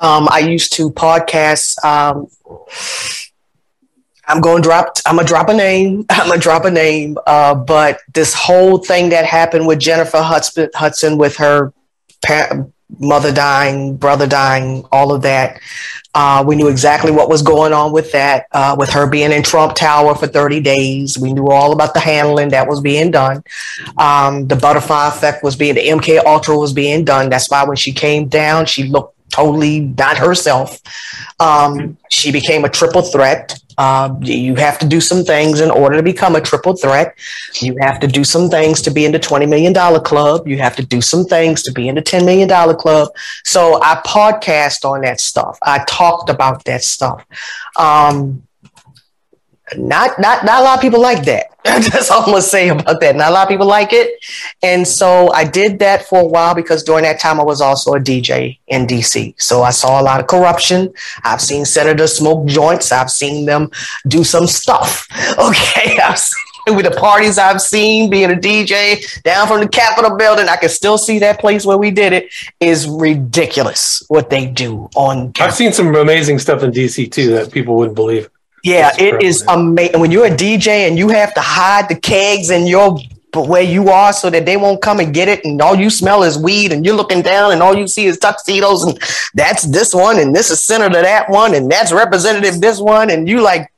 [0.00, 1.82] um, I used to podcast.
[1.84, 2.26] Um,
[4.26, 4.96] I'm going to drop.
[5.04, 6.06] I'm gonna drop a name.
[6.10, 7.18] I'm gonna drop a name.
[7.26, 11.72] Uh, but this whole thing that happened with Jennifer Hudson, Hudson with her
[12.24, 12.64] pa-
[12.98, 15.60] mother dying, brother dying, all of that.
[16.14, 18.46] Uh, we knew exactly what was going on with that.
[18.52, 22.00] Uh, with her being in Trump Tower for 30 days, we knew all about the
[22.00, 23.42] handling that was being done.
[23.96, 27.30] Um, the butterfly effect was being the MK Ultra was being done.
[27.30, 30.80] That's why when she came down, she looked totally not herself.
[31.40, 33.58] Um, she became a triple threat.
[33.78, 37.16] Uh, you have to do some things in order to become a triple threat.
[37.60, 40.46] You have to do some things to be in the $20 million club.
[40.46, 43.08] You have to do some things to be in the $10 million club.
[43.44, 45.58] So I podcast on that stuff.
[45.62, 47.24] I talked about that stuff.
[47.78, 48.46] Um,
[49.76, 51.46] not not not a lot of people like that.
[51.64, 53.14] That's all I'm gonna say about that.
[53.14, 54.24] Not a lot of people like it,
[54.62, 57.94] and so I did that for a while because during that time I was also
[57.94, 59.34] a DJ in DC.
[59.40, 60.92] So I saw a lot of corruption.
[61.24, 62.90] I've seen senators smoke joints.
[62.90, 63.70] I've seen them
[64.08, 65.08] do some stuff.
[65.38, 70.16] Okay, I've seen with the parties I've seen being a DJ down from the Capitol
[70.16, 70.48] building.
[70.48, 74.88] I can still see that place where we did it is ridiculous what they do
[74.94, 75.32] on.
[75.40, 78.28] I've seen some amazing stuff in DC too that people wouldn't believe.
[78.62, 80.00] Yeah, it is amazing.
[80.00, 82.98] When you're a DJ and you have to hide the kegs in your
[83.34, 86.22] where you are so that they won't come and get it, and all you smell
[86.22, 89.00] is weed, and you're looking down and all you see is tuxedos, and
[89.34, 93.28] that's this one, and this is senator that one, and that's representative this one, and
[93.28, 93.72] you like,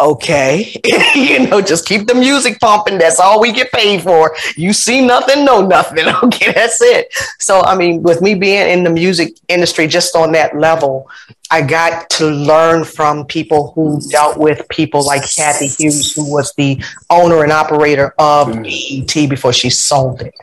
[0.00, 0.72] okay,
[1.14, 2.98] you know, just keep the music pumping.
[2.98, 4.34] That's all we get paid for.
[4.56, 6.06] You see nothing, know nothing.
[6.22, 7.12] Okay, that's it.
[7.38, 11.08] So, I mean, with me being in the music industry just on that level,
[11.50, 16.52] I got to learn from people who dealt with people like Cathy Hughes, who was
[16.54, 20.34] the owner and operator of BET before she sold it.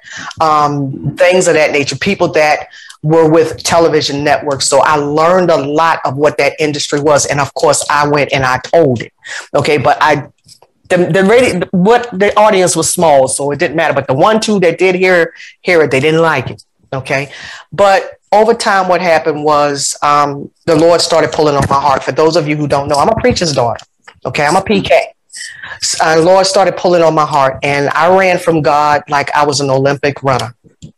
[0.42, 1.96] Um, things of that nature.
[1.96, 2.68] People that
[3.04, 4.68] were with television networks.
[4.68, 7.26] So I learned a lot of what that industry was.
[7.26, 9.14] And of course, I went and I told it.
[9.54, 9.78] Okay.
[9.78, 10.28] But I,
[10.90, 13.94] the, the radio, what the audience was small, so it didn't matter.
[13.94, 16.64] But the one, two that did hear, hear it, they didn't like it.
[16.92, 17.32] Okay.
[17.72, 22.04] But over time, what happened was um, the Lord started pulling on my heart.
[22.04, 23.84] For those of you who don't know, I'm a preacher's daughter.
[24.26, 24.90] Okay, I'm a PK.
[26.02, 29.60] Uh, Lord started pulling on my heart, and I ran from God like I was
[29.60, 30.54] an Olympic runner.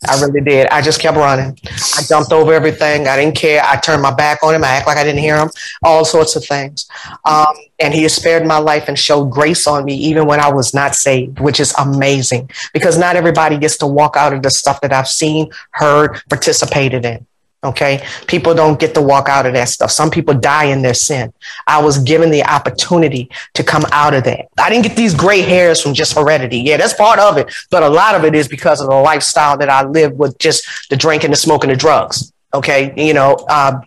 [0.07, 0.68] I really did.
[0.68, 1.57] I just kept running.
[1.97, 3.07] I jumped over everything.
[3.07, 3.61] I didn't care.
[3.64, 4.64] I turned my back on him.
[4.64, 5.49] I act like I didn't hear him.
[5.84, 6.89] All sorts of things.
[7.26, 10.51] Um, and he has spared my life and showed grace on me even when I
[10.51, 14.51] was not saved, which is amazing because not everybody gets to walk out of the
[14.51, 17.26] stuff that I've seen, heard, participated in.
[17.61, 18.06] Okay.
[18.27, 19.91] People don't get to walk out of that stuff.
[19.91, 21.34] Some people die in their sin.
[21.68, 24.45] I was given the opportunity to come out of that.
[24.57, 26.60] I didn't get these gray hairs from just heredity.
[26.60, 27.53] Yeah, that's part of it.
[27.69, 30.65] But a lot of it is because of the lifestyle that I live with just
[30.90, 32.31] the drinking, the smoking, the drugs.
[32.53, 32.94] Okay.
[32.95, 33.81] You know, uh,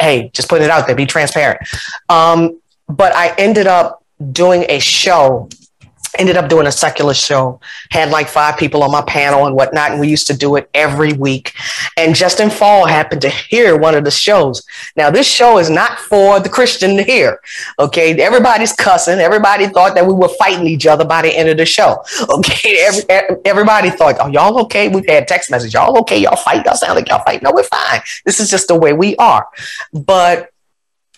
[0.00, 1.60] hey, just putting it out there, be transparent.
[2.08, 5.50] Um, but I ended up doing a show
[6.18, 7.60] ended up doing a secular show.
[7.90, 10.68] Had like five people on my panel and whatnot and we used to do it
[10.74, 11.52] every week.
[11.96, 14.64] And justin fall happened to hear one of the shows.
[14.96, 17.40] Now this show is not for the christian to hear
[17.78, 18.14] okay?
[18.20, 19.18] Everybody's cussing.
[19.18, 22.84] Everybody thought that we were fighting each other by the end of the show okay?
[22.86, 24.88] Every, everybody thought oh y'all okay?
[24.88, 26.18] We've had text message y'all okay?
[26.18, 26.64] Y'all fight?
[26.64, 27.42] Y'all sound like y'all fight?
[27.42, 28.00] No we're fine.
[28.24, 29.46] This is just the way we are.
[29.92, 30.50] But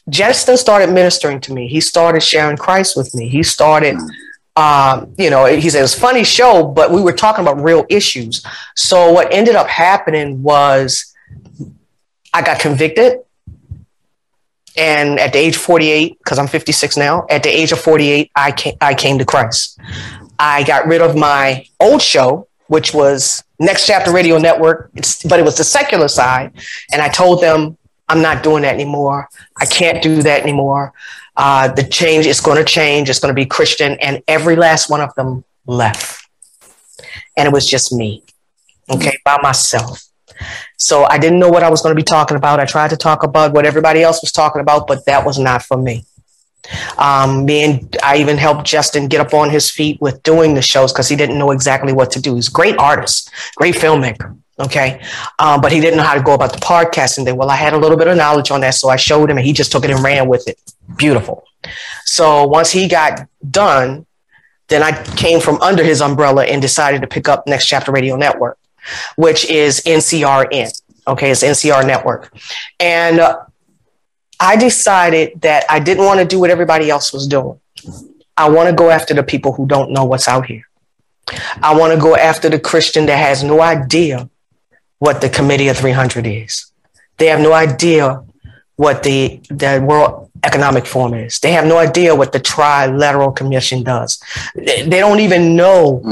[0.08, 1.68] justin started ministering to me.
[1.68, 3.28] He started sharing christ with me.
[3.28, 4.06] He started hmm.
[4.58, 7.62] Um, you know, he said it was a funny show, but we were talking about
[7.62, 8.44] real issues.
[8.74, 11.14] So what ended up happening was
[12.34, 13.20] I got convicted.
[14.76, 18.32] And at the age of 48, because I'm 56 now, at the age of 48,
[18.34, 19.78] I came, I came to Christ.
[20.40, 24.90] I got rid of my old show, which was Next Chapter Radio Network,
[25.28, 26.52] but it was the secular side.
[26.92, 27.78] And I told them,
[28.08, 29.28] I'm not doing that anymore.
[29.56, 30.94] I can't do that anymore.
[31.38, 33.08] Uh, the change is going to change.
[33.08, 33.92] It's going to be Christian.
[34.00, 36.28] And every last one of them left.
[37.36, 38.24] And it was just me,
[38.90, 40.02] okay, by myself.
[40.76, 42.58] So I didn't know what I was going to be talking about.
[42.58, 45.62] I tried to talk about what everybody else was talking about, but that was not
[45.62, 46.04] for me.
[46.98, 50.62] Um, me and I even helped Justin get up on his feet with doing the
[50.62, 52.34] shows because he didn't know exactly what to do.
[52.34, 54.36] He's a great artist, great filmmaker.
[54.60, 55.00] Okay.
[55.38, 57.36] Um, but he didn't know how to go about the podcasting thing.
[57.36, 58.74] Well, I had a little bit of knowledge on that.
[58.74, 60.58] So I showed him and he just took it and ran with it.
[60.96, 61.44] Beautiful.
[62.04, 64.06] So once he got done,
[64.68, 68.16] then I came from under his umbrella and decided to pick up Next Chapter Radio
[68.16, 68.58] Network,
[69.16, 70.82] which is NCRN.
[71.06, 71.30] Okay.
[71.30, 72.36] It's NCR Network.
[72.80, 73.44] And uh,
[74.40, 77.60] I decided that I didn't want to do what everybody else was doing.
[78.36, 80.64] I want to go after the people who don't know what's out here.
[81.62, 84.28] I want to go after the Christian that has no idea
[84.98, 86.70] what the Committee of 300 is.
[87.18, 88.22] They have no idea
[88.76, 91.40] what the, the World Economic Forum is.
[91.40, 94.22] They have no idea what the Trilateral Commission does.
[94.54, 96.02] They, don't even know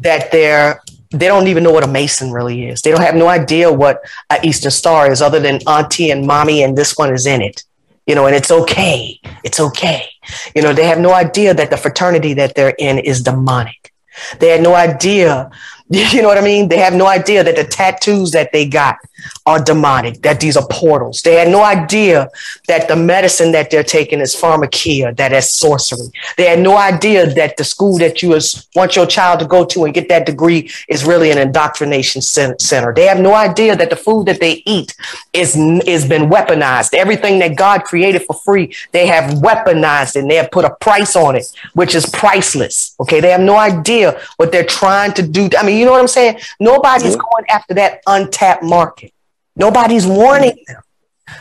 [0.00, 2.82] that they're they don't even know what a Mason really is.
[2.82, 6.64] They don't have no idea what an Eastern Star is, other than Auntie and Mommy,
[6.64, 7.62] and this one is in it.
[8.06, 9.18] You know, and it's okay.
[9.44, 10.08] It's okay.
[10.54, 13.92] You know, they have no idea that the fraternity that they're in is demonic.
[14.40, 15.50] They had no idea
[15.90, 16.68] You know what I mean?
[16.68, 18.98] They have no idea that the tattoos that they got
[19.46, 21.22] are demonic, that these are portals.
[21.22, 22.28] They had no idea
[22.68, 26.08] that the medicine that they're taking is pharmakeia, that is sorcery.
[26.36, 28.38] They had no idea that the school that you
[28.74, 32.92] want your child to go to and get that degree is really an indoctrination center.
[32.94, 34.94] They have no idea that the food that they eat
[35.32, 36.94] is, is been weaponized.
[36.94, 41.16] Everything that God created for free, they have weaponized and they have put a price
[41.16, 42.94] on it, which is priceless.
[43.00, 43.20] Okay.
[43.20, 45.48] They have no idea what they're trying to do.
[45.58, 46.38] I mean, you know what I'm saying?
[46.60, 49.12] Nobody's going after that untapped market.
[49.56, 50.66] Nobody's warning mm.
[50.66, 50.82] them.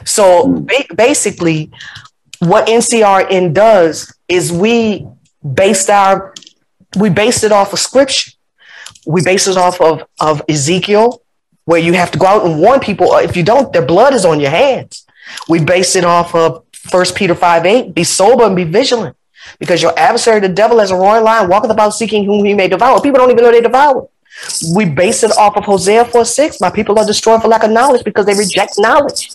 [0.05, 1.71] So ba- basically,
[2.39, 5.07] what NCRN does is we
[5.53, 6.33] based our
[6.97, 8.31] we based it off of scripture.
[9.05, 11.21] We base it off of, of Ezekiel,
[11.65, 13.13] where you have to go out and warn people.
[13.17, 15.05] If you don't, their blood is on your hands.
[15.47, 17.93] We base it off of First Peter 5 8.
[17.93, 19.15] Be sober and be vigilant,
[19.59, 22.67] because your adversary, the devil, as a roaring lion, walketh about seeking whom he may
[22.67, 23.01] devour.
[23.01, 24.07] People don't even know they devour.
[24.74, 26.62] We base it off of Hosea 4 6.
[26.62, 29.30] My people are destroyed for lack of knowledge because they reject knowledge.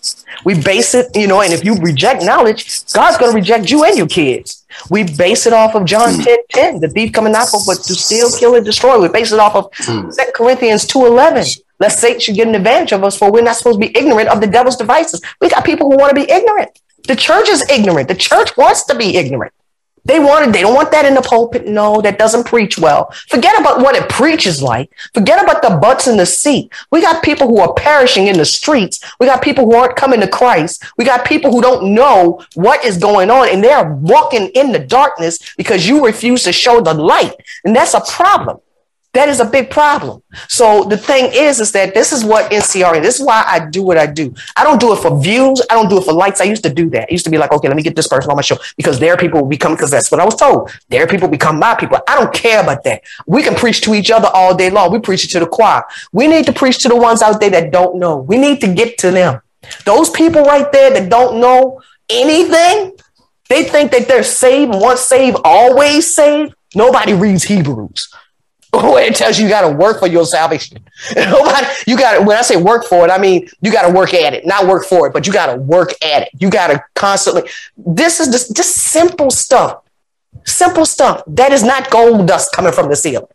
[0.45, 3.85] We base it, you know, and if you reject knowledge, God's going to reject you
[3.85, 4.65] and your kids.
[4.89, 6.25] We base it off of John mm.
[6.25, 9.01] 10 10, the thief coming not for but to steal, kill, and destroy.
[9.01, 10.15] We base it off of mm.
[10.15, 11.45] 2 Corinthians 2 11.
[11.81, 14.29] Lest Satan should get an advantage of us, for we're not supposed to be ignorant
[14.29, 15.23] of the devil's devices.
[15.41, 16.79] We got people who want to be ignorant.
[17.09, 18.09] The church is ignorant.
[18.09, 19.55] The church wants to be ignorant.
[20.05, 21.67] They wanted, they don't want that in the pulpit.
[21.67, 23.13] No, that doesn't preach well.
[23.29, 24.91] Forget about what it preaches like.
[25.15, 26.73] Forget about the butts in the seat.
[26.91, 29.01] We got people who are perishing in the streets.
[29.19, 30.85] We got people who aren't coming to Christ.
[30.97, 34.79] We got people who don't know what is going on and they're walking in the
[34.79, 37.35] darkness because you refuse to show the light.
[37.65, 38.61] And that's a problem.
[39.13, 40.23] That is a big problem.
[40.47, 43.83] So the thing is, is that this is what NCR, this is why I do
[43.83, 44.33] what I do.
[44.57, 45.61] I don't do it for views.
[45.69, 46.41] I don't do it for likes.
[46.41, 47.09] I used to do that.
[47.11, 49.01] I used to be like, okay, let me get this person on my show because
[49.01, 50.71] their people will become, because that's what I was told.
[50.91, 51.99] Their people become my people.
[52.07, 53.03] I don't care about that.
[53.27, 54.93] We can preach to each other all day long.
[54.93, 55.83] We preach it to the choir.
[56.13, 58.19] We need to preach to the ones out there that don't know.
[58.19, 59.43] We need to get to them.
[59.85, 62.97] Those people right there that don't know anything,
[63.49, 66.55] they think that they're saved, once saved, always saved.
[66.77, 68.15] Nobody reads Hebrews.
[68.75, 70.79] it tells you you got to work for your salvation.
[71.17, 73.93] Nobody, you got to, when I say work for it, I mean, you got to
[73.93, 76.29] work at it, not work for it, but you got to work at it.
[76.39, 79.83] You got to constantly, this is just, just simple stuff.
[80.45, 81.23] Simple stuff.
[81.27, 83.27] That is not gold dust coming from the ceiling.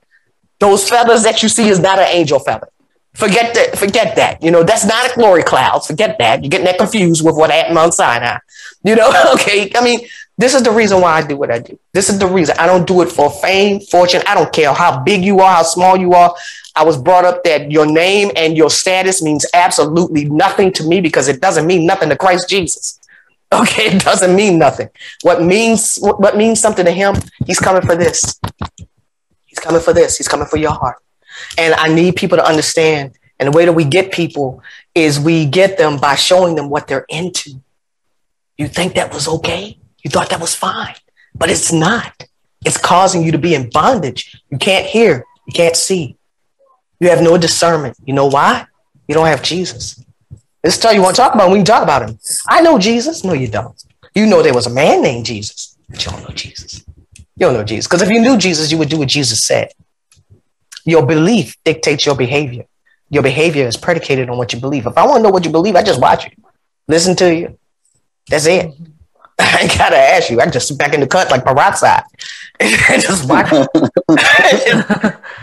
[0.60, 2.70] Those feathers that you see is not an angel feather.
[3.14, 3.78] Forget that.
[3.78, 4.44] Forget that.
[4.44, 5.86] You know, that's not a glory cloud.
[5.86, 6.44] Forget that.
[6.44, 8.40] You're getting that confused with what happened on Sinai.
[8.84, 9.72] You know, okay.
[9.76, 10.02] I mean,
[10.38, 11.80] this is the reason why I do what I do.
[11.94, 14.22] This is the reason I don't do it for fame, fortune.
[14.28, 16.36] I don't care how big you are, how small you are.
[16.76, 21.00] I was brought up that your name and your status means absolutely nothing to me
[21.00, 23.00] because it doesn't mean nothing to Christ Jesus.
[23.54, 24.90] Okay, it doesn't mean nothing.
[25.22, 27.16] What means what means something to him?
[27.46, 28.42] He's coming for this.
[29.46, 30.18] He's coming for this.
[30.18, 30.98] He's coming for your heart.
[31.58, 33.18] And I need people to understand.
[33.40, 34.62] And the way that we get people
[34.96, 37.52] is we get them by showing them what they're into.
[38.58, 39.78] You think that was okay?
[40.06, 40.94] You thought that was fine,
[41.34, 42.28] but it's not.
[42.64, 44.40] It's causing you to be in bondage.
[44.52, 46.16] You can't hear, you can't see.
[47.00, 47.98] You have no discernment.
[48.06, 48.68] You know why?
[49.08, 50.00] You don't have Jesus.
[50.62, 52.20] This is all you want to talk about when you talk about him.
[52.48, 53.24] I know Jesus.
[53.24, 53.84] No, you don't.
[54.14, 56.86] You know there was a man named Jesus, but you don't know Jesus.
[57.36, 57.88] You don't know Jesus.
[57.88, 59.72] Because if you knew Jesus, you would do what Jesus said.
[60.86, 62.66] Your belief dictates your behavior.
[63.10, 64.86] Your behavior is predicated on what you believe.
[64.86, 66.32] If I want to know what you believe, I just watch you,
[66.88, 67.58] listen to you.
[68.30, 68.72] That's it.
[69.40, 70.40] I ain't gotta ask you.
[70.40, 72.04] I just sit back in the cut like peroxide
[72.60, 73.50] and just watch.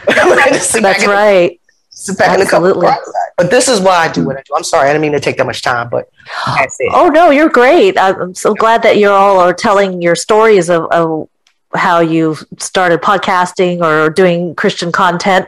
[0.06, 1.60] That's right.
[1.90, 2.70] Sit back Absolutely.
[2.70, 3.02] in the cup.
[3.36, 4.55] But this is why I do what I do.
[4.56, 6.10] I'm sorry, I didn't mean to take that much time, but
[6.47, 6.90] that's it.
[6.94, 7.98] Oh no, you're great.
[7.98, 11.28] I'm so glad that you all are telling your stories of, of
[11.74, 15.47] how you started podcasting or doing Christian content.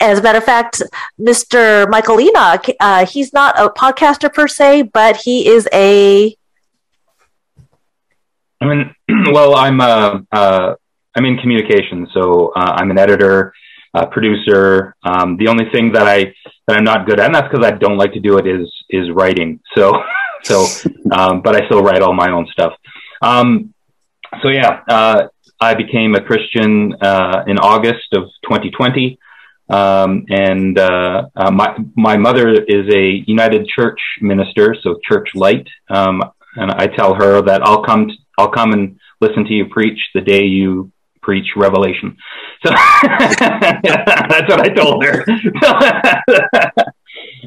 [0.00, 0.82] As a matter of fact,
[1.20, 1.88] Mr.
[1.88, 6.36] Michael Enoch, uh, he's not a podcaster per se, but he is a
[8.62, 8.94] I mean,
[9.32, 10.74] well, I'm uh, uh,
[11.16, 13.52] I'm in communication, so uh, I'm an editor,
[14.10, 14.94] producer.
[15.02, 16.32] Um, the only thing that I
[16.66, 18.72] that I'm not good at, and that's because I don't like to do it, is
[18.88, 19.60] is writing.
[19.76, 19.92] So
[20.44, 20.66] so,
[21.10, 22.74] um, but I still write all my own stuff.
[23.20, 23.74] Um,
[24.42, 25.26] so yeah, uh,
[25.60, 29.18] I became a Christian uh, in August of 2020.
[29.68, 35.66] Um, and uh, uh, my my mother is a United Church minister, so Church Light.
[35.88, 36.22] Um,
[36.56, 38.10] and I tell her that I'll come
[38.42, 40.90] I'll come and listen to you preach the day you
[41.22, 42.16] preach Revelation.
[42.64, 45.24] So that's what I told her.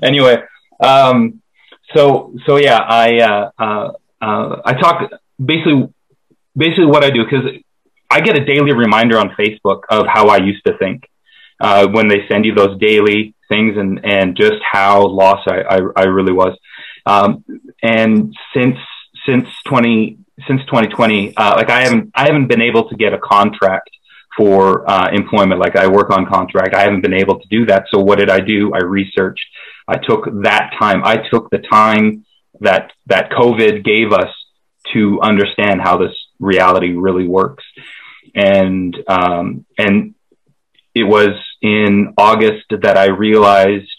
[0.04, 0.38] anyway,
[0.80, 1.42] um,
[1.94, 3.92] so so yeah, I uh, uh,
[4.22, 5.12] uh, I talk
[5.44, 5.94] basically
[6.56, 7.46] basically what I do because
[8.10, 11.04] I get a daily reminder on Facebook of how I used to think
[11.60, 15.80] uh, when they send you those daily things and and just how lost I I,
[15.98, 16.58] I really was.
[17.06, 17.44] Um,
[17.84, 18.78] and since
[19.26, 23.18] since 20 since 2020, uh, like I haven't I haven't been able to get a
[23.18, 23.90] contract
[24.38, 25.60] for uh, employment.
[25.62, 27.86] Like I work on contract, I haven't been able to do that.
[27.90, 28.74] So what did I do?
[28.74, 29.46] I researched.
[29.88, 31.04] I took that time.
[31.04, 32.26] I took the time
[32.60, 34.30] that that COVID gave us
[34.94, 37.64] to understand how this reality really works,
[38.34, 40.16] and um, and
[40.94, 43.92] it was in August that I realized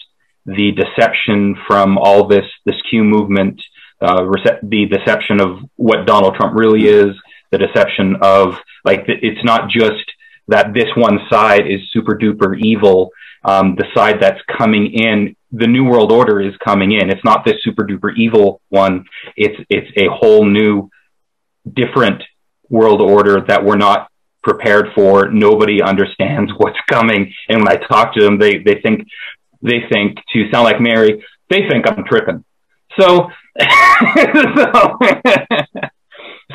[0.45, 3.61] the deception from all this this Q movement
[4.01, 4.23] uh,
[4.63, 7.15] the deception of what Donald Trump really is,
[7.51, 10.03] the deception of like it's not just
[10.47, 13.11] that this one side is super duper evil.
[13.43, 17.09] Um, the side that's coming in, the new world order is coming in.
[17.09, 19.05] It's not this super duper evil one.
[19.35, 20.89] It's it's a whole new,
[21.71, 22.23] different
[22.69, 24.09] world order that we're not
[24.43, 25.29] prepared for.
[25.31, 27.33] Nobody understands what's coming.
[27.49, 29.07] And when I talk to them, they they think
[29.61, 32.43] they think to sound like Mary, they think I'm tripping.
[32.99, 34.97] So so,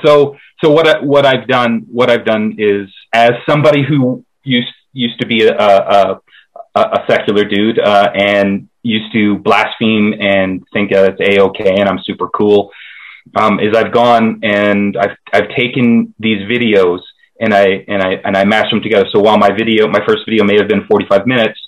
[0.05, 4.73] so, so what I, what I've done what I've done is as somebody who used
[4.93, 6.21] used to be a
[6.75, 11.77] a, a secular dude uh, and used to blaspheme and think uh, it's a okay
[11.79, 12.71] and I'm super cool.
[13.37, 17.01] um, is I've gone and I've I've taken these videos
[17.41, 19.07] and I and I and I mash them together.
[19.13, 21.59] So while my video, my first video may have been 45 minutes,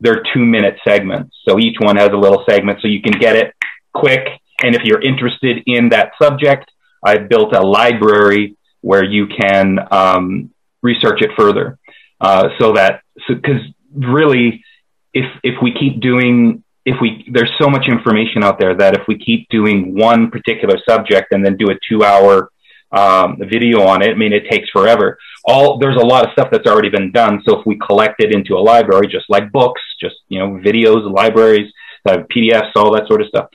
[0.00, 1.36] they're two minute segments.
[1.48, 3.54] So each one has a little segment, so you can get it
[3.94, 4.39] quick.
[4.62, 6.70] And if you're interested in that subject,
[7.02, 10.50] I've built a library where you can um,
[10.82, 11.78] research it further.
[12.20, 14.62] Uh, so that because so, really,
[15.14, 19.02] if if we keep doing if we there's so much information out there that if
[19.08, 22.50] we keep doing one particular subject and then do a two hour
[22.92, 25.18] um, video on it, I mean, it takes forever.
[25.44, 27.42] All there's a lot of stuff that's already been done.
[27.46, 31.10] So if we collect it into a library, just like books, just you know, videos,
[31.10, 31.72] libraries,
[32.08, 33.48] uh, PDFs, all that sort of stuff,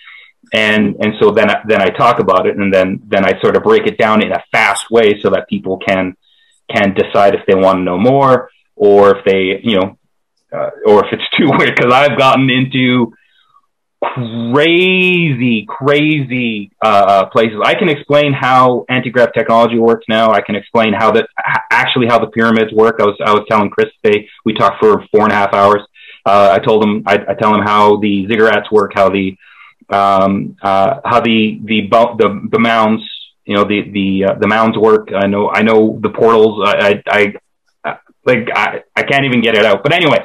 [0.53, 3.63] and and so then then I talk about it, and then then I sort of
[3.63, 6.15] break it down in a fast way so that people can
[6.73, 9.97] can decide if they want to know more or if they you know
[10.53, 13.13] uh, or if it's too weird because I've gotten into
[14.01, 17.59] crazy, crazy uh, places.
[17.63, 20.31] I can explain how anti-grav technology works now.
[20.31, 21.27] I can explain how that
[21.71, 22.97] actually how the pyramids work.
[22.99, 25.81] I was I was telling Chris today we talked for four and a half hours.
[26.25, 29.37] Uh, I told him I, I tell him how the ziggurats work, how the
[29.89, 33.03] um, uh, how the the the the mounds
[33.45, 35.09] you know the the uh, the mounds work.
[35.15, 36.61] I know I know the portals.
[36.65, 37.33] I I,
[37.85, 39.83] I like I, I can't even get it out.
[39.83, 40.17] But anyway,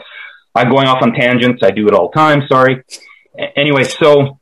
[0.55, 1.63] I'm going off on tangents.
[1.63, 2.43] I do it all the time.
[2.49, 2.83] Sorry.
[3.57, 4.39] Anyway, so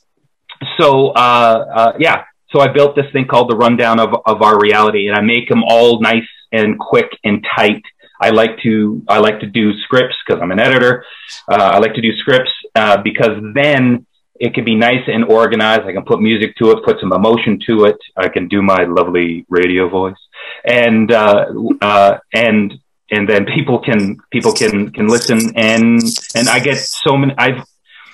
[0.79, 2.25] so uh, uh, yeah.
[2.51, 5.49] So I built this thing called the rundown of of our reality, and I make
[5.49, 7.83] them all nice and quick and tight.
[8.21, 11.05] I like to I like to do scripts because I'm an editor.
[11.51, 14.07] Uh, I like to do scripts uh, because then
[14.41, 15.83] it can be nice and organized.
[15.83, 17.99] I can put music to it, put some emotion to it.
[18.17, 20.19] I can do my lovely radio voice,
[20.65, 21.47] and uh,
[21.81, 22.75] uh, and
[23.11, 26.01] and then people can people can can listen and
[26.35, 27.35] and I get so many.
[27.39, 27.65] I've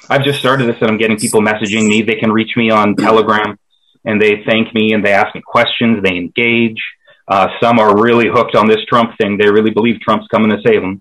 [0.08, 2.02] I've just started this and I'm getting people messaging me.
[2.02, 3.58] They can reach me on Telegram
[4.04, 6.02] and they thank me and they ask me questions.
[6.02, 6.82] They engage.
[7.26, 9.38] Uh, some are really hooked on this Trump thing.
[9.38, 11.00] They really believe Trump's coming to save them.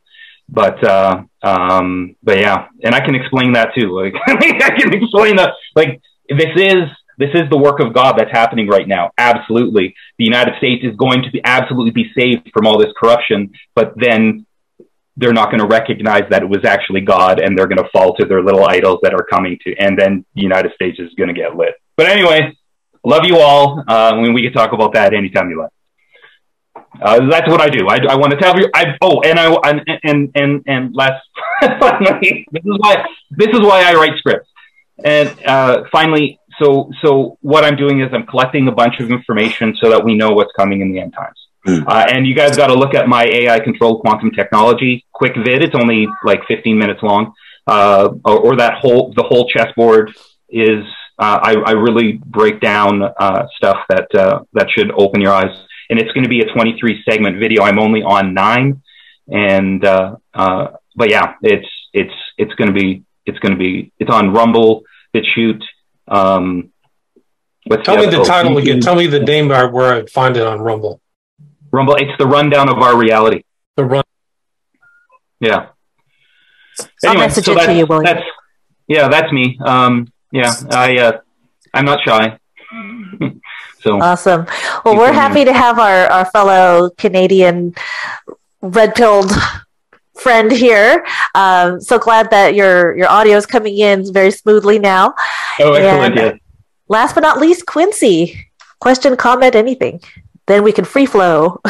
[0.54, 3.90] But uh, um, but yeah, and I can explain that too.
[3.90, 5.54] Like I can explain that.
[5.76, 6.00] Like
[6.30, 6.84] this is
[7.18, 9.10] this is the work of God that's happening right now.
[9.18, 13.52] Absolutely, the United States is going to be absolutely be saved from all this corruption.
[13.74, 14.46] But then
[15.18, 18.16] they're not going to recognize that it was actually God, and they're going to fall
[18.18, 21.30] to their little idols that are coming to, and then the United States is going
[21.30, 21.74] to get lit.
[21.98, 22.56] But anyway,
[23.04, 23.84] love you all.
[23.88, 25.72] Uh, we can talk about that anytime you like.
[27.02, 27.88] Uh, that's what I do.
[27.88, 28.70] I, I want to tell you.
[28.74, 31.24] I oh, and I and and and, and last
[31.62, 34.50] finally, this is why this is why I write scripts.
[35.04, 39.76] And uh, finally, so so what I'm doing is I'm collecting a bunch of information
[39.82, 41.38] so that we know what's coming in the end times.
[41.68, 41.88] Mm.
[41.88, 45.64] Uh, and you guys got to look at my AI controlled quantum technology quick vid.
[45.64, 47.34] It's only like 15 minutes long.
[47.66, 50.14] Uh, or, or, that whole the whole chessboard
[50.50, 50.84] is.
[51.18, 55.56] Uh, I, I, really break down uh, stuff that uh, that should open your eyes
[55.90, 57.64] and it's going to be a 23 segment video.
[57.64, 58.82] I'm only on nine,
[59.28, 63.92] and uh, uh, but yeah, it's it's it's going to be it's going to be
[64.00, 64.84] it's on Rumble,
[65.16, 65.64] BitChute.
[66.08, 66.72] Um,
[67.84, 68.82] Tell me the oh, title again.
[68.82, 71.00] Tell me the name where I'd find it on Rumble.
[71.72, 71.96] Rumble.
[71.96, 73.44] It's the rundown of our reality.
[73.78, 74.04] The run.
[75.40, 75.68] Yeah.
[77.06, 78.24] Anyway, so that's, you, that's
[78.88, 79.58] yeah, that's me.
[79.64, 81.20] Um, yeah, I uh,
[81.74, 82.38] I'm not shy.
[83.84, 84.46] So awesome.
[84.86, 87.76] Well, we're happy to have our, our fellow Canadian
[88.62, 89.30] red pilled
[90.16, 91.06] friend here.
[91.36, 95.14] Um, so glad that your your audio is coming in very smoothly now.
[95.60, 96.18] Oh, excellent!
[96.18, 96.40] And
[96.88, 98.48] Last but not least, Quincy.
[98.80, 100.02] Question, comment, anything.
[100.48, 101.62] Then we can free flow.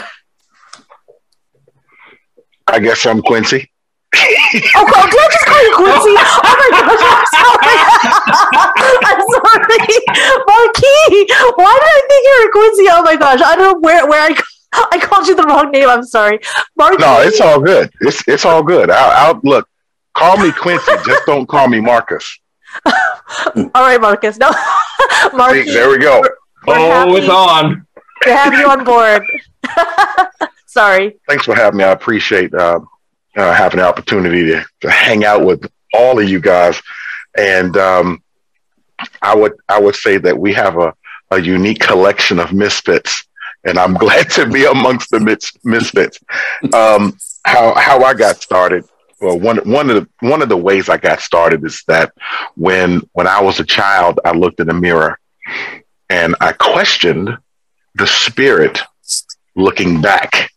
[2.68, 3.73] I guess I'm Quincy
[4.14, 6.16] oh, God, did I just call you Quincy?
[6.18, 7.78] Oh my gosh, I'm sorry.
[9.10, 9.98] I'm sorry.
[10.48, 11.28] Marquis,
[11.58, 12.86] why did I think you were Quincy?
[12.92, 14.36] Oh my gosh, I don't know where, where I
[14.92, 15.90] I called you the wrong name.
[15.90, 16.40] I'm sorry.
[16.76, 16.98] Marquis.
[17.04, 17.92] No, it's all good.
[18.02, 18.90] It's it's all good.
[18.90, 19.68] I'll, I'll look.
[20.14, 20.92] Call me Quincy.
[21.06, 22.40] just don't call me Marcus.
[22.86, 24.38] all right, Marcus.
[24.38, 24.52] No,
[25.34, 25.72] Marquis.
[25.72, 26.22] There we go.
[26.68, 27.86] We're, we're oh, it's on.
[28.24, 29.24] To have you on board.
[30.68, 31.18] sorry.
[31.28, 31.84] Thanks for having me.
[31.84, 32.80] I appreciate uh,
[33.36, 36.82] uh, have an opportunity to, to hang out with all of you guys.
[37.38, 38.24] And um,
[39.22, 40.94] I would I would say that we have a,
[41.32, 43.26] a unique collection of misfits,
[43.64, 46.20] and I'm glad to be amongst the mis- misfits.
[46.74, 48.86] Um, how how I got started.
[49.20, 52.14] Well, one one of the one of the ways I got started is that
[52.56, 55.18] when when I was a child, I looked in the mirror
[56.10, 57.38] and I questioned
[57.96, 58.80] the spirit
[59.56, 60.52] looking back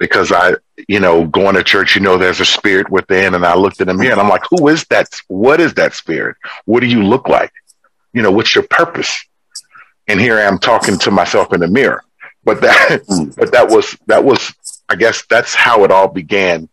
[0.00, 0.54] because I,
[0.88, 3.34] you know, going to church, you know, there's a spirit within.
[3.36, 5.08] And I looked in the mirror and I'm like, who is that?
[5.28, 6.36] What is that spirit?
[6.64, 7.52] What do you look like?
[8.12, 9.24] You know, what's your purpose?
[10.10, 12.02] and here I am talking to myself in the mirror.
[12.42, 13.02] But that,
[13.36, 14.52] but that was that was,
[14.88, 16.68] I guess that's how it all began.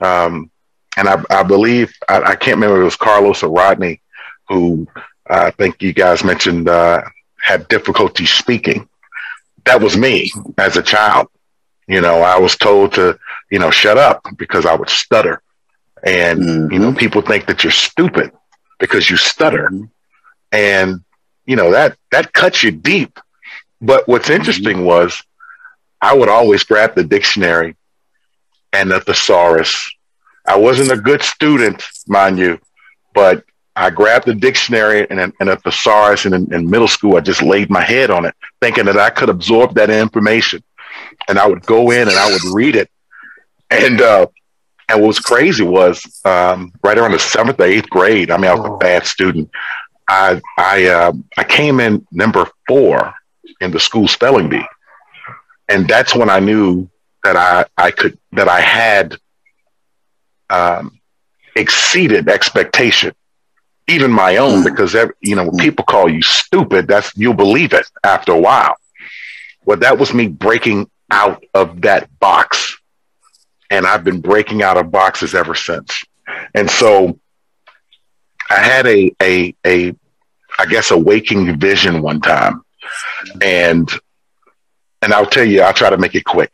[0.00, 0.50] Um,
[0.96, 4.00] and I, I believe I, I, can't remember if it was Carlos or Rodney
[4.48, 4.86] who
[5.30, 7.02] uh, I think you guys mentioned uh,
[7.40, 8.88] had difficulty speaking.
[9.64, 11.28] That was me as a child.
[11.86, 13.18] You know, I was told to,
[13.50, 15.42] you know, shut up because I would stutter.
[16.04, 16.72] And, mm-hmm.
[16.72, 18.32] you know, people think that you're stupid
[18.78, 19.68] because you stutter.
[19.70, 19.84] Mm-hmm.
[20.52, 21.04] And,
[21.46, 23.18] you know, that, that cuts you deep.
[23.80, 24.34] But what's mm-hmm.
[24.34, 24.86] interesting mm-hmm.
[24.86, 25.22] was
[26.00, 27.76] I would always grab the dictionary
[28.72, 29.92] and the thesaurus.
[30.46, 32.58] I wasn't a good student, mind you,
[33.14, 33.44] but
[33.74, 37.42] I grabbed the dictionary and, and a thesaurus, and in, in, middle school, I just
[37.42, 40.62] laid my head on it, thinking that I could absorb that information.
[41.28, 42.90] And I would go in and I would read it.
[43.70, 44.26] And uh,
[44.88, 48.30] and what was crazy was um, right around the seventh or eighth grade.
[48.30, 48.78] I mean, I was a oh.
[48.78, 49.50] bad student.
[50.08, 53.14] I I uh, I came in number four
[53.60, 54.64] in the school spelling bee,
[55.68, 56.90] and that's when I knew
[57.24, 59.16] that I I could that I had
[60.50, 61.00] um,
[61.56, 63.14] exceeded expectation
[63.88, 64.64] even my own, mm.
[64.64, 65.60] because you know when mm.
[65.60, 68.76] people call you stupid, that's you'll believe it after a while.
[69.64, 72.78] Well, that was me breaking out of that box,
[73.70, 76.02] and I've been breaking out of boxes ever since.
[76.54, 77.20] And so,
[78.50, 79.94] I had a a a
[80.58, 82.62] I guess a waking vision one time,
[83.40, 83.88] and
[85.02, 86.52] and I'll tell you, I'll try to make it quick.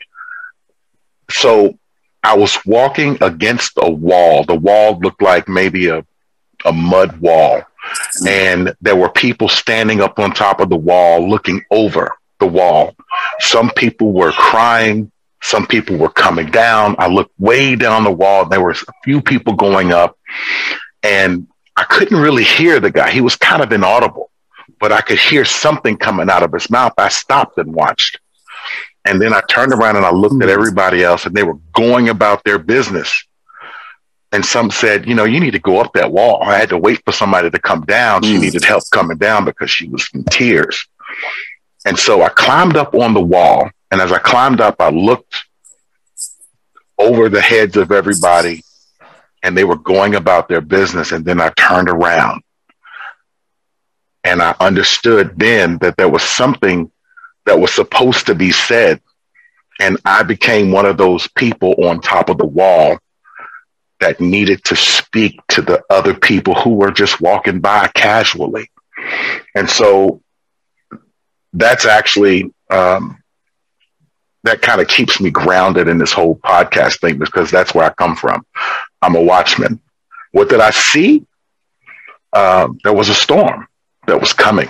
[1.30, 1.78] So
[2.22, 4.44] I was walking against a wall.
[4.44, 6.04] The wall looked like maybe a
[6.64, 7.62] a mud wall.
[8.26, 12.94] And there were people standing up on top of the wall looking over the wall.
[13.40, 15.10] Some people were crying.
[15.42, 16.96] Some people were coming down.
[16.98, 18.44] I looked way down the wall.
[18.44, 20.18] There were a few people going up
[21.02, 21.46] and
[21.76, 23.10] I couldn't really hear the guy.
[23.10, 24.30] He was kind of inaudible,
[24.80, 26.92] but I could hear something coming out of his mouth.
[26.98, 28.18] I stopped and watched.
[29.04, 32.08] And then I turned around and I looked at everybody else and they were going
[32.08, 33.24] about their business
[34.32, 36.42] and some said, you know, you need to go up that wall.
[36.42, 38.22] I had to wait for somebody to come down.
[38.22, 38.42] She mm.
[38.42, 40.86] needed help coming down because she was in tears.
[41.84, 43.70] And so I climbed up on the wall.
[43.90, 45.44] And as I climbed up, I looked
[46.98, 48.62] over the heads of everybody
[49.42, 51.12] and they were going about their business.
[51.12, 52.42] And then I turned around
[54.24, 56.90] and I understood then that there was something
[57.46, 59.00] that was supposed to be said.
[59.80, 62.98] And I became one of those people on top of the wall
[64.00, 68.70] that needed to speak to the other people who were just walking by casually.
[69.54, 70.20] And so
[71.52, 73.22] that's actually, um,
[74.44, 77.90] that kind of keeps me grounded in this whole podcast thing because that's where I
[77.90, 78.46] come from.
[79.02, 79.80] I'm a watchman.
[80.32, 81.26] What did I see?
[82.32, 83.66] Um, there was a storm
[84.06, 84.68] that was coming.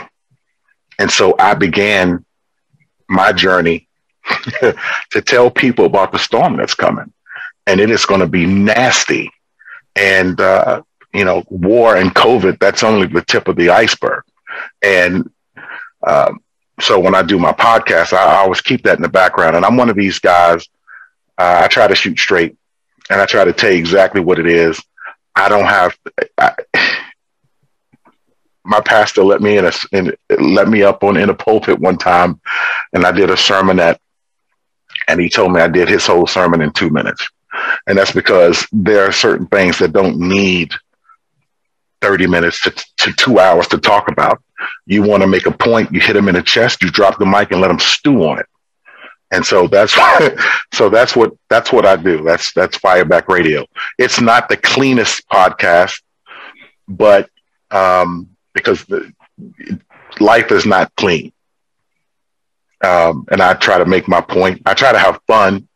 [0.99, 2.25] And so I began
[3.09, 3.89] my journey
[4.61, 7.13] to tell people about the storm that's coming
[7.69, 9.31] and it is going to be nasty.
[9.95, 10.83] And, uh,
[11.13, 14.23] you know, war and COVID, that's only the tip of the iceberg.
[14.83, 15.31] And
[16.07, 16.41] um,
[16.81, 19.57] so when I do my podcast, I, I, always keep that in the background.
[19.57, 20.67] And I'm one of these guys,
[21.37, 22.57] uh, I try to shoot straight
[23.11, 24.81] and I try to tell you exactly what it is.
[25.35, 25.97] I don't have,
[26.37, 26.55] I,
[28.65, 31.97] my pastor let me in a, in, let me up on in a pulpit one
[31.97, 32.41] time
[32.93, 33.99] and I did a sermon sermonette
[35.09, 37.29] and he told me I did his whole sermon in two minutes.
[37.87, 40.73] And that's because there are certain things that don't need
[42.01, 44.43] 30 minutes to, to two hours to talk about.
[44.87, 47.27] You want to make a point, you hit them in the chest, you drop the
[47.27, 48.47] mic and let them stew on it.
[49.31, 49.95] And so that's
[50.73, 52.23] so that's what that's what I do.
[52.23, 53.67] That's that's Fireback Radio.
[53.99, 56.01] It's not the cleanest podcast,
[56.89, 57.29] but
[57.71, 59.13] um, because the,
[60.19, 61.33] life is not clean.
[62.83, 64.63] Um, and I try to make my point.
[64.65, 65.69] I try to have fun,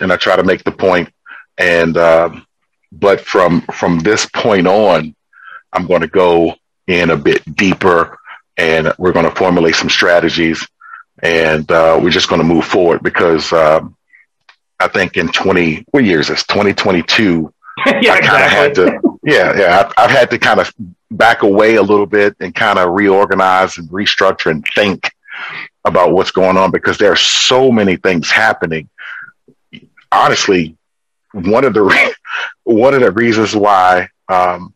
[0.00, 1.08] and I try to make the point.
[1.56, 2.46] and um,
[2.92, 5.14] but from from this point on,
[5.72, 6.54] I'm going to go
[6.86, 8.18] in a bit deeper,
[8.56, 10.66] and we're going to formulate some strategies,
[11.22, 13.96] and uh, we're just going to move forward because um,
[14.78, 17.52] I think in 20 what years is 2022.
[18.00, 19.80] yeah, I kind of had to, yeah, yeah.
[19.80, 20.72] I've, I've had to kind of
[21.10, 25.10] back away a little bit and kind of reorganize and restructure and think
[25.84, 28.88] about what's going on because there are so many things happening.
[30.12, 30.76] Honestly,
[31.32, 32.14] one of the
[32.64, 34.74] one of the reasons why um,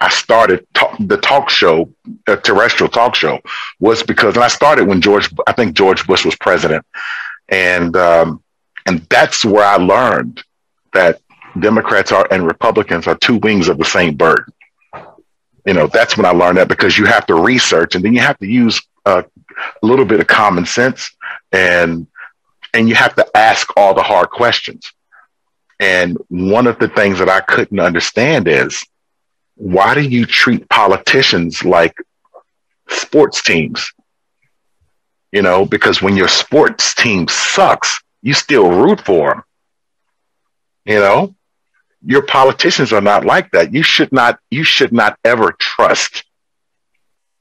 [0.00, 1.92] I started talk, the talk show,
[2.26, 3.40] a terrestrial talk show,
[3.80, 6.86] was because and I started when George, I think George Bush was president,
[7.48, 8.42] and um,
[8.86, 10.42] and that's where I learned
[10.92, 11.20] that
[11.58, 14.52] Democrats are and Republicans are two wings of the same bird.
[15.66, 18.20] You know, that's when I learned that because you have to research and then you
[18.20, 19.22] have to use uh,
[19.82, 21.10] a little bit of common sense,
[21.50, 22.06] and
[22.72, 24.92] and you have to ask all the hard questions.
[25.80, 28.84] And one of the things that I couldn't understand is
[29.58, 31.94] why do you treat politicians like
[32.88, 33.92] sports teams?
[35.32, 39.42] You know, because when your sports team sucks, you still root for them.
[40.84, 41.34] You know,
[42.04, 43.74] your politicians are not like that.
[43.74, 46.24] You should not, you should not ever trust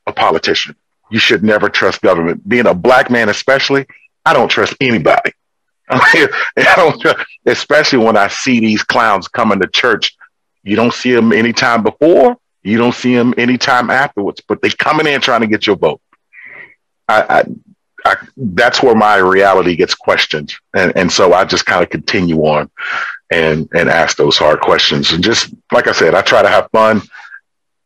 [0.08, 0.76] a politician.
[1.12, 2.48] You should never trust government.
[2.50, 3.86] Being a black man, especially,
[4.26, 5.32] I don't trust anybody.
[5.90, 6.28] I
[6.76, 10.18] don't trust, especially when I see these clowns coming to church.
[10.68, 12.38] You don't see them anytime before.
[12.62, 16.02] You don't see them anytime afterwards, but they coming in trying to get your vote.
[17.08, 17.44] I, I,
[18.06, 22.40] I that's where my reality gets questioned, and and so I just kind of continue
[22.42, 22.70] on
[23.32, 25.14] and and ask those hard questions.
[25.14, 27.02] And just like I said, I try to have fun.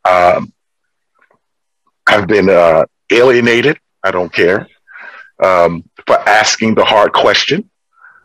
[0.03, 0.51] Um,
[2.07, 3.77] I've been uh, alienated.
[4.03, 4.67] I don't care
[5.43, 7.69] um, for asking the hard question.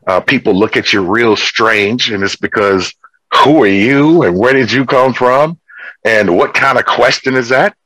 [0.06, 2.94] Uh, people look at you real strange, and it's because
[3.34, 5.58] who are you and where did you come from,
[6.04, 7.76] and what kind of question is that?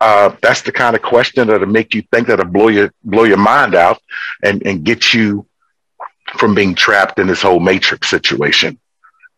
[0.00, 3.36] Uh, that's the kind of question that'll make you think that'll blow your blow your
[3.36, 4.00] mind out
[4.42, 5.46] and and get you
[6.38, 8.78] from being trapped in this whole matrix situation.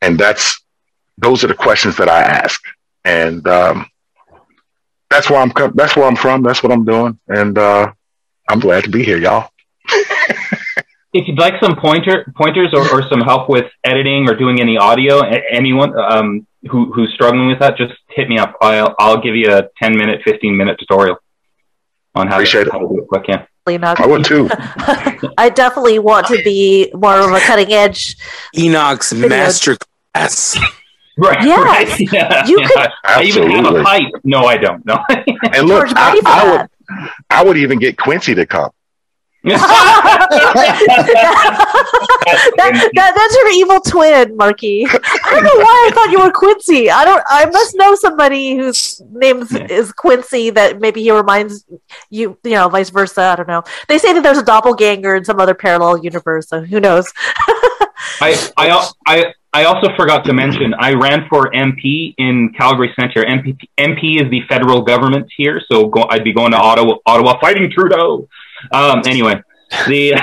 [0.01, 0.63] And that's
[1.19, 2.61] those are the questions that I ask,
[3.05, 3.87] and um,
[5.11, 6.43] that's where I'm that's where I'm from.
[6.43, 7.93] That's what I'm doing, and uh,
[8.49, 9.51] I'm glad to be here, y'all.
[11.13, 14.79] if you'd like some pointer pointers or, or, some help with editing or doing any
[14.79, 18.55] audio, anyone um, who, who's struggling with that, just hit me up.
[18.61, 21.17] I'll, I'll give you a 10 minute, 15 minute tutorial
[22.15, 23.25] on how, to, how to do it quick.
[23.29, 23.45] Yeah.
[23.67, 24.49] I would too.
[25.39, 28.17] I definitely want to be more of a cutting edge.
[28.57, 29.77] Enoch's master
[30.15, 30.59] class.
[31.19, 31.47] Right.
[31.47, 31.63] Yeah.
[31.63, 32.01] Right.
[32.11, 32.47] yeah.
[32.47, 32.67] You yeah.
[32.67, 34.03] could- I even have a pipe.
[34.25, 34.85] No, I don't.
[34.87, 34.99] No.
[35.11, 36.71] And look, George, I, I would
[37.29, 38.71] I would even get Quincy to come.
[39.45, 40.29] That,
[42.95, 44.87] that, that's your evil twin, Marky.
[44.87, 46.91] I don't know why I thought you were Quincy.
[46.91, 47.23] I don't.
[47.27, 50.51] I must know somebody whose name is- Quincy.
[50.51, 51.65] That maybe he reminds
[52.11, 52.39] you.
[52.45, 53.23] You know, vice versa.
[53.23, 53.63] I don't know.
[53.89, 56.49] They say that there's a doppelganger in some other parallel universe.
[56.49, 57.13] So who knows?
[58.21, 63.23] I, I, I, I also forgot to mention I ran for MP in Calgary Centre.
[63.23, 67.39] MP, MP is the federal government here, so go, I'd be going to Ottawa, Ottawa
[67.41, 68.29] fighting Trudeau.
[68.71, 69.43] Um, anyway,
[69.87, 70.15] the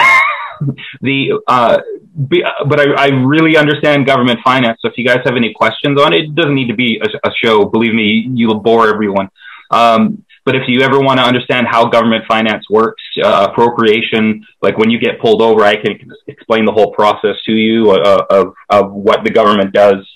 [1.01, 1.79] the uh,
[2.27, 4.79] be, but I, I really understand government finance.
[4.81, 7.27] So if you guys have any questions on it, it doesn't need to be a,
[7.27, 7.65] a show.
[7.65, 9.29] Believe me, you'll bore everyone.
[9.71, 14.77] Um, but if you ever want to understand how government finance works, uh, appropriation, like
[14.77, 18.53] when you get pulled over, I can explain the whole process to you uh, of,
[18.69, 20.07] of what the government does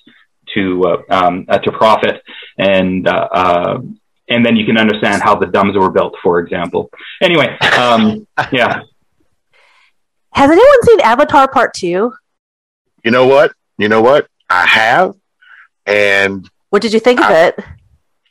[0.55, 2.21] to uh, um, uh, to profit,
[2.57, 3.77] and uh, uh,
[4.29, 6.89] and then you can understand how the dumbs were built, for example.
[7.21, 8.81] Anyway, um, yeah,
[10.33, 12.13] Has anyone seen Avatar Part Two?
[13.03, 13.53] You know what?
[13.77, 14.27] You know what?
[14.49, 15.15] I have,
[15.85, 17.59] and What did you think of it?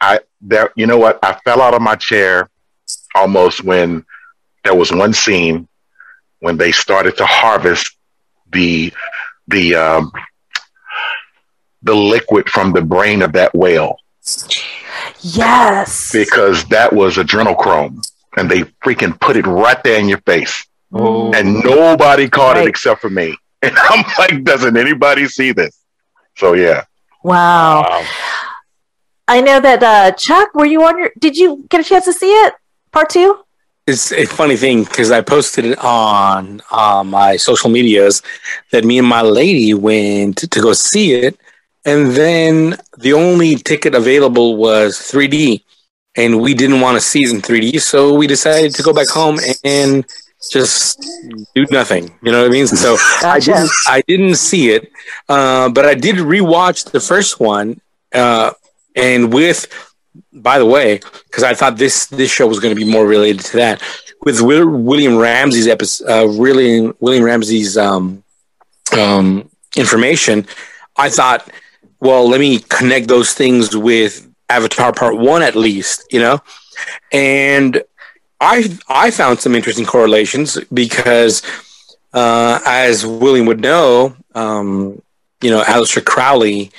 [0.00, 0.70] I there.
[0.76, 1.18] You know what?
[1.22, 2.48] I fell out of my chair
[3.14, 4.04] almost when
[4.64, 5.68] there was one scene
[6.40, 7.96] when they started to harvest
[8.50, 8.92] the
[9.48, 10.12] the um,
[11.82, 13.96] the liquid from the brain of that whale
[15.22, 16.12] Yes.
[16.12, 21.32] because that was adrenochrome, and they freaking put it right there in your face, Oh.
[21.32, 22.66] and nobody caught Right.
[22.66, 23.36] it except for me.
[23.64, 25.78] And I'm like, doesn't anybody see this?
[26.36, 26.82] So yeah.
[27.22, 27.84] Wow.
[27.84, 28.04] Um,
[29.28, 31.10] I know that uh, Chuck, were you on your?
[31.20, 32.54] Did you get a chance to see it?
[32.90, 33.38] Part two.
[33.86, 38.20] It's a funny thing because I posted it on uh, my social medias
[38.72, 41.38] that me and my lady went to go see it,
[41.84, 45.62] and then the only ticket available was 3D,
[46.16, 49.38] and we didn't want to see in 3D, so we decided to go back home
[49.64, 50.06] and
[50.50, 51.00] just
[51.54, 52.12] do nothing.
[52.22, 52.66] You know what I mean?
[52.66, 54.90] So I didn't, I didn't see it,
[55.28, 57.80] uh, but I did rewatch the first one,
[58.12, 58.52] uh,
[58.94, 59.66] and with
[60.32, 63.40] by the way, because I thought this this show was going to be more related
[63.46, 63.82] to that.
[64.22, 68.22] With Will, William Ramsey's episode, uh, really William Ramsey's um,
[68.96, 70.46] um, information,
[70.96, 71.50] I thought,
[72.02, 76.40] well, let me connect those things with Avatar Part One at least, you know,
[77.12, 77.82] and
[78.40, 78.56] I
[78.88, 81.42] I found some interesting correlations because,
[82.12, 85.00] uh, as William would know, um,
[85.40, 86.72] you know, Aleister Crowley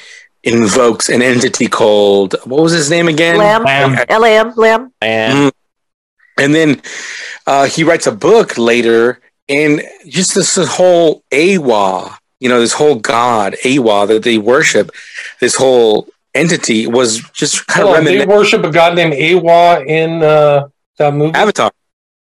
[0.44, 3.38] invokes an entity called what was his name again?
[3.38, 3.66] Lam.
[4.10, 4.56] L A M Lam.
[4.58, 4.92] Lam.
[5.02, 5.52] And
[6.38, 6.82] And then
[7.46, 12.96] uh, he writes a book later, and just this whole Eywa, you know, this whole
[12.96, 14.92] god Eywa that they worship,
[15.40, 19.86] this whole entity was just kind Hold of on, they worship a god named Eywa
[19.88, 20.68] in uh,
[20.98, 21.34] that movie.
[21.36, 21.72] Avatar.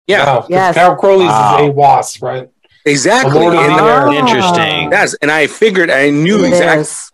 [0.07, 0.75] Yeah, No, 'cause Yes.
[0.75, 1.57] Carol Crowley's Wow.
[1.63, 2.49] is a wasp, right?
[2.85, 3.31] exactly.
[3.33, 4.13] The Lord of And- the Air.
[4.21, 4.91] Interesting.
[4.91, 6.81] Yes, and I figured I knew It exactly.
[6.81, 7.11] is.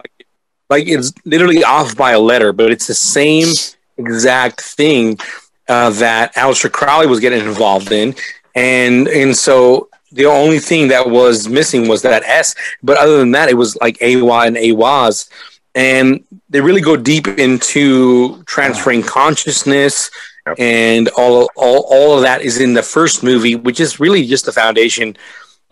[0.70, 3.48] Like it's literally off by a letter, but it's the same
[3.98, 5.18] exact thing
[5.68, 8.16] uh, that Aleister Crowley was getting involved in,
[8.56, 12.56] and and so the only thing that was missing was that S.
[12.84, 15.30] But other than that, it was like AY and AWAS,
[15.76, 20.10] and they really go deep into transferring consciousness.
[20.48, 20.56] Yep.
[20.60, 24.46] And all, all, all of that is in the first movie, which is really just
[24.46, 25.16] the foundation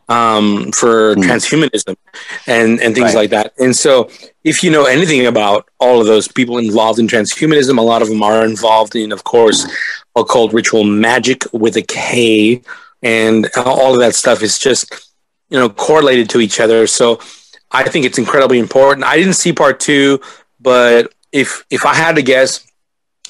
[0.09, 1.21] um, for Hmm.
[1.21, 1.95] transhumanism
[2.47, 3.15] and, and things Right.
[3.15, 3.53] like that.
[3.59, 4.09] And so,
[4.43, 8.07] if you know anything about all of those people involved in transhumanism, a lot of
[8.07, 9.65] them are involved in, of course,
[10.15, 12.61] occult ritual magic with a K,
[13.11, 14.83] and all of that stuff is just
[15.51, 16.87] you know correlated to each other.
[16.87, 17.05] So,
[17.71, 19.05] I think it's incredibly important.
[19.13, 20.19] I didn't see part two,
[20.69, 22.51] but if if I had to guess,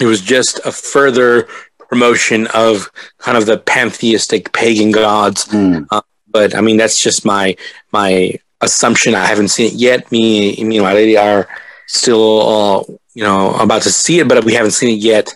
[0.04, 1.48] it was just a further
[1.90, 2.72] promotion of
[3.26, 5.88] kind of the pantheistic pagan gods Mm.
[6.36, 7.56] but I mean that's just my
[7.99, 8.12] my
[8.68, 9.16] assumption.
[9.16, 9.99] I haven't seen it yet.
[10.12, 10.22] Me,
[10.70, 11.48] me and my lady are
[11.88, 12.78] still, uh,
[13.18, 15.28] you know, about to see it, but we haven't seen it yet.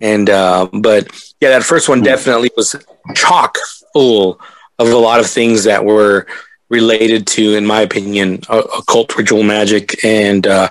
[0.00, 1.02] And uh, but
[1.40, 2.10] yeah, that first one Hmm.
[2.12, 2.74] definitely was
[3.14, 3.52] chock
[3.92, 4.40] full
[4.78, 6.26] of a lot of things that were
[6.68, 10.68] related to, in my opinion, occult ritual magic and uh,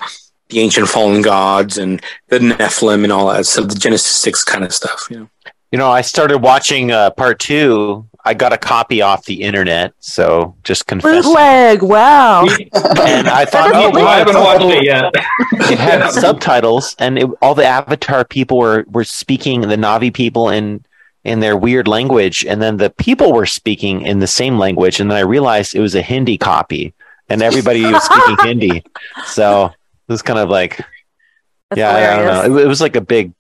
[0.50, 4.64] the ancient fallen gods and the Nephilim and all that stuff, the Genesis six kind
[4.64, 5.08] of stuff.
[5.10, 5.30] You know.
[5.72, 8.06] You know, I started watching uh, part two.
[8.26, 11.26] I got a copy off the internet, so just confess.
[11.26, 11.82] Bootleg.
[11.82, 12.46] Wow.
[13.02, 14.08] And I thought, oh, amazing.
[14.08, 15.12] I haven't watched it yet.
[15.72, 20.50] it had subtitles, and it, all the Avatar people were were speaking the Na'vi people
[20.50, 20.86] in
[21.24, 25.10] in their weird language, and then the people were speaking in the same language, and
[25.12, 26.94] then I realized it was a Hindi copy,
[27.30, 28.84] and everybody was speaking Hindi.
[29.26, 29.74] So it
[30.12, 30.78] was kind of like,
[31.70, 32.58] That's yeah, I don't know.
[32.58, 33.34] It, it was like a big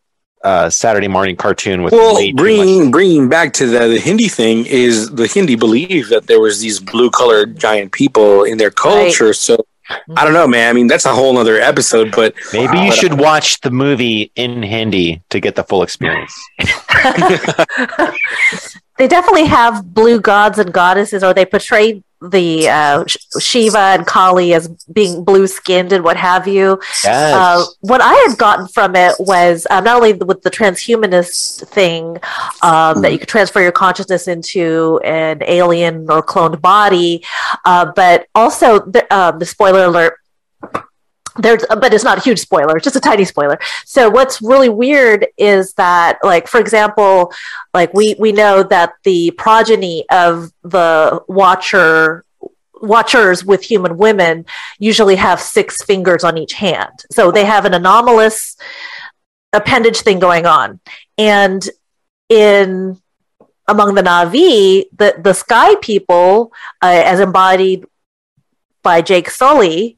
[0.44, 3.99] uh, Saturday morning cartoon with Well, way too much- bringing bringing back to the, the
[3.99, 8.58] Hindi thing is the Hindi believe that there was these blue colored giant people in
[8.58, 9.34] their culture.
[9.34, 9.66] So
[10.15, 10.69] I don't know, man.
[10.69, 12.11] I mean, that's a whole other episode.
[12.15, 16.34] But Maybe you But- should watch the movie in Hindi to get the full experience.
[18.97, 24.06] they definitely have blue gods and goddesses, or they portray the uh, Sh- Shiva and
[24.06, 26.80] Kali as being blue skinned and what have you.
[27.03, 27.34] Yes.
[27.34, 32.18] Uh, what I had gotten from it was um, not only with the transhumanist thing
[32.61, 37.23] um, that you could transfer your consciousness into an alien or cloned body,
[37.65, 40.20] uh, but also the, um, the spoiler alert.
[41.38, 43.58] There's, but it's not a huge spoiler; it's just a tiny spoiler.
[43.86, 47.34] So, what's really weird is that, like, for example,
[47.74, 52.26] like we we know that the progeny of the Watcher
[52.82, 54.45] watchers with human women
[54.80, 57.03] usually have six fingers on each hand.
[57.12, 58.58] So they have an anomalous
[59.53, 60.80] appendage thing going on.
[61.18, 61.68] And
[62.30, 62.99] in
[63.68, 66.52] among the Na'vi, the, the sky people,
[66.82, 67.86] uh, as embodied
[68.84, 69.98] by Jake Sully,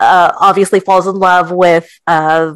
[0.00, 2.54] uh, obviously falls in love with uh,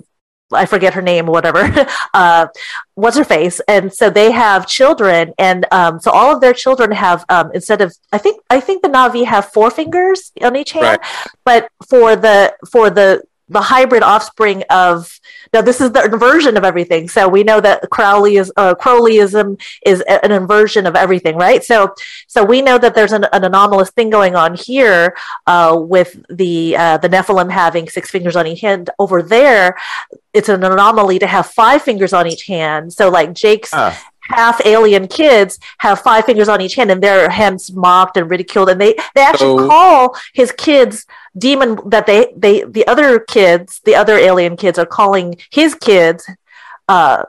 [0.55, 1.71] I forget her name whatever.
[2.15, 2.47] uh,
[2.95, 3.61] what's her face?
[3.69, 7.81] And so they have children, and um, so all of their children have um, instead
[7.81, 11.01] of I think I think the Na'vi have four fingers on each hand, Right.
[11.45, 15.19] but for the for the the hybrid offspring of
[15.53, 17.09] now this is the inversion of everything.
[17.09, 21.63] So we know that Crowley is uh, Crowleyism is a- an inversion of everything, right?
[21.63, 21.95] So
[22.27, 25.15] so we know that there's an, an anomalous thing going on here
[25.47, 28.91] uh, with the uh, the Nephilim having six fingers on each hand.
[28.99, 29.77] Over there,
[30.33, 32.93] it's an anomaly to have five fingers on each hand.
[32.93, 33.93] So like Jake's Ah.
[34.23, 38.69] half alien kids have five fingers on each hand, and their hands mocked and ridiculed,
[38.71, 41.05] and they they actually So- call his kids
[41.37, 46.29] demon that they they the other kids the other alien kids are calling his kids
[46.89, 47.25] uh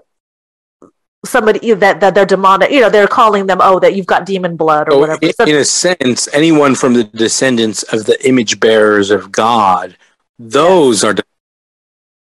[1.26, 4.58] somebody that that they're demonic you know they're calling them oh that you've got demon
[4.58, 8.18] blood or So whatever in, So- in a sense, anyone from the descendants of the
[8.28, 9.96] image bearers of God,
[10.38, 11.24] those are the,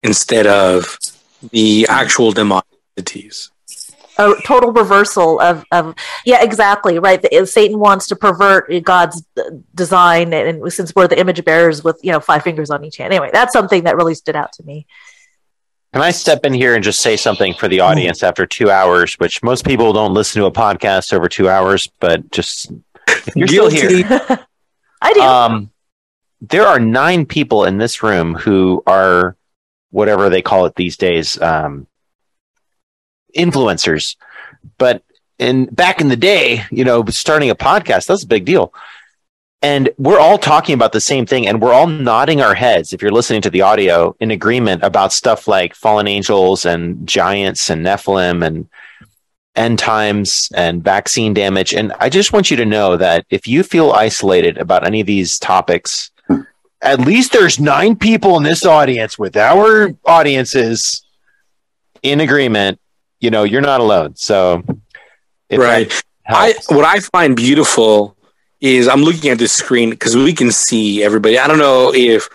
[0.04, 0.98] instead of
[1.52, 2.64] the actual demonic
[2.98, 3.52] entities.
[4.18, 7.22] A total reversal of, of yeah exactly right.
[7.22, 9.24] The, satan wants to pervert god's
[9.74, 12.98] design and, and since we're the image bearers with you know five fingers on each
[12.98, 13.14] hand.
[13.14, 14.86] Anyway that's something that really stood out to me.
[15.94, 19.14] Can I step in here and just say something for the audience after two hours,
[19.14, 22.70] which most people don't listen to a podcast over two hours, but just
[23.08, 24.06] if you're still here,
[25.02, 25.22] i do.
[25.22, 25.72] Um,
[26.42, 29.38] there are nine people in this room who are
[29.92, 31.88] whatever they call it these days, um,
[33.36, 34.16] influencers.
[34.78, 35.04] But
[35.40, 38.74] in back in the day, you know, starting a podcast, that's a big deal.
[39.62, 43.02] And we're all talking about the same thing, and we're all nodding our heads, if
[43.02, 47.84] you're listening to the audio, in agreement about stuff like fallen angels and giants and
[47.84, 48.70] Nephilim and
[49.56, 51.74] end times and vaccine damage.
[51.74, 55.08] And I just want you to know that if you feel isolated about any of
[55.08, 56.12] these topics,
[56.82, 61.04] at least there's nine people in this audience with our audiences
[62.04, 62.80] in agreement.
[63.26, 64.16] You know, you're not alone.
[64.16, 64.64] So,
[65.52, 65.92] right.
[66.28, 68.16] I what I find beautiful
[68.62, 71.40] is I'm looking at this screen because we can see everybody.
[71.40, 72.30] I don't know if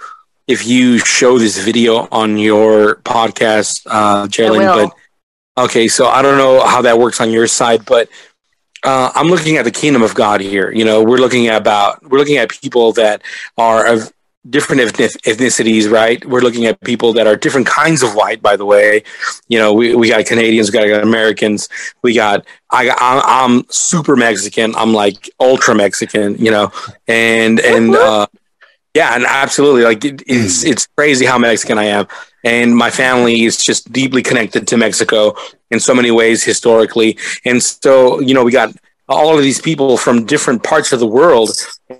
[0.48, 4.92] if you show this video on your podcast, uh, Geraldine, will.
[5.56, 5.86] but okay.
[5.86, 8.08] So I don't know how that works on your side, but
[8.82, 10.72] uh, I'm looking at the kingdom of God here.
[10.72, 13.22] You know, we're looking at about we're looking at people that
[13.56, 14.12] are of
[14.48, 16.24] different ethnicities, right?
[16.24, 18.40] We're looking at people that are different kinds of white.
[18.40, 19.02] By the way,
[19.48, 21.68] you know, we, we got Canadians, we got Americans,
[22.02, 24.74] we got I got I'm, I'm super Mexican.
[24.76, 26.72] I'm like ultra Mexican, you know,
[27.06, 28.26] and and uh,
[28.94, 32.06] yeah, and absolutely, like it, it's it's crazy how Mexican I am,
[32.42, 35.34] and my family is just deeply connected to Mexico
[35.70, 38.74] in so many ways historically, and so you know we got
[39.10, 41.50] all of these people from different parts of the world,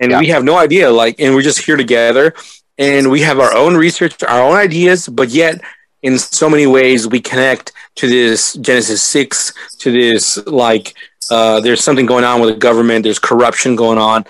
[0.01, 2.33] and we have no idea, like, and we're just here together,
[2.79, 5.61] and we have our own research, our own ideas, but yet
[6.03, 10.95] in so many ways we connect to this Genesis six, to this like
[11.31, 14.25] uh, there's something going on with the government, there's corruption going on.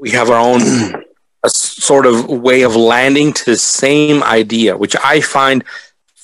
[0.00, 0.60] We have our own
[1.42, 5.64] a sort of way of landing to the same idea, which I find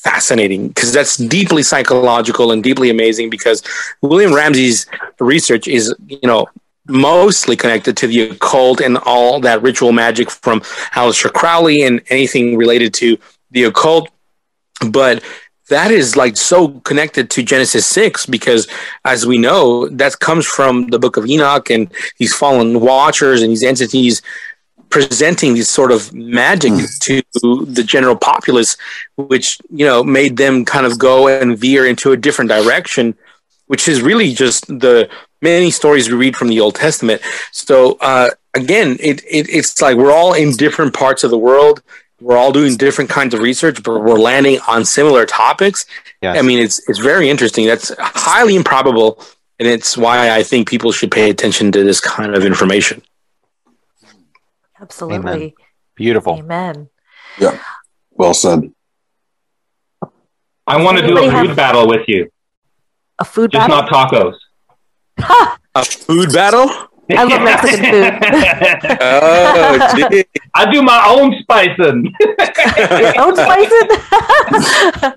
[0.07, 3.29] fascinating because that's deeply psychological and deeply amazing.
[3.29, 3.63] Because
[4.03, 4.87] William Ramsey's
[5.19, 6.47] research is, you know,
[6.89, 10.61] mostly connected to the occult and all that ritual magic from
[10.95, 13.19] Aleister Crowley and anything related to
[13.51, 14.09] the occult.
[14.89, 15.25] But
[15.69, 18.69] that is like so connected to Genesis 6 because
[19.05, 23.51] as we know that comes from the book of Enoch and these fallen watchers and
[23.51, 24.23] these entities
[24.97, 27.23] presenting these sort of magic to
[27.79, 28.77] the general populace
[29.17, 33.15] which you know made them kind of go and veer into a different direction
[33.67, 35.09] which is really just the
[35.43, 37.21] many stories we read from the Old Testament.
[37.53, 41.83] So uh, again, it, it it's like we're all in different parts of the world.
[42.21, 45.85] We're all doing different kinds of research, but we're landing on similar topics.
[46.23, 46.39] Yes.
[46.39, 47.67] I mean, it's it's very interesting.
[47.67, 49.19] That's highly improbable,
[49.59, 53.03] and it's why I think people should pay attention to this kind of information.
[54.81, 55.55] Absolutely.
[55.95, 56.35] Beautiful.
[56.39, 56.89] Amen.
[57.39, 57.59] Yeah.
[58.11, 58.73] Well said.
[60.67, 62.29] I want to do Anybody a have- food battle with you,
[63.19, 63.89] A food just battle.
[63.89, 64.35] not tacos.
[65.75, 66.69] A food battle?
[67.09, 68.19] I love Mexican food.
[69.01, 70.25] Oh, gee.
[70.57, 72.13] I do my own spicing.
[73.19, 75.15] Own spices.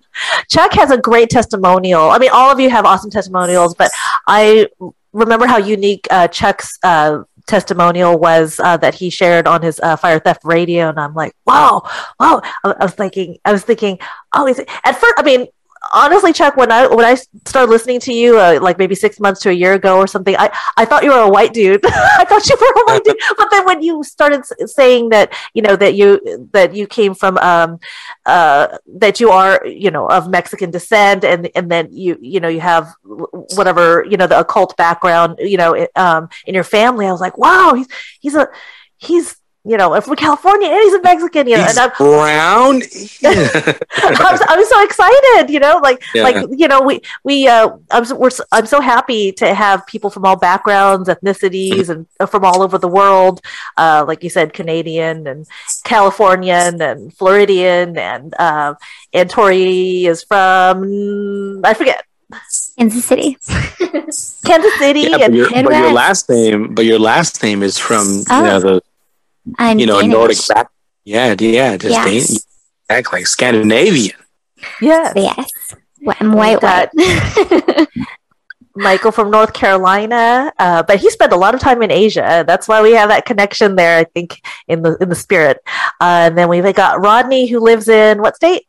[0.49, 2.11] Chuck has a great testimonial.
[2.11, 3.89] I mean, all of you have awesome testimonials, but
[4.27, 4.67] I
[5.13, 9.95] remember how unique uh, Chuck's uh, testimonial was uh, that he shared on his uh,
[9.95, 11.81] fire theft radio, and I'm like, wow,
[12.19, 12.41] wow.
[12.63, 13.99] I, I was thinking, I was thinking,
[14.33, 14.69] oh, is it?
[14.85, 15.47] At first, I mean.
[15.93, 17.15] Honestly, Chuck, when I when I
[17.45, 20.35] started listening to you, uh, like maybe six months to a year ago or something,
[20.37, 21.79] I, I thought you were a white dude.
[21.85, 23.17] I thought you were a white dude.
[23.37, 27.37] But then when you started saying that, you know, that you that you came from
[27.37, 27.79] um,
[28.25, 32.49] uh, that you are, you know, of Mexican descent, and and then you, you know,
[32.49, 32.93] you have
[33.55, 37.07] whatever, you know, the occult background, you know, um, in your family.
[37.07, 37.87] I was like, wow, he's
[38.19, 38.49] he's a
[38.97, 42.75] he's you know from California and he's a Mexican, you know, He's and I'm, brown.
[43.23, 46.23] I'm, so- I'm so excited, you know, like Yeah.
[46.23, 50.09] like you know, we we uh, I'm so, we're I'm so happy to have people
[50.09, 53.41] from all backgrounds, ethnicities, and uh, from all over the world.
[53.77, 55.45] Uh, like you said, Canadian and
[55.83, 58.75] Californian and Floridian, and uh,
[59.13, 62.05] and Tori is from I forget
[62.77, 63.37] Kansas City.
[64.45, 68.07] Kansas City, Yeah, but your, but your last name, but your last name is from
[68.07, 68.41] you Oh.
[68.43, 68.81] know the
[69.57, 70.13] I'm you know Danish.
[70.13, 70.67] Nordic back.
[71.05, 72.27] Yeah, yeah, just Yes.
[72.87, 74.17] Dan- act like Scandinavian.
[74.81, 75.51] yeah, Yes.
[76.01, 76.89] Well, I'm white, white.
[78.75, 82.45] Michael from North Carolina, uh, but he spent a lot of time in Asia.
[82.47, 83.97] That's why we have that connection there.
[83.97, 85.57] I think in the in the spirit.
[85.99, 88.63] Uh, and then we've got Rodney, who lives in what state?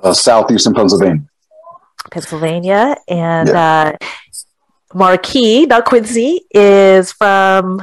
[0.00, 1.22] Uh, southeastern Pennsylvania.
[2.10, 3.92] Pennsylvania, and uh,
[4.94, 7.82] Marquis, not Quincy, is from.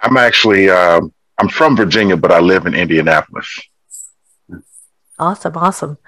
[0.00, 3.48] I'm actually um, I'm from Virginia, but I live in Indianapolis.
[5.18, 5.98] Awesome, awesome.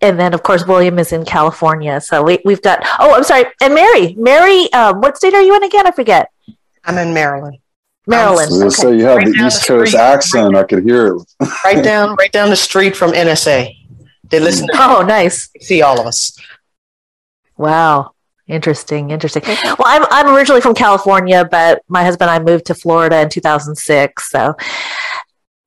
[0.00, 2.00] And then, of course, William is in California.
[2.00, 2.80] So we, we've got.
[2.98, 3.44] Oh, I'm sorry.
[3.62, 5.86] And Mary, Mary, um, what state are you in again?
[5.86, 6.30] I forget.
[6.84, 7.58] I'm in Maryland.
[8.06, 8.50] Maryland.
[8.52, 8.68] I Okay.
[8.70, 10.00] say you have Right the East the Coast street.
[10.00, 10.56] accent.
[10.56, 11.22] I could hear it.
[11.64, 13.70] Right down, right down the street from NSA.
[14.30, 15.48] They listen to Oh, nice.
[15.60, 16.36] see all of us.
[17.56, 18.13] Wow.
[18.46, 19.42] Interesting, interesting.
[19.46, 23.30] Well, I'm I'm originally from California, but my husband and I moved to Florida in
[23.30, 24.30] 2006.
[24.30, 24.54] So,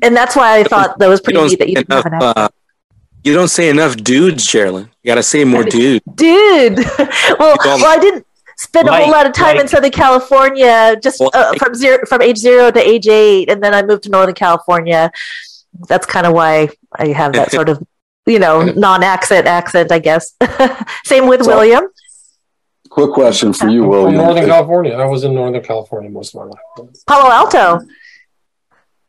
[0.03, 2.37] and that's why I thought that was pretty neat that you didn't have an accent.
[2.37, 2.49] Uh,
[3.23, 4.89] you don't say enough dudes, Sherilyn.
[5.01, 6.03] You got to say more dude.
[6.15, 6.77] Dude.
[7.39, 8.25] well, well, I didn't
[8.57, 12.37] spend a whole lot of time in Southern California, just uh, from zero from age
[12.37, 15.11] zero to age eight, and then I moved to Northern California.
[15.89, 17.83] That's kind of why I have that sort of,
[18.27, 20.35] you know, non-accent accent, I guess.
[21.05, 21.87] Same with So- William.
[22.97, 24.15] Quick question for you, From William.
[24.15, 24.93] Northern California.
[24.93, 26.95] I was in Northern California most of my life.
[27.05, 27.85] Palo Alto.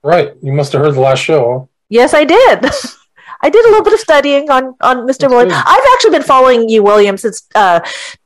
[0.03, 0.35] Right.
[0.43, 1.71] You must have heard the last show.
[1.89, 2.67] Yes, I did.
[3.41, 5.21] I did a little bit of studying on on Mr.
[5.21, 5.55] That's Williams.
[5.55, 5.63] good.
[5.67, 7.81] I've actually been following you, William, since uh,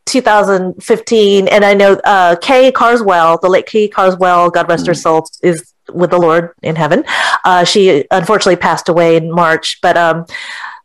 [0.06, 5.28] 2015, and I know uh, Kay Carswell, the late Kay Carswell, God rest her soul,
[5.44, 7.04] is with the Lord in heaven.
[7.44, 10.26] Uh, she unfortunately passed away in March, but um,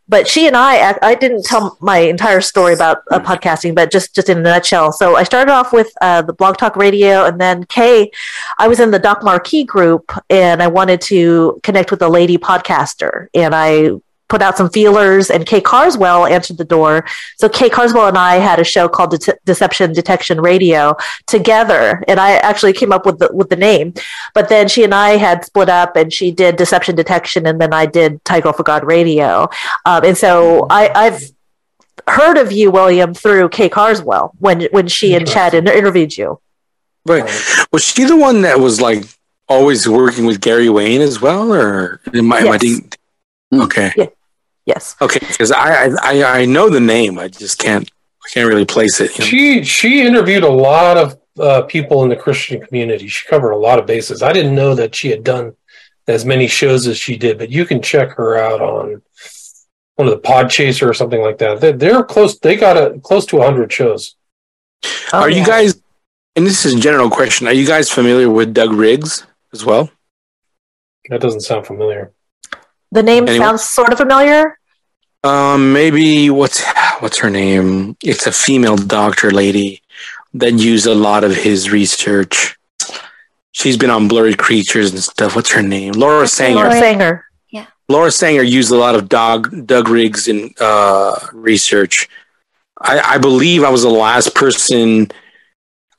[0.09, 3.91] but she and I, I, I didn't tell my entire story about uh, podcasting, but
[3.91, 4.91] just just in a nutshell.
[4.91, 8.11] So I started off with uh, the Blog Talk Radio, and then Kay,
[8.57, 12.37] I was in the Doc Marquis group, and I wanted to connect with a lady
[12.37, 13.91] podcaster, and I
[14.29, 17.05] put out some feelers, and Kay Carswell answered the door.
[17.37, 20.95] So Kay Carswell and I had a show called Det- Deception Detection Radio
[21.27, 23.93] together, and I actually came up with the with the name.
[24.33, 27.73] But then she and I had split up, and she did Deception Detection, and then
[27.73, 29.49] I did Tiger for God Radio.
[29.85, 31.21] Um, and so I, I've
[32.07, 36.39] heard of you, William, through Kay Carswell when when she and Chad inter- interviewed you.
[37.05, 37.23] Right.
[37.71, 39.05] Was she the one that was like
[39.47, 42.61] always working with Gary Wayne as well, or am I, am I Yes.
[42.61, 42.91] thinking-
[43.53, 44.09] Okay.
[44.67, 44.97] Yes.
[45.01, 45.25] Okay.
[45.25, 47.89] Because I, I I I know the name, I just can't
[48.23, 49.17] I can't really place it.
[49.17, 49.27] you know?
[49.27, 53.07] She she interviewed a lot of uh, people in the Christian community.
[53.07, 54.21] She covered a lot of bases.
[54.21, 55.55] I didn't know that she had done
[56.07, 59.01] as many shows as she did, but you can check her out on
[59.95, 61.61] one of the Podchaser or something like that.
[61.61, 62.37] They're, they're close.
[62.37, 64.15] They got a close to hundred shows.
[65.13, 65.81] Oh, are you guys?
[66.35, 67.47] And this is a general question.
[67.47, 69.89] Are you guys familiar with Doug Riggs as well?
[71.09, 72.11] That doesn't sound familiar.
[72.91, 73.47] The name Anyone?
[73.47, 74.57] sounds sort of familiar.
[75.23, 76.63] Um, maybe what's
[76.99, 77.97] what's her name?
[78.03, 79.81] It's a female doctor lady
[80.35, 82.57] that used a lot of his research.
[83.51, 85.35] She's been on Blurry Creatures and stuff.
[85.35, 85.93] What's her name?
[85.93, 86.55] Laura Sanger.
[86.55, 87.25] Laura Sanger.
[87.49, 87.65] Yeah.
[87.89, 92.07] Laura Sanger used a lot of Doug Doug Riggs in uh, research.
[92.79, 95.09] I, I believe I was the last person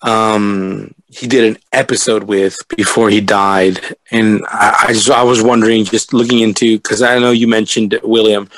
[0.03, 3.81] um, he did an episode with before he died,
[4.11, 7.99] and I, I just I was wondering, just looking into because I know you mentioned
[8.03, 8.49] William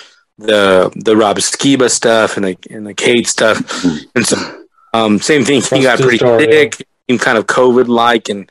[0.41, 5.45] the the Rob Skiba stuff and the and the Kate stuff, and so um, same
[5.45, 5.63] thing.
[5.63, 8.51] He got pretty story, sick, became kind of COVID like, and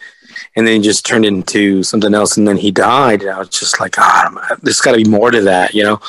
[0.55, 3.21] and then he just turned into something else, and then he died.
[3.21, 5.99] And I was just like, ah, there's got to be more to that, you know.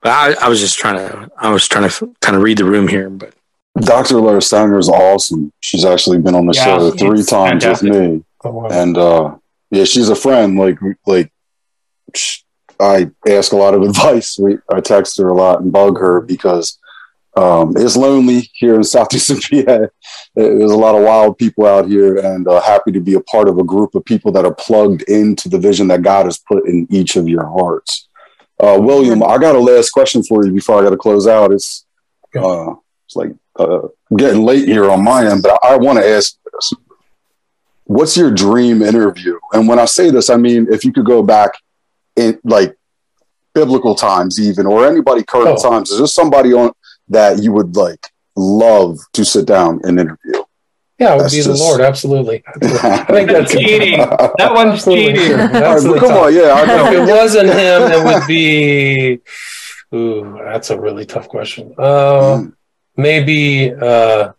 [0.00, 2.66] But I, I was just trying to, I was trying to kind of read the
[2.66, 3.32] room here, but
[3.80, 4.20] Dr.
[4.20, 5.52] Laura Steiner is awesome.
[5.60, 7.90] She's actually been on the Yeah, show three times fantastic.
[7.92, 8.24] with me.
[8.44, 8.68] Oh, wow.
[8.70, 9.36] and uh
[9.70, 11.32] yeah she's a friend like like
[12.78, 16.20] i ask a lot of advice we i text her a lot and bug her
[16.20, 16.78] because
[17.38, 19.86] um it's lonely here in southeastern pa
[20.34, 23.48] there's a lot of wild people out here and uh, happy to be a part
[23.48, 26.68] of a group of people that are plugged into the vision that god has put
[26.68, 28.08] in each of your hearts
[28.62, 31.50] uh william i got a last question for you before i got to close out
[31.50, 31.86] it's
[32.36, 32.74] uh
[33.06, 36.36] it's like uh, getting late here on my end but i, I want to ask
[36.52, 36.72] this
[37.86, 39.38] what's your dream interview?
[39.52, 41.52] And when I say this, I mean if you could go back
[42.16, 42.76] in like
[43.54, 45.70] biblical times, even or anybody current Oh.
[45.70, 46.72] times, is there somebody on
[47.08, 48.00] that you would like
[48.36, 50.42] love to sit down and interview?
[50.98, 51.80] Yeah, it would That's be the Lord.
[51.82, 52.42] Absolutely.
[52.62, 53.98] I think that's Cheating.
[53.98, 55.14] That one's Absolutely.
[55.14, 55.36] cheating.
[55.52, 56.24] That's All right, the come top.
[56.26, 59.20] on, yeah, I if it wasn't him, it would be.
[59.94, 61.74] Ooh, that's a really tough question.
[61.78, 62.44] Uh,
[62.96, 64.32] maybe uh,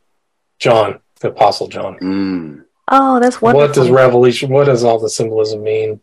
[0.59, 1.97] John, the Apostle John.
[1.99, 3.67] Mm, Oh, that's wonderful.
[3.67, 4.49] What does Revelation?
[4.51, 6.01] What does all the symbolism mean?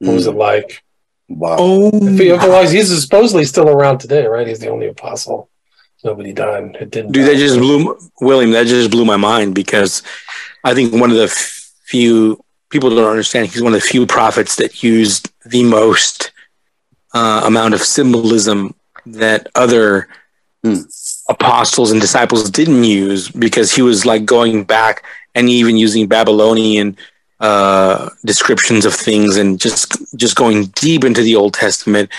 [0.00, 0.82] What was it mm, like?
[1.28, 1.56] wow.
[1.58, 4.46] oh, If he, otherwise, he's supposedly still around today, right?
[4.46, 5.48] He's the only apostle.
[6.02, 6.76] Nobody died.
[6.80, 7.12] It didn't.
[7.12, 7.32] dude, die.
[7.32, 8.50] that just blew William.
[8.50, 10.02] That just blew my mind because
[10.64, 13.46] I think one of the few people don't understand.
[13.46, 16.32] He's one of the few prophets that used the most
[17.14, 18.74] uh, amount of symbolism
[19.06, 20.08] that other.
[21.28, 25.04] Apostles and disciples didn't use because he was like going back
[25.34, 26.96] and even using Babylonian
[27.40, 32.10] uh, descriptions of things and just just going deep into the Old Testament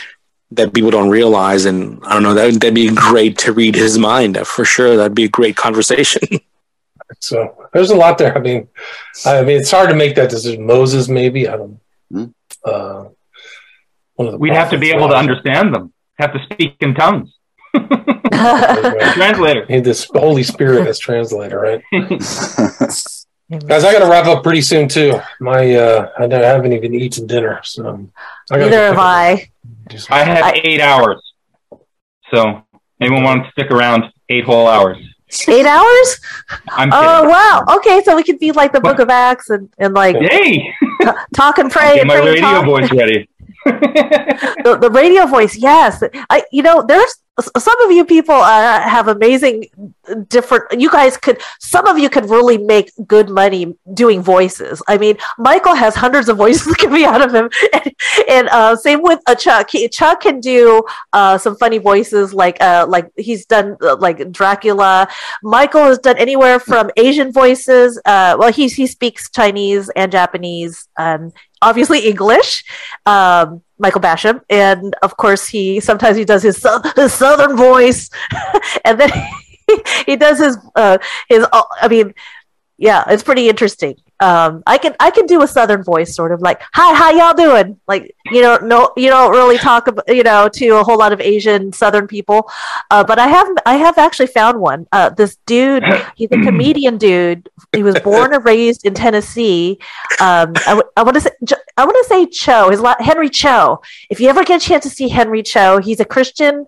[0.52, 1.66] that people don't realize.
[1.66, 4.98] And I don't know that that'd be great to read his mind for sure.
[4.98, 6.22] That'd be a great conversation.
[7.20, 8.36] So there's a lot there.
[8.36, 8.68] I mean,
[9.26, 10.66] I mean, it's hard to make that decision.
[10.66, 11.80] Moses, maybe I don't.
[12.12, 12.18] Hmm.
[12.18, 12.34] know.
[12.66, 13.10] Uh,
[14.16, 15.94] one of the We'd have to be able to understand them.
[16.18, 17.34] Have to speak in tongues.
[18.32, 19.14] Right.
[19.14, 19.66] Translator.
[19.68, 21.82] Need this Holy Spirit as translator, right?
[21.92, 25.20] Guys, I got to wrap up pretty soon too.
[25.40, 28.10] My, uh, I don't- I haven't even eaten dinner, so
[28.52, 29.50] I Neither have I.
[30.10, 31.22] I have I- eight hours.
[32.34, 32.64] So
[33.00, 34.06] anyone want to stick around?
[34.30, 34.98] eight whole hours.
[35.48, 36.20] Eight hours?
[36.70, 37.64] I'm Oh wow.
[37.78, 40.68] Okay, so we could be like the Book of Acts and, and like Hey,
[41.36, 42.66] talk and pray get and my pray radio talk.
[42.66, 43.30] voice ready.
[43.66, 47.16] the, the radio voice yes i you know there's
[47.58, 49.66] some of you people uh, have amazing
[50.30, 54.82] different you guys could some of you could really make good money doing voices.
[54.88, 57.50] I mean michael has hundreds of voices coming out of him.
[57.74, 57.96] And,
[58.30, 59.70] and uh, same with uh, chuck.
[59.72, 60.84] He, chuck can do
[61.14, 65.08] uh, some funny voices like uh, like he's done uh, like dracula.
[65.44, 70.88] Michael has done anywhere from asian voices uh, well he, he speaks chinese and japanese
[70.98, 72.64] and obviously english.
[73.06, 76.66] Um, Michael Basham, and of course he sometimes he does his,
[76.96, 78.10] his southern voice,
[78.86, 79.10] and then
[79.68, 80.98] he, he does his uh,
[81.30, 81.46] his.
[81.52, 82.14] uh, I mean,
[82.78, 83.96] yeah, it's pretty interesting.
[84.20, 87.34] Um, I can I can do a southern voice, sort of like "Hi, how y'all
[87.34, 90.98] doing?" Like you know, no, you don't really talk about you know to a whole
[90.98, 92.50] lot of Asian Southern people,
[92.92, 94.88] uh, but I have I have actually found one.
[94.92, 95.84] Uh, this dude,
[96.16, 97.50] he's a comedian dude.
[97.74, 99.80] He was born and raised in Tennessee.
[100.22, 101.32] Um, I, want to say
[101.78, 102.70] I want to say Cho.
[102.70, 103.82] His la- Henry Cho.
[104.10, 106.66] If you ever get a chance to see Henry Cho, he's a Christian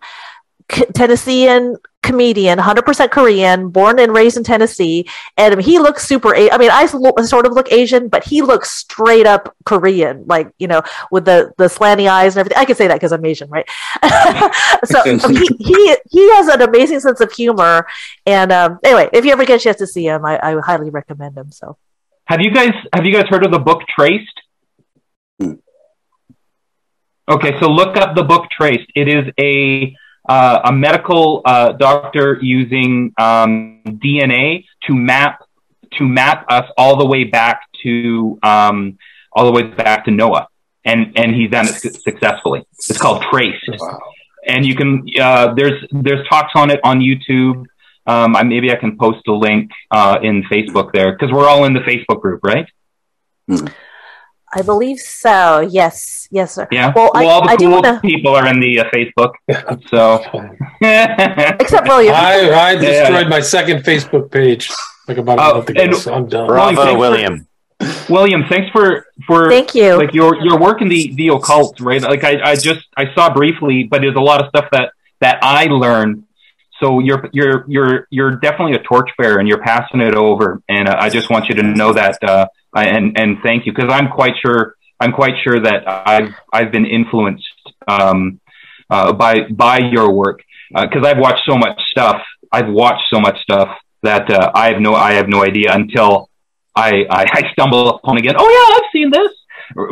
[0.69, 5.07] K- Tennessean comedian, 100% Korean, born and raised in Tennessee.
[5.35, 8.72] And he looks super, A- I mean, I sort of look Asian, but he looks
[8.72, 10.81] straight up Korean, like, you know,
[11.11, 12.57] with the, the slanty eyes and everything.
[12.57, 13.68] I can say that because I'm Asian, right?
[14.85, 17.85] so he, he, he has an amazing sense of humor.
[18.26, 20.64] And um, anyway, if you ever get a chance to see him, I, I would
[20.64, 21.52] highly recommend him.
[21.52, 21.77] So
[22.26, 24.41] Have you guys have you guys heard of the book Traced?
[27.30, 28.89] Okay, so look up the book Traced.
[28.95, 29.94] It is a
[30.27, 35.43] uh, a medical uh, doctor using um, DNA to map
[35.93, 38.97] to map us all the way back to um,
[39.31, 40.47] all the way back to Noah,
[40.83, 42.67] and and he's done it su- successfully.
[42.73, 43.69] It's called Traced,
[44.45, 47.65] and you can uh, there's there's talks on it on YouTube.
[48.05, 51.65] Um, I, maybe I can post a link uh, in Facebook there because we're all
[51.65, 52.67] in the Facebook group, right?
[54.53, 55.60] I believe so.
[55.60, 56.28] Yes.
[56.32, 56.68] Yes, sir.
[56.72, 56.94] Yeah.
[56.95, 59.34] Well, I, all the I do cool want to, people are in the uh, Facebook.
[59.90, 60.24] So,
[61.60, 62.14] except William.
[62.15, 62.80] I, I Yeah.
[62.80, 64.69] destroyed my second Facebook page
[65.07, 66.48] like about a Oh, month ago, so I'm done.
[66.48, 67.48] William, Bravo, thanks for- William.
[68.10, 69.98] William, thanks for for Thank you.
[69.98, 72.02] like your your work in the the occult, right?
[72.02, 75.38] Like I, I just I saw briefly, but there's a lot of stuff that that
[75.44, 76.24] I learned.
[76.80, 80.61] So you're you're you're you're definitely a torchbearer, and you're passing it over.
[80.68, 83.73] And uh, I just want you to know that, uh, I, and and thank you
[83.73, 87.45] because I'm quite sure I'm quite sure that I've I've been influenced
[87.88, 88.39] um,
[88.89, 92.22] uh, by by your work because I've watched so much stuff.
[92.52, 93.69] I've watched so much stuff
[94.03, 96.30] that uh, I have no I have no idea until
[96.76, 98.35] I, I I stumble upon again.
[98.38, 99.31] Oh yeah, I've seen this.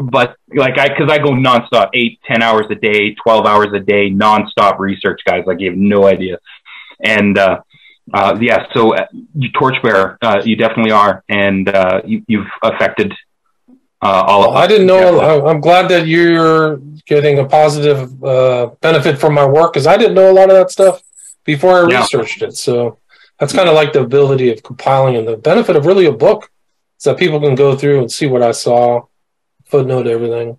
[0.04, 3.80] But like I, because I go nonstop, eight, ten hours a day, twelve hours a
[3.80, 5.44] day, nonstop research, guys.
[5.46, 6.40] Like you have no idea.
[7.04, 7.60] And uh,
[8.14, 9.06] uh, yeah, so uh,
[9.36, 13.14] you torchbearer, uh, you definitely are, and uh, you, you've affected
[14.02, 14.64] uh, all of us.
[14.64, 15.46] I didn't know.
[15.48, 16.78] I'm glad that you're
[17.08, 20.56] getting a positive uh, benefit from my work because I didn't know a lot of
[20.56, 21.02] that stuff
[21.46, 22.02] before I Yeah.
[22.02, 22.56] researched it.
[22.56, 23.00] So
[23.40, 26.50] that's kind of like the ability of compiling and the benefit of really a book
[27.00, 29.06] is that people can go through and see what I saw,
[29.66, 30.58] footnote everything.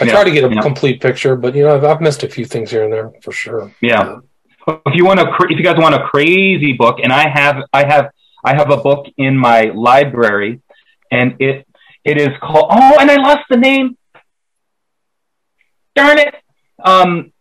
[0.00, 2.28] I Yeah, try to get a complete picture, but you know I've, I've missed a
[2.28, 3.72] few things here and there for sure.
[3.80, 4.20] Yeah.
[4.68, 7.86] If you want a, if you guys want a crazy book, and I have, I
[7.86, 8.10] have,
[8.44, 10.60] I have a book in my library,
[11.10, 11.66] and it,
[12.04, 12.66] it is called.
[12.70, 13.96] Oh, and I lost the name.
[15.94, 16.34] Darn it.
[16.84, 17.32] Um,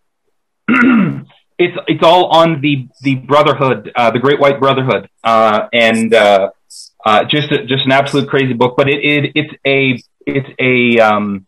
[1.57, 6.51] it's it's all on the the Brotherhood, uh, the Great White Brotherhood, uh, and uh,
[7.05, 8.75] uh, just a, just an absolute crazy book.
[8.77, 11.46] But it, it it's a it's a um,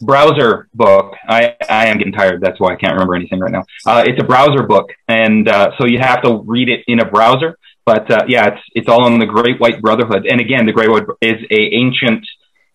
[0.00, 1.14] browser book.
[1.28, 2.40] I, I am getting tired.
[2.40, 3.64] That's why I can't remember anything right now.
[3.86, 7.04] Uh, it's a browser book, and uh, so you have to read it in a
[7.04, 7.58] browser.
[7.84, 10.26] But uh, yeah, it's it's all on the Great White Brotherhood.
[10.28, 12.26] And again, the Great White is a ancient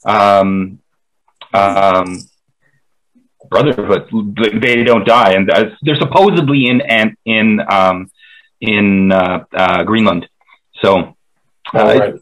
[0.06, 0.80] um,
[1.54, 2.20] um,
[3.50, 4.10] brotherhood.
[4.62, 8.12] They don't die, and uh, they're supposedly in and in um,
[8.60, 10.28] in uh, uh, Greenland.
[10.82, 11.16] So,
[11.74, 12.16] right.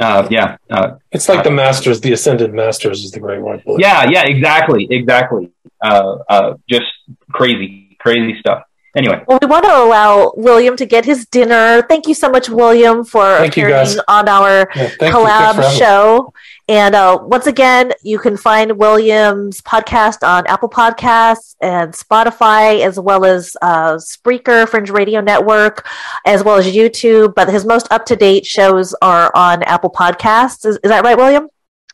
[0.00, 3.80] Uh, yeah, uh, It's like the Masters, the Ascended Masters is the Great White Book.
[3.80, 5.50] yeah, yeah, exactly, exactly.
[5.82, 6.86] Uh, uh, just
[7.30, 8.64] crazy, crazy stuff.
[8.96, 11.82] Anyway, Well, we want to allow William to get his dinner.
[11.82, 14.96] Thank you so much, William, for Thank appearing on our Yeah, thank you.
[14.96, 16.32] Thanks for collab show.
[16.66, 22.98] And uh, once again, you can find William's podcast on Apple Podcasts and Spotify, as
[22.98, 25.86] well as uh, Spreaker, Fringe Radio Network,
[26.24, 27.34] as well as YouTube.
[27.34, 30.64] But his most up to date shows are on Apple Podcasts.
[30.64, 31.48] Is, is that right, William?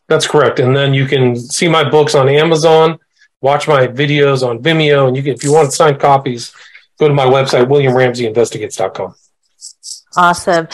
[0.07, 0.59] That's correct.
[0.59, 2.97] And then you can see my books on Amazon,
[3.41, 6.53] watch my videos on Vimeo, and you can, if you want signed copies,
[6.99, 9.15] go to my website, williamramseyinvestigates.com.
[10.17, 10.67] Awesome.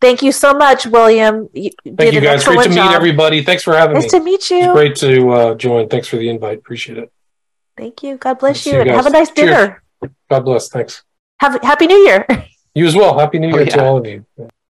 [0.00, 1.48] Thank you so much, William.
[1.52, 2.42] You Thank you guys.
[2.44, 2.92] Great to meet job.
[2.94, 3.44] everybody.
[3.44, 4.18] Thanks for having Nice me.
[4.18, 4.72] to meet It's you.
[4.72, 5.88] great to uh, join.
[5.88, 6.58] Thanks for the invite.
[6.58, 7.12] Appreciate it.
[7.76, 8.16] Thank you.
[8.16, 8.96] God bless See you, you and guys.
[8.96, 9.50] have a nice Cheers.
[9.50, 9.82] dinner.
[10.30, 10.68] God bless.
[10.68, 11.02] Thanks.
[11.40, 12.26] Have Happy New Year.
[12.72, 13.18] You as well.
[13.18, 14.24] Happy New Oh, Year to all of you.